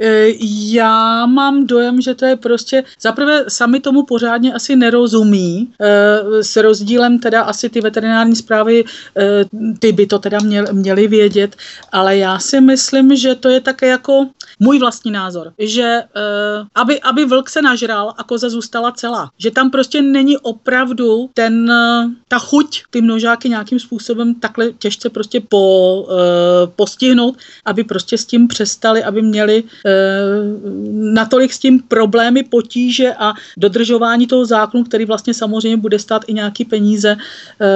[0.00, 0.28] E,
[0.72, 6.56] já mám dojem, že to je prostě, zaprvé sami tomu pořádně asi nerozumí, e, s
[6.56, 9.44] rozdílem teda asi ty veterinární zprávy, e,
[9.78, 10.38] ty by to teda
[10.72, 11.56] měly vědět,
[11.92, 14.26] ale já si myslím, že to je také jako
[14.62, 16.02] můj vlastní názor, že
[16.74, 21.72] aby, aby vlk se nažral a koza zůstala celá, že tam prostě není opravdu ten,
[22.28, 26.06] ta chuť ty množáky nějakým způsobem takhle těžce prostě po,
[26.76, 30.60] postihnout, aby prostě s tím přestali, aby měli Eh,
[30.92, 36.34] natolik s tím problémy, potíže a dodržování toho zákonu, který vlastně samozřejmě bude stát i
[36.34, 37.16] nějaký peníze.
[37.60, 37.66] Eh,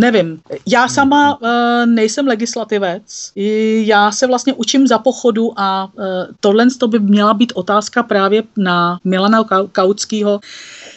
[0.00, 0.40] nevím.
[0.66, 3.32] Já sama eh, nejsem legislativec.
[3.84, 5.88] Já se vlastně učím za pochodu a
[6.40, 10.40] tohle to by měla být otázka právě na Milana Kautského,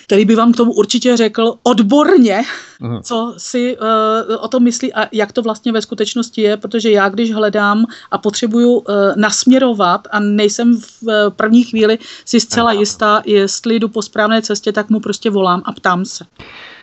[0.03, 2.41] který by vám k tomu určitě řekl odborně,
[2.81, 3.01] Aha.
[3.01, 7.09] co si uh, o tom myslí a jak to vlastně ve skutečnosti je, protože já,
[7.09, 8.83] když hledám a potřebuju uh,
[9.15, 14.71] nasměrovat a nejsem v uh, první chvíli si zcela jistá, jestli jdu po správné cestě,
[14.71, 16.25] tak mu prostě volám a ptám se.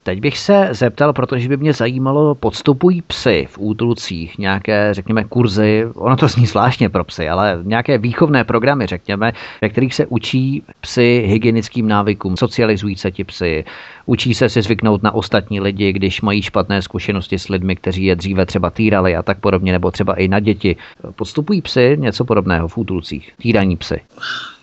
[0.06, 5.86] Teď bych se zeptal, protože by mě zajímalo, podstupují psy v útulcích nějaké, řekněme, kurzy,
[5.94, 10.62] ono to zní zvláštně pro psy, ale nějaké výchovné programy, řekněme, ve kterých se učí
[10.80, 13.64] psy hygienickým návykům, socializují se ti psy,
[14.06, 18.16] učí se si zvyknout na ostatní lidi, když mají špatné zkušenosti s lidmi, kteří je
[18.16, 20.76] dříve třeba týrali a tak podobně, nebo třeba i na děti.
[21.16, 24.00] Podstupují psy něco podobného v útulcích, týraní psy?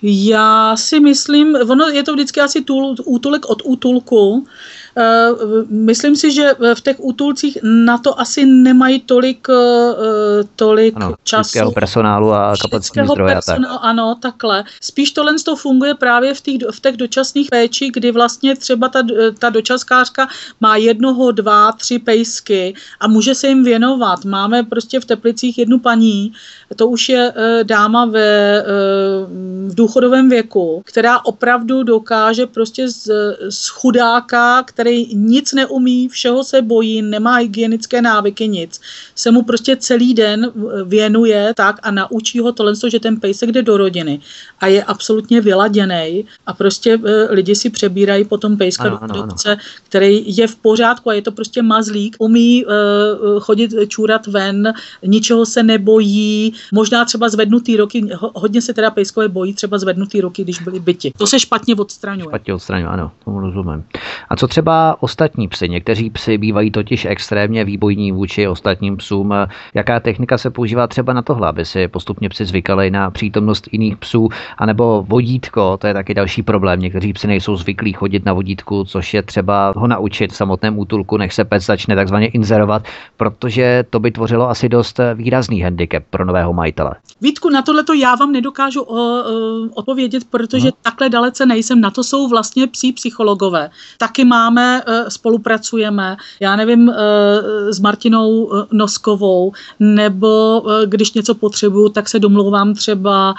[0.06, 4.48] Já si myslím, ono je to vždycky asi tůl, útulek od útulku,
[4.98, 5.30] Eh,
[5.70, 11.72] myslím si, že v těch útulcích na to asi nemají tolik, eh, tolik ano, času.
[11.72, 13.36] personálu a kapacitní zdroje.
[13.36, 13.80] Personálu, tak.
[13.82, 14.64] Ano, takhle.
[14.82, 19.04] Spíš tohle to funguje právě v těch, v těch dočasných péči, kdy vlastně třeba ta,
[19.40, 20.28] ta dočaskářka
[20.62, 24.26] má jednoho, dva, tři pejsky a může se jim věnovat.
[24.26, 26.34] Máme prostě v Teplicích jednu paní,
[26.76, 28.64] to už je eh, dáma ve,
[29.70, 33.10] v důchodovém věku, která opravdu dokáže prostě z,
[33.50, 38.82] z chudáka, který nic neumí, všeho se bojí, nemá hygienické návyky, nic,
[39.16, 40.52] se mu prostě celý den
[40.86, 44.20] věnuje tak a naučí ho tohle, že ten pejsek jde do rodiny
[44.60, 49.58] a je absolutně vyladěný a prostě e, lidi si přebírají potom pejska ano, do adopce,
[49.84, 54.74] který je v pořádku a je to prostě mazlík, umí uh, chodit, čůrat ven,
[55.06, 60.44] ničeho se nebojí, možná třeba zvednutý roky, hodně se teda pejskové bojí třeba zvednutý roky,
[60.44, 61.12] když byli byti.
[61.18, 62.30] To se špatně odstraňuje.
[62.30, 63.84] Špatně odstraňuje, ano, tomu rozumím.
[64.30, 65.70] A co třeba ostatní psy.
[65.70, 69.34] Někteří psy bývají totiž extrémně výbojní vůči ostatním psům.
[69.74, 73.98] Jaká technika se používá třeba na tohle, aby si postupně psy zvykali na přítomnost jiných
[73.98, 76.80] psů, anebo vodítko, to je taky další problém.
[76.80, 81.18] Někteří psy nejsou zvyklí chodit na vodítku, což je třeba ho naučit v samotném útulku,
[81.18, 82.84] než se pes začne takzvaně inzerovat,
[83.18, 86.96] protože to by tvořilo asi dost výrazný handicap pro nového majitele.
[87.22, 89.24] Vítku, na tohle to já vám nedokážu o, o,
[89.74, 90.72] odpovědět, protože no.
[90.82, 91.82] takhle dalece nejsem.
[91.82, 93.70] Na to jsou vlastně psí psychologové.
[93.98, 101.90] Taky máme eh, spolupracujeme, já nevím, eh, s Martinou eh, Noskovou, nebo když něco potřebuju,
[101.90, 103.36] tak se domlouvám třeba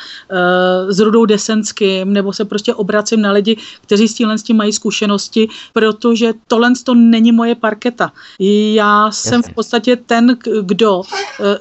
[0.89, 4.73] s Rudou Desenským, nebo se prostě obracím na lidi, kteří s tímhle s tím mají
[4.73, 8.13] zkušenosti, protože tohle to není moje parketa.
[8.75, 11.03] Já jsem v podstatě ten, kdo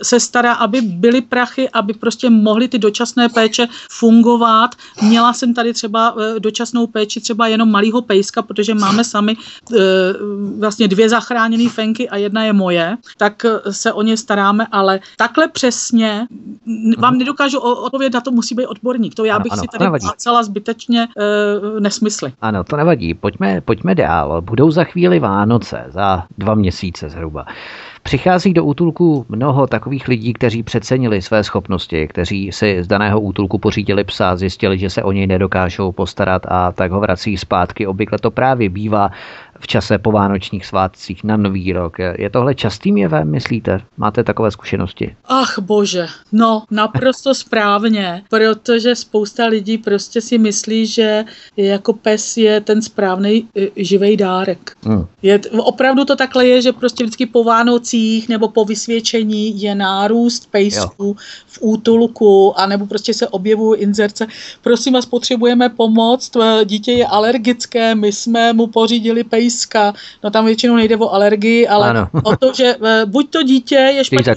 [0.01, 4.75] se stará, aby byly prachy, aby prostě mohly ty dočasné péče fungovat.
[5.01, 9.33] Měla jsem tady třeba dočasnou péči třeba jenom malýho pejska, protože máme sami
[9.71, 10.13] E,
[10.59, 15.47] vlastně dvě zachráněné fenky a jedna je moje, tak se o ně staráme, ale takhle
[15.47, 16.27] přesně
[16.97, 19.15] vám nedokážu odpovědět, na to musí být odborník.
[19.15, 19.85] To já bych ano, si tady
[20.17, 22.33] celá zbytečně uh, nesmysly.
[22.41, 23.13] Ano, to nevadí.
[23.13, 24.41] Pojďme, pojďme dál.
[24.41, 27.45] Budou za chvíli Vánoce, za dva měsíce zhruba.
[28.03, 33.57] Přichází do útulku mnoho takových lidí, kteří přecenili své schopnosti, kteří si z daného útulku
[33.57, 37.87] pořídili psa, zjistili, že se o něj nedokážou postarat a tak ho vrací zpátky.
[37.87, 39.11] Obvykle to právě bývá
[39.63, 41.97] v čase po vánočních svátcích na Nový rok.
[41.99, 43.81] Je tohle častým jevem, myslíte?
[43.97, 45.15] Máte takové zkušenosti?
[45.25, 51.25] Ach bože, no naprosto správně, protože spousta lidí prostě si myslí, že
[51.57, 54.75] jako pes je ten správný e, živý dárek.
[54.83, 55.05] Hmm.
[55.21, 60.51] Je, opravdu to takhle je, že prostě vždycky po Vánocích nebo po vysvědčení je nárůst
[60.51, 61.15] pejsků
[61.47, 64.27] v útulku, anebo prostě se objevují inzerce.
[64.61, 66.31] Prosím vás, potřebujeme pomoc,
[66.65, 69.93] dítě je alergické, my jsme mu pořídili pejs pejska,
[70.23, 72.07] no tam většinou nejde o alergii, ale ano.
[72.23, 74.33] o to, že eh, buď to dítě je špatně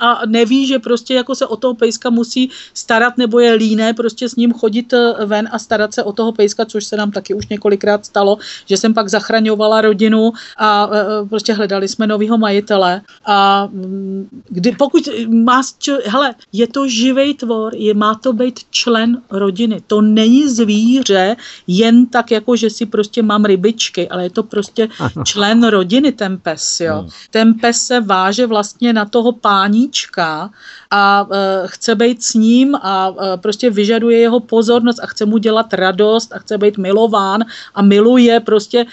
[0.00, 4.28] a neví, že prostě jako se o toho pejska musí starat, nebo je líné prostě
[4.28, 7.34] s ním chodit eh, ven a starat se o toho pejska, což se nám taky
[7.34, 10.90] už několikrát stalo, že jsem pak zachraňovala rodinu a
[11.28, 13.00] prostě hledali jsme nového majitele.
[13.26, 15.62] A mm, kdy, pokud má,
[16.06, 22.06] hele, je to živý tvor, je, má to být člen rodiny, to není zvíře jen
[22.06, 24.88] tak jako, že si prostě mám rybičky, ale je to prostě
[25.24, 26.94] člen rodiny ten pes, jo.
[26.98, 27.08] Hmm.
[27.30, 30.50] Ten pes se váže vlastně na toho páníčka
[30.90, 31.36] a uh,
[31.66, 36.32] chce být s ním a uh, prostě vyžaduje jeho pozornost a chce mu dělat radost
[36.32, 37.44] a chce být milován
[37.74, 38.88] a miluje prostě uh,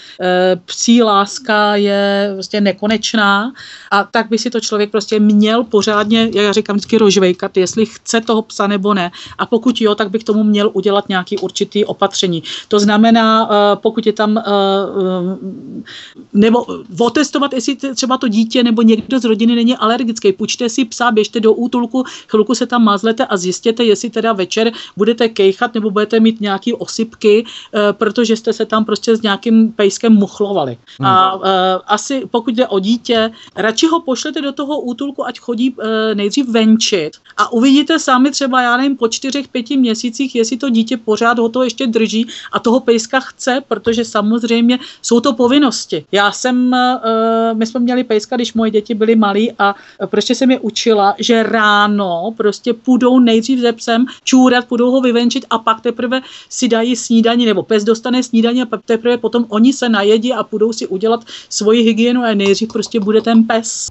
[0.65, 3.53] psí láska je prostě nekonečná
[3.91, 7.85] a tak by si to člověk prostě měl pořádně, jak já říkám vždycky rožvejkat, jestli
[7.85, 11.85] chce toho psa nebo ne a pokud jo, tak bych tomu měl udělat nějaký určitý
[11.85, 12.43] opatření.
[12.67, 14.43] To znamená, uh, pokud je tam uh,
[16.33, 16.65] nebo
[16.99, 21.39] otestovat, jestli třeba to dítě nebo někdo z rodiny není alergický, půjčte si psa, běžte
[21.39, 26.19] do útulku chvilku, se tam mazlete a zjistěte, jestli teda večer budete kejchat nebo budete
[26.19, 30.77] mít nějaký osypky, eh, protože jste se tam prostě s nějakým pejskem muchlovali.
[30.99, 31.07] Hmm.
[31.07, 31.49] A eh,
[31.87, 36.49] asi pokud jde o dítě, radši ho pošlete do toho útulku, ať chodí eh, nejdřív
[36.49, 41.39] venčit a uvidíte sami třeba, já nevím, po čtyřech, pěti měsících, jestli to dítě pořád
[41.39, 46.05] ho to ještě drží a toho pejska chce, protože samozřejmě jsou to povinnosti.
[46.11, 46.75] Já jsem,
[47.53, 49.75] my jsme měli pejska, když moje děti byly malí a
[50.05, 55.45] prostě jsem je učila, že ráno prostě půjdou nejdřív ze psem čůrat, půjdou ho vyvenčit
[55.49, 59.73] a pak teprve si dají snídaní, nebo pes dostane snídaní a pak teprve potom oni
[59.73, 63.89] se najedí a půjdou si udělat svoji hygienu a nejdřív prostě bude ten pes.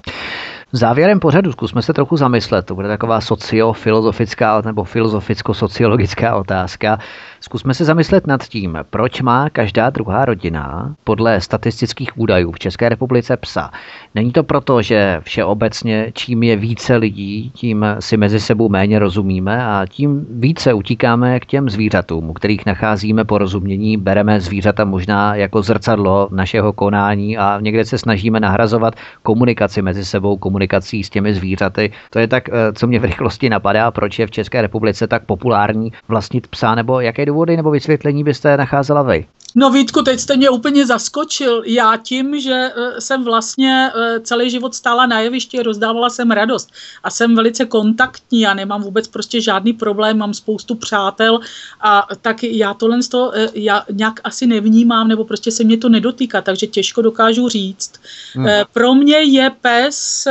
[0.71, 2.65] Závěrem pořadu zkusme se trochu zamyslet.
[2.65, 6.99] To bude taková sociofilozofická nebo filozoficko-sociologická otázka.
[7.45, 12.89] Zkusme se zamyslet nad tím, proč má každá druhá rodina podle statistických údajů v České
[12.89, 13.71] republice psa.
[14.15, 19.65] Není to proto, že všeobecně čím je více lidí, tím si mezi sebou méně rozumíme
[19.65, 25.61] a tím více utíkáme k těm zvířatům, u kterých nacházíme porozumění, bereme zvířata možná jako
[25.61, 31.91] zrcadlo našeho konání a někde se snažíme nahrazovat komunikaci mezi sebou, komunikací s těmi zvířaty.
[32.09, 35.25] To je tak, eh, co mě v rychlosti napadá, proč je v České republice tak
[35.25, 39.25] populární vlastnit psa nebo jaké důvody nebo vysvětlení byste nacházela vy?
[39.57, 41.63] No Vítku, teď jste mě úplně zaskočil.
[41.65, 46.69] Já tím, že eh, jsem vlastně eh, celý život stála na jevišti, rozdávala jsem radost
[47.03, 51.39] a jsem velice kontaktní a nemám vůbec prostě žádný problém, mám spoustu přátel
[51.81, 55.77] a tak já tohle z toho eh, já nějak asi nevnímám nebo prostě se mě
[55.77, 57.91] to nedotýká, takže těžko dokážu říct.
[58.33, 58.47] Hmm.
[58.73, 60.27] Pro mě je pes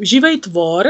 [0.00, 0.86] živej tvor,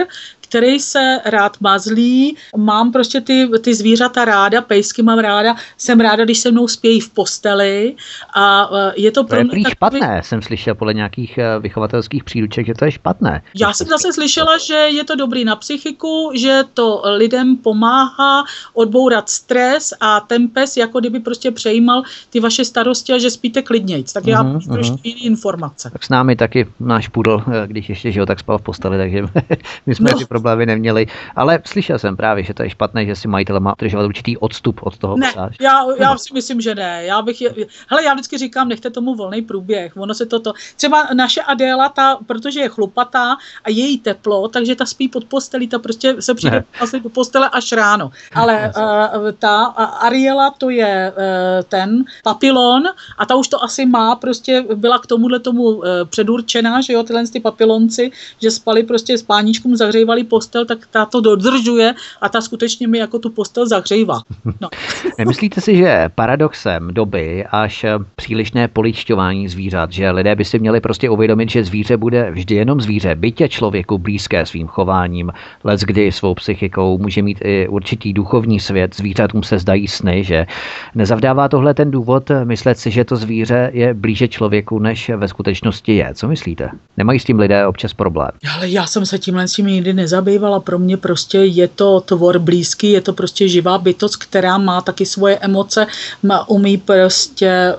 [0.49, 6.25] který se rád mazlí, mám prostě ty, ty zvířata ráda, pejsky mám ráda, jsem ráda,
[6.25, 7.95] když se mnou spějí v posteli
[8.35, 12.25] a e, je to pro to je mě špatné, jsem slyšel podle nějakých e, vychovatelských
[12.25, 13.43] příruček, že to je špatné.
[13.55, 18.45] Já jsem zase slyšela, že je to dobrý na psychiku, že to lidem pomáhá
[18.75, 23.63] odbourat stres a ten pes jako kdyby prostě přejímal ty vaše starosti a že spíte
[23.63, 24.13] klidnějc.
[24.13, 25.01] Tak já uh-huh, trošku uh-huh.
[25.05, 25.91] jiný informace.
[25.93, 29.23] Tak s námi taky náš pudl, e, když ještě žil, tak spal v posteli, takže
[29.87, 30.19] my jsme no.
[30.19, 31.07] ty problémy neměli.
[31.37, 34.81] Ale slyšel jsem právě, že to je špatné, že si majitel má držovat určitý odstup
[34.83, 35.51] od toho ne, psa.
[35.61, 37.05] Já, já si myslím, že ne.
[37.05, 37.51] Já bych, je,
[37.89, 39.97] hele, já vždycky říkám, nechte tomu volný průběh.
[39.97, 44.75] Ono se toto, třeba naše Adéla, ta, protože je chlupatá a je jí teplo, takže
[44.75, 48.11] ta spí pod postelí, ta prostě se přijde asi do postele až ráno.
[48.35, 49.65] Ale uh, ta
[50.07, 52.83] Ariela, to je uh, ten papilon
[53.19, 57.03] a ta už to asi má, prostě byla k tomuhle tomu uh, předurčená, že jo,
[57.03, 58.11] tyhle ty papilonci,
[58.43, 62.99] že spali prostě s páničkům, zahřívali postel, tak ta to dodržuje a ta skutečně mi
[62.99, 64.21] jako tu postel zahřejvá.
[64.61, 64.69] No.
[65.19, 67.87] Nemyslíte si, že paradoxem doby až
[68.17, 72.81] přílišné poličťování zvířat, že lidé by si měli prostě uvědomit, že zvíře bude vždy jenom
[72.81, 75.33] zvíře, bytě člověku blízké svým chováním,
[75.65, 80.47] let kdy svou psychikou může mít i určitý duchovní svět, zvířatům se zdají sny, že
[80.95, 85.97] nezavdává tohle ten důvod myslet si, že to zvíře je blíže člověku, než ve skutečnosti
[85.97, 86.15] je.
[86.15, 86.71] Co myslíte?
[86.97, 88.31] Nemají s tím lidé občas problém?
[88.57, 90.18] Ale já jsem se tímhle s tím nikdy nezabývala.
[90.65, 95.07] Pro mě prostě je to tvor blízký, je to prostě živá bytost, která má taky
[95.07, 95.87] svoje emoce,
[96.23, 97.75] má, umí prostě e,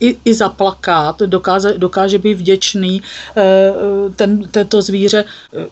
[0.00, 3.02] i, i zaplakat, dokáže, dokáže být vděčný
[3.36, 3.72] e,
[4.16, 5.24] ten, tento zvíře.
[5.56, 5.66] E,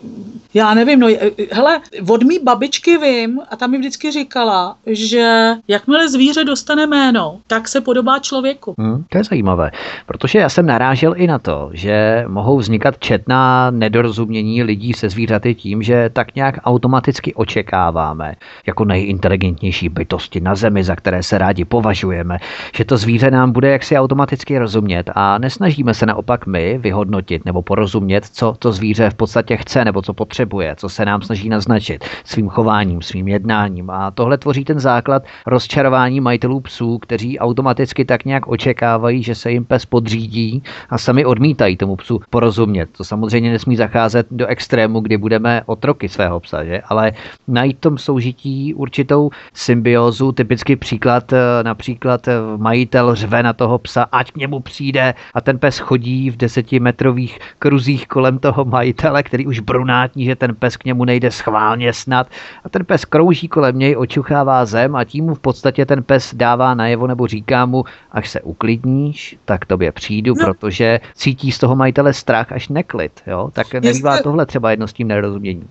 [0.54, 1.08] já nevím, no,
[1.52, 7.40] hele, od mý babičky vím, a ta mi vždycky říkala, že jakmile zvíře dostane jméno,
[7.46, 8.74] tak se podobá člověku.
[8.78, 9.70] Hmm, to je zajímavé,
[10.06, 15.54] protože já jsem narážel i na to, že mohou vznikat četná nedorozumění lidí se zvířaty
[15.54, 18.34] tím, že tak nějak automaticky očekáváme,
[18.66, 22.38] jako nejinteligentnější bytosti na Zemi, za které se rádi považujeme,
[22.74, 27.62] že to zvíře nám bude jaksi automaticky rozumět a nesnažíme se naopak my vyhodnotit nebo
[27.62, 32.04] porozumět, co to zvíře v podstatě chce nebo co potřebuje, co se nám snaží naznačit
[32.24, 33.90] svým chováním, svým jednáním.
[33.90, 39.50] A tohle tvoří ten základ rozčarování majitelů psů, kteří automaticky tak nějak očekávají, že se
[39.50, 42.88] jim pes podřídí a sami odmítají tomu psu porozumět.
[42.96, 46.82] To samozřejmě nesmí zacházet do extrému, kdy budeme otroky svého psa, že?
[46.88, 47.12] ale
[47.48, 54.02] najít tom soužití určitou symbiózu, typický příklad, eh, například eh, majitel řve na toho psa,
[54.12, 59.46] ať k němu přijde a ten pes chodí v desetimetrových kruzích kolem toho majitele, který
[59.46, 62.26] už brunátní, že ten pes k němu nejde schválně snad
[62.64, 66.34] a ten pes krouží kolem něj, očuchává zem a tím mu v podstatě ten pes
[66.34, 70.44] dává najevo nebo říká mu, až se uklidníš, tak tobě přijdu, no.
[70.44, 73.20] protože cítí z toho majitele strach až neklid.
[73.26, 73.50] Jo?
[73.52, 75.08] Tak nebývá tohle třeba jedno s tím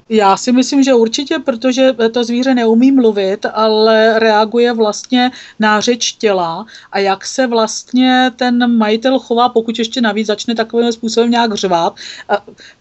[0.10, 6.12] Já si myslím, že určitě, protože to zvíře neumí mluvit, ale reaguje vlastně na řeč
[6.12, 11.54] těla a jak se vlastně ten majitel chová, pokud ještě navíc začne takovým způsobem nějak
[11.54, 11.96] řvát.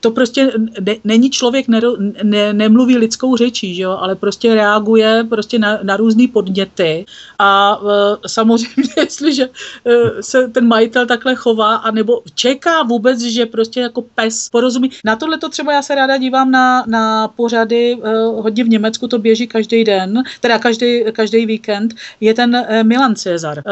[0.01, 1.81] To prostě ne, není člověk, ne,
[2.23, 3.99] ne, nemluví lidskou řečí, že jo?
[4.01, 7.05] ale prostě reaguje prostě na, na různé podněty
[7.39, 7.79] a
[8.25, 9.49] e, samozřejmě, jestliže
[9.87, 14.91] e, se ten majitel takhle chová, anebo čeká vůbec, že prostě jako pes porozumí.
[15.05, 17.00] Na tohle to třeba já se ráda dívám na, na
[17.37, 22.67] pořady, e, hodně v Německu to běží každý den, teda každý, každý víkend, je ten
[22.83, 23.63] Milan Cezar,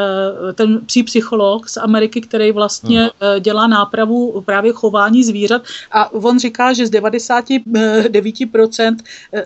[0.55, 3.11] ten psí psycholog z Ameriky, který vlastně hmm.
[3.39, 5.61] dělá nápravu právě chování zvířat
[5.91, 8.95] a on říká, že z 99%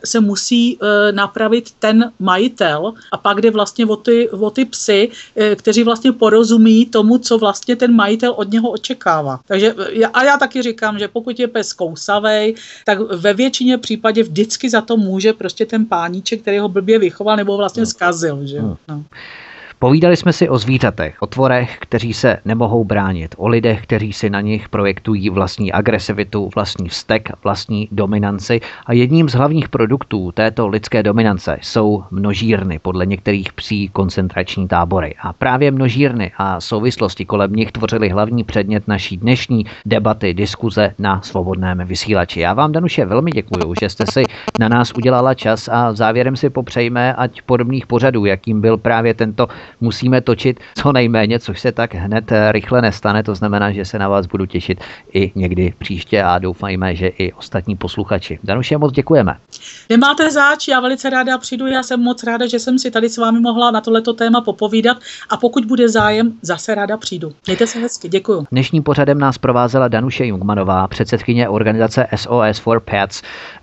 [0.05, 0.79] se musí
[1.11, 6.11] napravit ten majitel a pak jde vlastně o ty, o ty psy, eh, kteří vlastně
[6.11, 9.39] porozumí tomu, co vlastně ten majitel od něho očekává.
[9.47, 12.55] Takže eh, a já taky říkám, že pokud je pes kousavej,
[12.85, 17.37] tak ve většině případě vždycky za to může prostě ten páníček, který ho blbě vychoval
[17.37, 17.85] nebo vlastně no.
[17.85, 18.47] zkazil.
[18.47, 18.61] Že?
[18.61, 19.03] No.
[19.83, 24.29] Povídali jsme si o zvířatech, o tvorech, kteří se nemohou bránit, o lidech, kteří si
[24.29, 30.67] na nich projektují vlastní agresivitu, vlastní vztek, vlastní dominanci a jedním z hlavních produktů této
[30.67, 35.15] lidské dominance jsou množírny, podle některých psí koncentrační tábory.
[35.21, 41.21] A právě množírny a souvislosti kolem nich tvořily hlavní předmět naší dnešní debaty, diskuze na
[41.21, 42.39] svobodném vysílači.
[42.39, 44.23] Já vám, Danuše, velmi děkuji, že jste si
[44.59, 49.47] na nás udělala čas a závěrem si popřejme, ať podobných pořadů, jakým byl právě tento
[49.81, 53.23] musíme točit co nejméně, což se tak hned eh, rychle nestane.
[53.23, 54.81] To znamená, že se na vás budu těšit
[55.13, 58.39] i někdy příště a doufajme, že i ostatní posluchači.
[58.43, 59.37] Danuše, moc děkujeme.
[59.89, 63.17] Nemáte záč, já velice ráda přijdu, já jsem moc ráda, že jsem si tady s
[63.17, 64.97] vámi mohla na tohleto téma popovídat
[65.29, 67.33] a pokud bude zájem, zase ráda přijdu.
[67.47, 68.45] Mějte se hezky, děkuji.
[68.51, 73.21] Dnešním pořadem nás provázela Danuše Jungmanová, předsedkyně organizace SOS for Pets,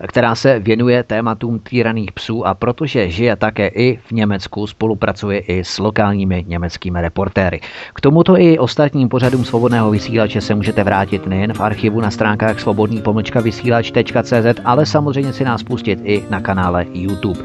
[0.09, 5.65] která se věnuje tématům týraných psů a protože žije také i v Německu, spolupracuje i
[5.65, 7.61] s lokálními německými reportéry.
[7.95, 12.61] K tomuto i ostatním pořadům svobodného vysílače se můžete vrátit nejen v archivu na stránkách
[12.61, 13.03] svobodný
[13.43, 17.41] vysílač.cz, ale samozřejmě si nás pustit i na kanále YouTube.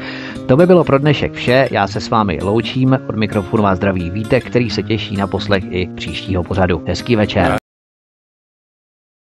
[0.46, 4.10] To by bylo pro dnešek vše, já se s vámi loučím, od mikrofonu vás zdraví
[4.10, 6.82] Vítek, který se těší na poslech i příštího pořadu.
[6.86, 7.65] Hezký večer.